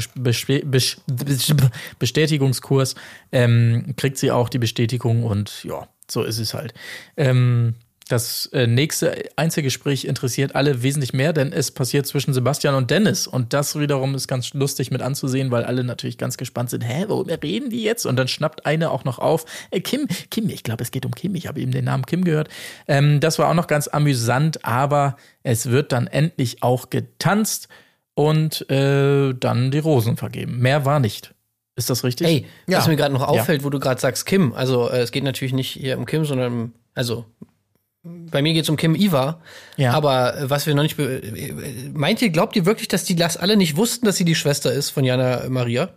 Bestätigungskurs. 1.98 2.94
Ähm, 3.30 3.94
kriegt 3.96 4.18
sie 4.18 4.30
auch 4.30 4.48
die 4.48 4.58
Bestätigung 4.58 5.24
und 5.24 5.64
ja, 5.64 5.88
so 6.08 6.22
ist 6.22 6.38
es 6.38 6.54
halt. 6.54 6.74
Ähm, 7.16 7.74
das 8.08 8.46
äh, 8.46 8.66
nächste 8.66 9.30
Einzelgespräch 9.36 10.04
interessiert 10.04 10.54
alle 10.54 10.82
wesentlich 10.82 11.12
mehr, 11.12 11.32
denn 11.32 11.52
es 11.52 11.70
passiert 11.70 12.06
zwischen 12.06 12.34
Sebastian 12.34 12.74
und 12.74 12.90
Dennis. 12.90 13.26
Und 13.26 13.52
das 13.52 13.78
wiederum 13.78 14.14
ist 14.14 14.28
ganz 14.28 14.52
lustig 14.54 14.90
mit 14.90 15.02
anzusehen, 15.02 15.50
weil 15.50 15.64
alle 15.64 15.84
natürlich 15.84 16.18
ganz 16.18 16.36
gespannt 16.36 16.70
sind. 16.70 16.82
Hä, 16.82 17.04
worüber 17.08 17.40
reden 17.42 17.70
die 17.70 17.82
jetzt? 17.82 18.04
Und 18.04 18.16
dann 18.16 18.28
schnappt 18.28 18.66
eine 18.66 18.90
auch 18.90 19.04
noch 19.04 19.18
auf. 19.18 19.44
Äh, 19.70 19.80
Kim, 19.80 20.06
Kim, 20.30 20.48
ich 20.50 20.62
glaube, 20.62 20.82
es 20.82 20.90
geht 20.90 21.06
um 21.06 21.14
Kim. 21.14 21.34
Ich 21.34 21.46
habe 21.46 21.60
eben 21.60 21.72
den 21.72 21.84
Namen 21.84 22.04
Kim 22.06 22.24
gehört. 22.24 22.48
Ähm, 22.88 23.20
das 23.20 23.38
war 23.38 23.48
auch 23.48 23.54
noch 23.54 23.66
ganz 23.66 23.88
amüsant, 23.88 24.64
aber 24.64 25.16
es 25.42 25.70
wird 25.70 25.92
dann 25.92 26.06
endlich 26.06 26.62
auch 26.62 26.90
getanzt 26.90 27.68
und 28.14 28.68
äh, 28.70 29.32
dann 29.34 29.70
die 29.70 29.78
Rosen 29.78 30.16
vergeben. 30.16 30.58
Mehr 30.58 30.84
war 30.84 31.00
nicht. 31.00 31.34
Ist 31.76 31.88
das 31.88 32.04
richtig? 32.04 32.26
Ey, 32.26 32.46
Ja. 32.66 32.78
was 32.78 32.88
mir 32.88 32.96
gerade 32.96 33.14
noch 33.14 33.26
auffällt, 33.26 33.64
wo 33.64 33.70
du 33.70 33.78
gerade 33.78 34.00
sagst 34.00 34.26
Kim, 34.26 34.52
also 34.52 34.90
äh, 34.90 34.98
es 35.00 35.12
geht 35.12 35.24
natürlich 35.24 35.54
nicht 35.54 35.70
hier 35.70 35.96
um 35.96 36.04
Kim, 36.04 36.24
sondern 36.26 36.52
um, 36.52 36.72
also 36.94 37.24
bei 38.04 38.42
mir 38.42 38.52
geht 38.52 38.64
es 38.64 38.68
um 38.68 38.76
Kim 38.76 38.94
Iva. 38.94 39.40
Ja. 39.76 39.92
Aber 39.92 40.36
äh, 40.36 40.50
was 40.50 40.66
wir 40.66 40.74
noch 40.74 40.82
nicht. 40.82 40.96
be- 40.96 41.22
äh, 41.22 41.88
Meint 41.92 42.20
ihr, 42.22 42.30
glaubt 42.30 42.56
ihr 42.56 42.66
wirklich, 42.66 42.88
dass 42.88 43.04
die 43.04 43.14
das 43.16 43.36
alle 43.36 43.56
nicht 43.56 43.76
wussten, 43.76 44.06
dass 44.06 44.16
sie 44.16 44.24
die 44.24 44.34
Schwester 44.34 44.72
ist 44.72 44.90
von 44.90 45.04
Jana 45.04 45.42
Maria? 45.48 45.90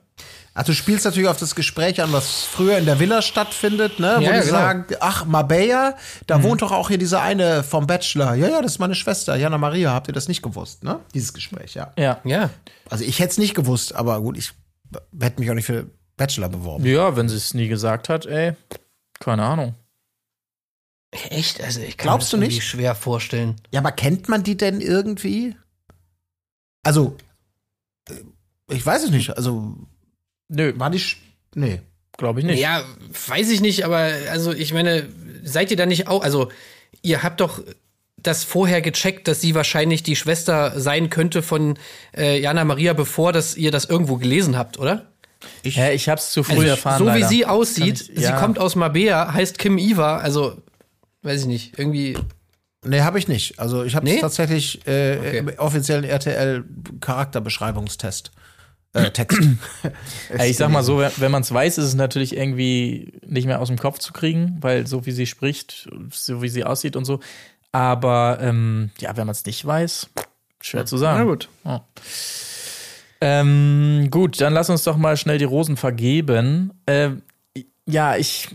Ach, 0.57 0.63
du 0.63 0.71
spielst 0.73 1.03
natürlich 1.03 1.27
auf 1.27 1.37
das 1.37 1.53
Gespräch 1.55 2.01
an, 2.01 2.13
was 2.13 2.43
früher 2.43 2.77
in 2.77 2.85
der 2.85 2.97
Villa 2.99 3.21
stattfindet, 3.21 3.99
ne? 3.99 4.15
Wo 4.19 4.21
Ja, 4.21 4.31
die 4.39 4.39
genau. 4.47 4.51
sagen, 4.51 4.85
ach, 5.01 5.25
Marbella, 5.25 5.97
da 6.27 6.43
wohnt 6.43 6.61
doch 6.61 6.71
auch 6.71 6.87
hier 6.87 6.97
diese 6.97 7.19
eine 7.19 7.61
vom 7.61 7.87
Bachelor. 7.87 8.35
Ja, 8.35 8.47
ja, 8.47 8.61
das 8.61 8.73
ist 8.73 8.79
meine 8.79 8.95
Schwester, 8.95 9.35
Jana 9.35 9.57
Maria. 9.57 9.91
Habt 9.91 10.07
ihr 10.07 10.13
das 10.13 10.29
nicht 10.29 10.41
gewusst, 10.41 10.83
ne? 10.85 10.99
Dieses 11.13 11.33
Gespräch, 11.33 11.73
ja. 11.73 11.91
Ja. 11.97 12.21
Ja. 12.23 12.51
Also 12.89 13.03
ich 13.03 13.19
hätte 13.19 13.31
es 13.31 13.37
nicht 13.37 13.53
gewusst, 13.55 13.95
aber 13.95 14.21
gut, 14.21 14.37
ich 14.37 14.51
hätte 15.19 15.41
mich 15.41 15.49
auch 15.51 15.55
nicht 15.55 15.65
für 15.65 15.87
Bachelor 16.15 16.47
beworben. 16.47 16.85
Ja, 16.85 17.17
wenn 17.17 17.27
sie 17.27 17.35
es 17.35 17.53
nie 17.53 17.67
gesagt 17.67 18.07
hat, 18.07 18.25
ey. 18.25 18.53
Keine 19.19 19.43
Ahnung. 19.43 19.73
Echt? 21.29 21.61
Also 21.61 21.79
ich 21.81 21.97
kann 21.97 22.07
Glaubst 22.07 22.33
mir 22.33 22.39
du 22.39 22.45
das 22.45 22.55
nicht? 22.55 22.63
schwer 22.67 22.95
vorstellen. 22.95 23.55
Ja, 23.71 23.79
aber 23.79 23.91
kennt 23.91 24.27
man 24.29 24.43
die 24.43 24.57
denn 24.57 24.81
irgendwie? 24.81 25.55
Also, 26.83 27.15
äh, 28.09 28.13
ich 28.73 28.85
weiß 28.85 29.03
es 29.05 29.09
nicht. 29.11 29.35
Also, 29.37 29.75
Nö, 30.49 30.73
war 30.77 30.89
die. 30.89 30.99
Sch 30.99 31.17
nee. 31.55 31.81
glaube 32.17 32.39
ich 32.41 32.45
nicht. 32.45 32.59
Ja, 32.59 32.83
weiß 33.27 33.49
ich 33.49 33.61
nicht, 33.61 33.83
aber 33.85 33.97
also 34.29 34.53
ich 34.53 34.73
meine, 34.73 35.07
seid 35.43 35.71
ihr 35.71 35.77
da 35.77 35.85
nicht 35.85 36.07
auch, 36.07 36.23
also 36.23 36.51
ihr 37.01 37.23
habt 37.23 37.39
doch 37.41 37.61
das 38.17 38.43
vorher 38.43 38.81
gecheckt, 38.81 39.27
dass 39.27 39.41
sie 39.41 39.53
wahrscheinlich 39.55 40.01
die 40.03 40.15
Schwester 40.15 40.79
sein 40.79 41.09
könnte 41.09 41.41
von 41.41 41.77
äh, 42.15 42.39
Jana 42.39 42.63
Maria, 42.63 42.93
bevor 42.93 43.33
das, 43.33 43.55
ihr 43.57 43.71
das 43.71 43.85
irgendwo 43.85 44.17
gelesen 44.17 44.57
habt, 44.57 44.79
oder? 44.79 45.11
Ich, 45.63 45.75
ja, 45.75 45.89
ich 45.91 46.09
hab's 46.09 46.31
zu 46.31 46.43
früh 46.43 46.53
Also, 46.55 46.67
erfahren. 46.67 46.99
so 46.99 47.05
wie 47.05 47.09
leider. 47.09 47.27
sie 47.27 47.45
aussieht, 47.45 48.09
ich- 48.09 48.21
ja. 48.23 48.33
sie 48.35 48.41
kommt 48.41 48.57
aus 48.59 48.75
Mabea, 48.75 49.33
heißt 49.33 49.57
Kim 49.59 49.77
Iva, 49.77 50.17
also 50.17 50.57
weiß 51.25 51.41
ich 51.41 51.47
nicht, 51.47 51.77
irgendwie. 51.79 52.17
Nee, 52.85 53.01
habe 53.01 53.17
ich 53.19 53.27
nicht. 53.27 53.59
Also 53.59 53.83
ich 53.83 53.95
habe 53.95 54.05
Nee? 54.05 54.21
tatsächlich 54.21 54.85
äh, 54.87 55.17
Okay. 55.17 55.37
im 55.39 55.49
offiziellen 55.57 56.03
RTL-Charakterbeschreibungstest. 56.05 58.31
Äh, 58.93 59.09
Text. 59.11 59.39
Ich 60.45 60.55
sag 60.57 60.69
mal 60.69 60.83
so, 60.83 60.99
wenn- 60.99 61.31
man 61.31 61.41
es 61.41 61.51
weiß, 61.51 61.77
ist 61.79 61.85
es 61.85 61.95
natürlich 61.95 62.37
irgendwie 62.37 63.11
nicht 63.25 63.45
mehr 63.47 63.59
aus 63.59 63.67
dem 63.67 63.77
Kopf 63.77 63.99
zu 63.99 64.13
kriegen, 64.13 64.57
weil 64.61 64.87
so 64.87 65.05
wie 65.05 65.11
sie 65.11 65.25
spricht, 65.25 65.89
so 66.11 66.41
wie 66.41 66.47
sie 66.49 66.63
aussieht 66.63 66.95
und 66.95 67.03
so. 67.05 67.19
Aber 67.71 68.37
ähm, 68.39 68.91
ja, 68.99 69.17
wenn 69.17 69.25
man 69.27 69.33
es 69.33 69.45
nicht 69.45 69.65
weiß, 69.65 70.07
schwer 70.61 70.85
zu 70.85 70.97
sagen. 70.97 71.19
Na 71.19 71.25
gut. 71.25 71.49
Ja. 71.65 71.85
Ähm, 73.21 74.07
gut, 74.11 74.39
dann 74.41 74.53
lass 74.53 74.69
uns 74.69 74.83
doch 74.83 74.97
mal 74.97 75.17
schnell 75.17 75.37
die 75.39 75.43
Rosen 75.45 75.75
vergeben. 75.77 76.71
Ähm, 76.87 77.21
ja, 77.87 78.15
ich, 78.15 78.47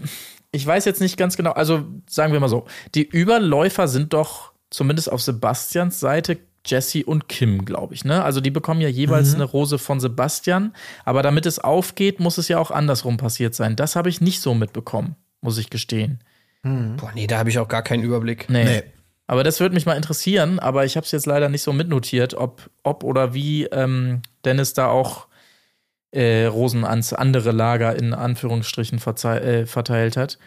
ich 0.53 0.67
weiß 0.67 0.85
jetzt 0.85 1.01
nicht 1.01 1.17
ganz 1.17 1.37
genau. 1.37 1.53
Also 1.53 1.85
sagen 2.09 2.33
wir 2.33 2.41
mal 2.41 2.49
so, 2.49 2.67
die 2.95 3.03
Überläufer 3.09 3.89
sind 3.89 4.13
doch 4.13 4.53
zumindest 4.71 5.11
auf 5.11 5.23
Sebastians 5.23 6.01
Seite 6.01 6.39
Jesse 6.67 7.05
und 7.05 7.29
Kim, 7.29 7.65
glaube 7.65 7.95
ich. 7.95 8.05
Ne? 8.05 8.23
Also 8.23 8.41
die 8.41 8.51
bekommen 8.51 8.81
ja 8.81 8.89
jeweils 8.89 9.35
eine 9.35 9.45
Rose 9.45 9.79
von 9.79 9.99
Sebastian. 9.99 10.75
Aber 11.05 11.23
damit 11.23 11.47
es 11.47 11.59
aufgeht, 11.59 12.21
muss 12.21 12.39
es 12.39 12.49
ja 12.49 12.59
auch 12.59 12.71
andersrum 12.71 13.17
passiert 13.17 13.55
sein. 13.55 13.77
Das 13.77 13.97
habe 13.97 14.09
ich 14.09 14.21
nicht 14.21 14.41
so 14.41 14.55
mitbekommen, 14.55 15.17
muss 15.41 15.59
ich 15.59 15.71
gestehen. 15.71 16.21
Boah, 16.63 17.13
nee, 17.15 17.27
da 17.27 17.39
habe 17.39 17.49
ich 17.49 17.59
auch 17.59 17.69
gar 17.69 17.83
keinen 17.83 18.03
Überblick. 18.03 18.51
Nee. 18.51 18.65
Nee. 18.65 18.83
Aber 19.27 19.45
das 19.45 19.61
würde 19.61 19.75
mich 19.75 19.87
mal 19.87 19.95
interessieren, 19.95 20.59
aber 20.59 20.85
ich 20.85 20.97
habe 20.97 21.05
es 21.05 21.13
jetzt 21.13 21.25
leider 21.25 21.49
nicht 21.49 21.63
so 21.63 21.73
mitnotiert, 21.73 22.35
ob, 22.35 22.69
ob 22.83 23.05
oder 23.05 23.33
wie 23.33 23.65
ähm, 23.67 24.23
Dennis 24.45 24.75
da 24.75 24.89
auch 24.89 25.29
äh, 26.13 26.47
Rosen 26.47 26.85
ans 26.85 27.13
andere 27.13 27.53
Lager 27.53 27.97
in 27.97 28.15
Anführungsstrichen 28.15 28.99
äh, 28.99 29.67
verteilt 29.67 30.17
hat. 30.17 30.39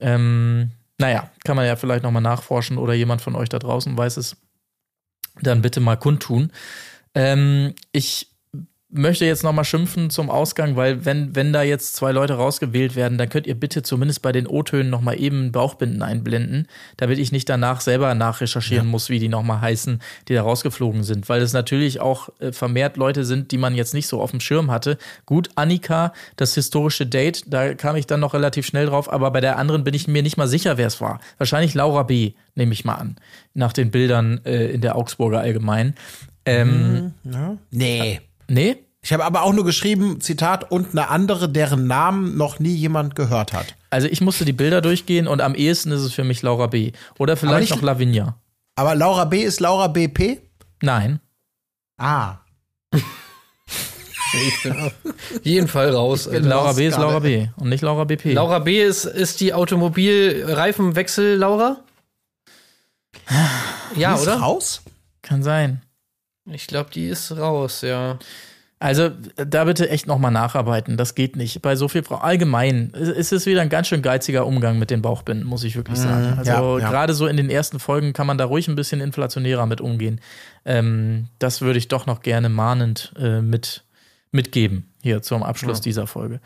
Ähm, 0.00 0.70
naja, 0.98 1.30
kann 1.44 1.56
man 1.56 1.66
ja 1.66 1.76
vielleicht 1.76 2.02
nochmal 2.02 2.22
nachforschen 2.22 2.78
oder 2.78 2.94
jemand 2.94 3.20
von 3.20 3.34
euch 3.36 3.48
da 3.48 3.58
draußen 3.58 3.96
weiß 3.96 4.16
es. 4.16 4.36
Dann 5.40 5.62
bitte 5.62 5.80
mal 5.80 5.96
kundtun. 5.96 6.52
Ähm, 7.14 7.74
ich 7.92 8.30
möchte 8.90 9.26
jetzt 9.26 9.44
nochmal 9.44 9.64
schimpfen 9.64 10.08
zum 10.08 10.30
Ausgang, 10.30 10.74
weil 10.74 11.04
wenn, 11.04 11.36
wenn 11.36 11.52
da 11.52 11.62
jetzt 11.62 11.94
zwei 11.94 12.10
Leute 12.10 12.34
rausgewählt 12.34 12.96
werden, 12.96 13.18
dann 13.18 13.28
könnt 13.28 13.46
ihr 13.46 13.54
bitte 13.54 13.82
zumindest 13.82 14.22
bei 14.22 14.32
den 14.32 14.46
O-Tönen 14.46 14.88
nochmal 14.88 15.20
eben 15.20 15.52
Bauchbinden 15.52 16.02
einblenden, 16.02 16.68
damit 16.96 17.18
ich 17.18 17.30
nicht 17.30 17.48
danach 17.48 17.82
selber 17.82 18.14
nachrecherchieren 18.14 18.86
muss, 18.86 19.10
wie 19.10 19.18
die 19.18 19.28
nochmal 19.28 19.60
heißen, 19.60 20.00
die 20.28 20.34
da 20.34 20.42
rausgeflogen 20.42 21.02
sind, 21.02 21.28
weil 21.28 21.42
es 21.42 21.52
natürlich 21.52 22.00
auch 22.00 22.30
äh, 22.40 22.50
vermehrt 22.52 22.96
Leute 22.96 23.24
sind, 23.24 23.52
die 23.52 23.58
man 23.58 23.74
jetzt 23.74 23.92
nicht 23.92 24.06
so 24.06 24.22
auf 24.22 24.30
dem 24.30 24.40
Schirm 24.40 24.70
hatte. 24.70 24.96
Gut, 25.26 25.50
Annika, 25.54 26.14
das 26.36 26.54
historische 26.54 27.06
Date, 27.06 27.44
da 27.46 27.74
kam 27.74 27.96
ich 27.96 28.06
dann 28.06 28.20
noch 28.20 28.32
relativ 28.32 28.64
schnell 28.66 28.86
drauf, 28.86 29.12
aber 29.12 29.30
bei 29.30 29.42
der 29.42 29.58
anderen 29.58 29.84
bin 29.84 29.92
ich 29.92 30.08
mir 30.08 30.22
nicht 30.22 30.38
mal 30.38 30.48
sicher, 30.48 30.78
wer 30.78 30.86
es 30.86 31.00
war. 31.00 31.20
Wahrscheinlich 31.36 31.74
Laura 31.74 32.04
B., 32.04 32.32
nehme 32.54 32.72
ich 32.72 32.84
mal 32.84 32.94
an, 32.94 33.16
nach 33.54 33.72
den 33.72 33.90
Bildern 33.90 34.40
äh, 34.44 34.66
in 34.70 34.80
der 34.80 34.96
Augsburger 34.96 35.40
Allgemein. 35.40 35.94
Ähm, 36.44 37.12
Nee. 37.70 38.20
Nee? 38.48 38.76
Ich 39.00 39.12
habe 39.12 39.24
aber 39.24 39.42
auch 39.42 39.52
nur 39.52 39.64
geschrieben, 39.64 40.20
Zitat, 40.20 40.70
und 40.72 40.90
eine 40.90 41.08
andere, 41.08 41.48
deren 41.48 41.86
Namen 41.86 42.36
noch 42.36 42.58
nie 42.58 42.74
jemand 42.74 43.14
gehört 43.14 43.52
hat. 43.52 43.74
Also 43.90 44.08
ich 44.08 44.20
musste 44.20 44.44
die 44.44 44.52
Bilder 44.52 44.80
durchgehen 44.80 45.28
und 45.28 45.40
am 45.40 45.54
ehesten 45.54 45.92
ist 45.92 46.00
es 46.02 46.12
für 46.12 46.24
mich 46.24 46.42
Laura 46.42 46.66
B. 46.66 46.92
Oder 47.18 47.36
vielleicht 47.36 47.60
nicht- 47.60 47.76
noch 47.76 47.82
Lavinia. 47.82 48.36
Aber 48.74 48.94
Laura 48.96 49.24
B. 49.24 49.42
ist 49.42 49.60
Laura 49.60 49.86
BP? 49.88 50.40
Nein. 50.82 51.20
Ah. 51.96 52.38
Ich 54.34 54.62
bin 54.62 54.72
auf 54.78 54.92
jeden 55.42 55.68
Fall 55.68 55.88
raus. 55.94 56.28
Laura 56.30 56.74
B 56.74 56.86
ist 56.86 56.98
Laura 56.98 57.18
B. 57.20 57.48
und 57.56 57.70
nicht 57.70 57.80
Laura 57.80 58.04
BP. 58.04 58.34
Laura 58.34 58.58
B 58.58 58.84
ist, 58.84 59.06
ist 59.06 59.40
die 59.40 59.54
Automobilreifenwechsel 59.54 61.36
Laura? 61.36 61.78
Ja, 63.96 64.12
Die 64.14 64.20
ist 64.20 64.28
oder? 64.28 64.36
raus? 64.40 64.82
Kann 65.22 65.42
sein. 65.42 65.80
Ich 66.52 66.66
glaube, 66.66 66.90
die 66.92 67.06
ist 67.06 67.36
raus, 67.36 67.82
ja. 67.82 68.18
Also 68.80 69.10
da 69.34 69.64
bitte 69.64 69.90
echt 69.90 70.06
nochmal 70.06 70.30
nacharbeiten. 70.30 70.96
Das 70.96 71.16
geht 71.16 71.34
nicht. 71.34 71.62
Bei 71.62 71.74
so 71.74 71.88
viel 71.88 72.04
Frau. 72.04 72.16
Allgemein 72.16 72.90
ist 72.90 73.32
es 73.32 73.44
wieder 73.44 73.60
ein 73.60 73.70
ganz 73.70 73.88
schön 73.88 74.02
geiziger 74.02 74.46
Umgang 74.46 74.78
mit 74.78 74.90
den 74.90 75.02
Bauchbinden, 75.02 75.44
muss 75.46 75.64
ich 75.64 75.74
wirklich 75.74 75.98
sagen. 75.98 76.38
Also 76.38 76.50
ja, 76.50 76.78
ja. 76.78 76.88
gerade 76.88 77.12
so 77.12 77.26
in 77.26 77.36
den 77.36 77.50
ersten 77.50 77.80
Folgen 77.80 78.12
kann 78.12 78.28
man 78.28 78.38
da 78.38 78.44
ruhig 78.44 78.68
ein 78.68 78.76
bisschen 78.76 79.00
inflationärer 79.00 79.66
mit 79.66 79.80
umgehen. 79.80 80.20
Ähm, 80.64 81.26
das 81.40 81.60
würde 81.60 81.78
ich 81.78 81.88
doch 81.88 82.06
noch 82.06 82.22
gerne 82.22 82.48
mahnend 82.48 83.12
äh, 83.18 83.40
mit, 83.40 83.82
mitgeben 84.30 84.92
hier 85.02 85.22
zum 85.22 85.42
Abschluss 85.42 85.80
dieser 85.80 86.06
Folge. 86.06 86.40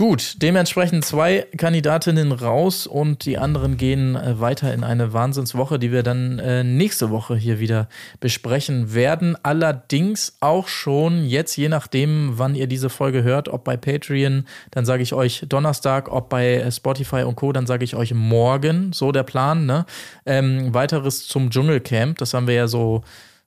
Gut, 0.00 0.36
dementsprechend 0.40 1.04
zwei 1.04 1.46
Kandidatinnen 1.58 2.32
raus 2.32 2.86
und 2.86 3.26
die 3.26 3.36
anderen 3.36 3.76
gehen 3.76 4.16
äh, 4.16 4.40
weiter 4.40 4.72
in 4.72 4.82
eine 4.82 5.12
Wahnsinnswoche, 5.12 5.78
die 5.78 5.92
wir 5.92 6.02
dann 6.02 6.38
äh, 6.38 6.64
nächste 6.64 7.10
Woche 7.10 7.36
hier 7.36 7.60
wieder 7.60 7.86
besprechen 8.18 8.94
werden. 8.94 9.36
Allerdings 9.42 10.38
auch 10.40 10.68
schon 10.68 11.26
jetzt, 11.26 11.54
je 11.56 11.68
nachdem, 11.68 12.38
wann 12.38 12.54
ihr 12.54 12.66
diese 12.66 12.88
Folge 12.88 13.24
hört, 13.24 13.50
ob 13.50 13.64
bei 13.64 13.76
Patreon, 13.76 14.46
dann 14.70 14.86
sage 14.86 15.02
ich 15.02 15.12
euch 15.12 15.44
Donnerstag, 15.46 16.10
ob 16.10 16.30
bei 16.30 16.54
äh, 16.54 16.72
Spotify 16.72 17.24
und 17.24 17.36
Co., 17.36 17.52
dann 17.52 17.66
sage 17.66 17.84
ich 17.84 17.94
euch 17.94 18.14
morgen, 18.14 18.94
so 18.94 19.12
der 19.12 19.24
Plan. 19.24 19.66
Ne? 19.66 19.84
Ähm, 20.24 20.72
weiteres 20.72 21.28
zum 21.28 21.50
Dschungelcamp, 21.50 22.16
das 22.16 22.32
haben 22.32 22.46
wir 22.46 22.54
ja 22.54 22.68
so 22.68 23.02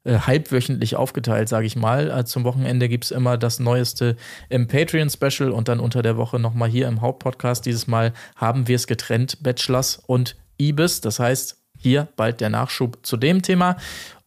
äh, 0.06 0.20
halbwöchentlich 0.20 0.96
aufgeteilt, 0.96 1.50
sage 1.50 1.66
ich 1.66 1.76
mal. 1.76 2.12
Äh, 2.12 2.26
zum 2.26 2.44
Wochenende 2.44 2.90
gibt's 2.90 3.12
immer 3.12 3.38
das 3.38 3.60
Neueste 3.60 4.16
im 4.50 4.68
Patreon-Special 4.68 5.52
und 5.52 5.68
dann 5.68 5.80
unter 5.80 6.02
der 6.02 6.18
Woche 6.18 6.40
nochmal 6.40 6.70
hier 6.70 6.88
im 6.88 7.02
Hauptpodcast. 7.02 7.66
Dieses 7.66 7.88
Mal 7.88 8.14
haben 8.36 8.68
wir 8.68 8.76
es 8.76 8.88
getrennt, 8.88 9.42
Bachelors 9.42 10.02
und 10.06 10.36
Ibis. 10.60 11.02
Das 11.02 11.20
heißt, 11.20 11.58
hier 11.78 12.08
bald 12.16 12.42
der 12.42 12.50
Nachschub 12.50 13.00
zu 13.04 13.18
dem 13.18 13.42
Thema. 13.42 13.78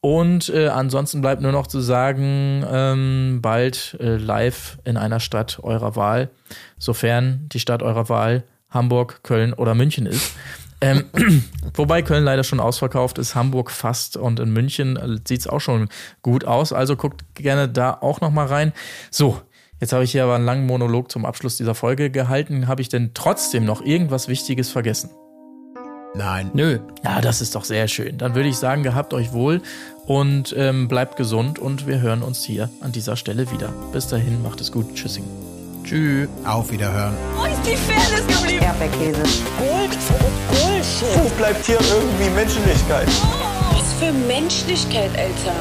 Und 0.01 0.51
äh, 0.51 0.69
ansonsten 0.69 1.21
bleibt 1.21 1.43
nur 1.43 1.53
noch 1.53 1.67
zu 1.67 1.81
sagen, 1.81 2.65
ähm, 2.71 3.41
bald 3.43 3.97
äh, 3.99 4.17
live 4.17 4.79
in 4.85 4.97
einer 4.97 5.21
Stadt 5.21 5.59
eurer 5.63 5.97
Wahl, 5.97 6.31
sofern 6.79 7.49
die 7.53 7.59
Stadt 7.59 7.83
eurer 7.83 8.09
Wahl 8.09 8.45
Hamburg, 8.71 9.25
Köln 9.25 9.53
oder 9.53 9.75
München 9.75 10.07
ist. 10.07 10.33
Ähm, 10.81 11.05
wobei 11.75 12.03
Köln 12.03 12.25
leider 12.25 12.45
schon 12.45 12.61
ausverkauft 12.61 13.19
ist, 13.19 13.35
Hamburg 13.35 13.71
fast 13.71 14.17
und 14.17 14.41
in 14.41 14.53
München 14.53 14.97
äh, 14.97 15.19
sieht 15.27 15.41
es 15.41 15.47
auch 15.47 15.61
schon 15.61 15.89
gut 16.23 16.45
aus. 16.45 16.73
Also 16.73 16.97
guckt 16.97 17.25
gerne 17.35 17.69
da 17.69 17.95
auch 18.01 18.21
noch 18.21 18.31
mal 18.31 18.47
rein. 18.47 18.73
So, 19.11 19.41
jetzt 19.81 19.93
habe 19.93 20.05
ich 20.05 20.13
hier 20.13 20.25
aber 20.25 20.35
einen 20.35 20.45
langen 20.45 20.67
Monolog 20.67 21.11
zum 21.11 21.25
Abschluss 21.25 21.57
dieser 21.57 21.75
Folge 21.75 22.11
gehalten. 22.11 22.69
Habe 22.69 22.83
ich 22.83 22.89
denn 22.89 23.13
trotzdem 23.15 23.65
noch 23.65 23.83
irgendwas 23.83 24.29
Wichtiges 24.29 24.71
vergessen? 24.71 25.11
Nein. 26.15 26.51
Nö. 26.55 26.79
Ja, 27.05 27.21
das 27.21 27.41
ist 27.43 27.55
doch 27.55 27.65
sehr 27.65 27.89
schön. 27.89 28.17
Dann 28.17 28.35
würde 28.35 28.49
ich 28.49 28.57
sagen, 28.57 28.83
gehabt 28.83 29.13
euch 29.13 29.33
wohl 29.33 29.61
und 30.07 30.55
ähm, 30.57 30.89
bleibt 30.89 31.17
gesund 31.17 31.59
und 31.59 31.87
wir 31.87 32.01
hören 32.01 32.23
uns 32.23 32.43
hier 32.43 32.71
an 32.81 32.93
dieser 32.93 33.17
Stelle 33.17 33.51
wieder. 33.51 33.69
Bis 33.93 34.09
dahin, 34.09 34.43
macht 34.43 34.61
es 34.63 34.73
gut. 34.73 34.95
Tschüssing. 34.95 35.25
Tschüss. 35.87 36.29
Auf 36.45 36.71
Wiederhören. 36.73 37.15
Wo 37.37 37.45
ist 37.45 37.61
die 37.65 37.77
Fairness 37.77 38.27
geblieben? 38.27 38.65
Erdbeerkäse. 38.65 39.23
Gold, 39.57 39.97
Bullshit. 40.51 41.23
Wo 41.23 41.29
bleibt 41.37 41.65
hier 41.65 41.79
irgendwie 41.79 42.31
Menschlichkeit? 42.31 43.07
Was 43.71 43.93
für 44.01 44.13
Menschlichkeit, 44.13 45.11
Alter. 45.17 45.55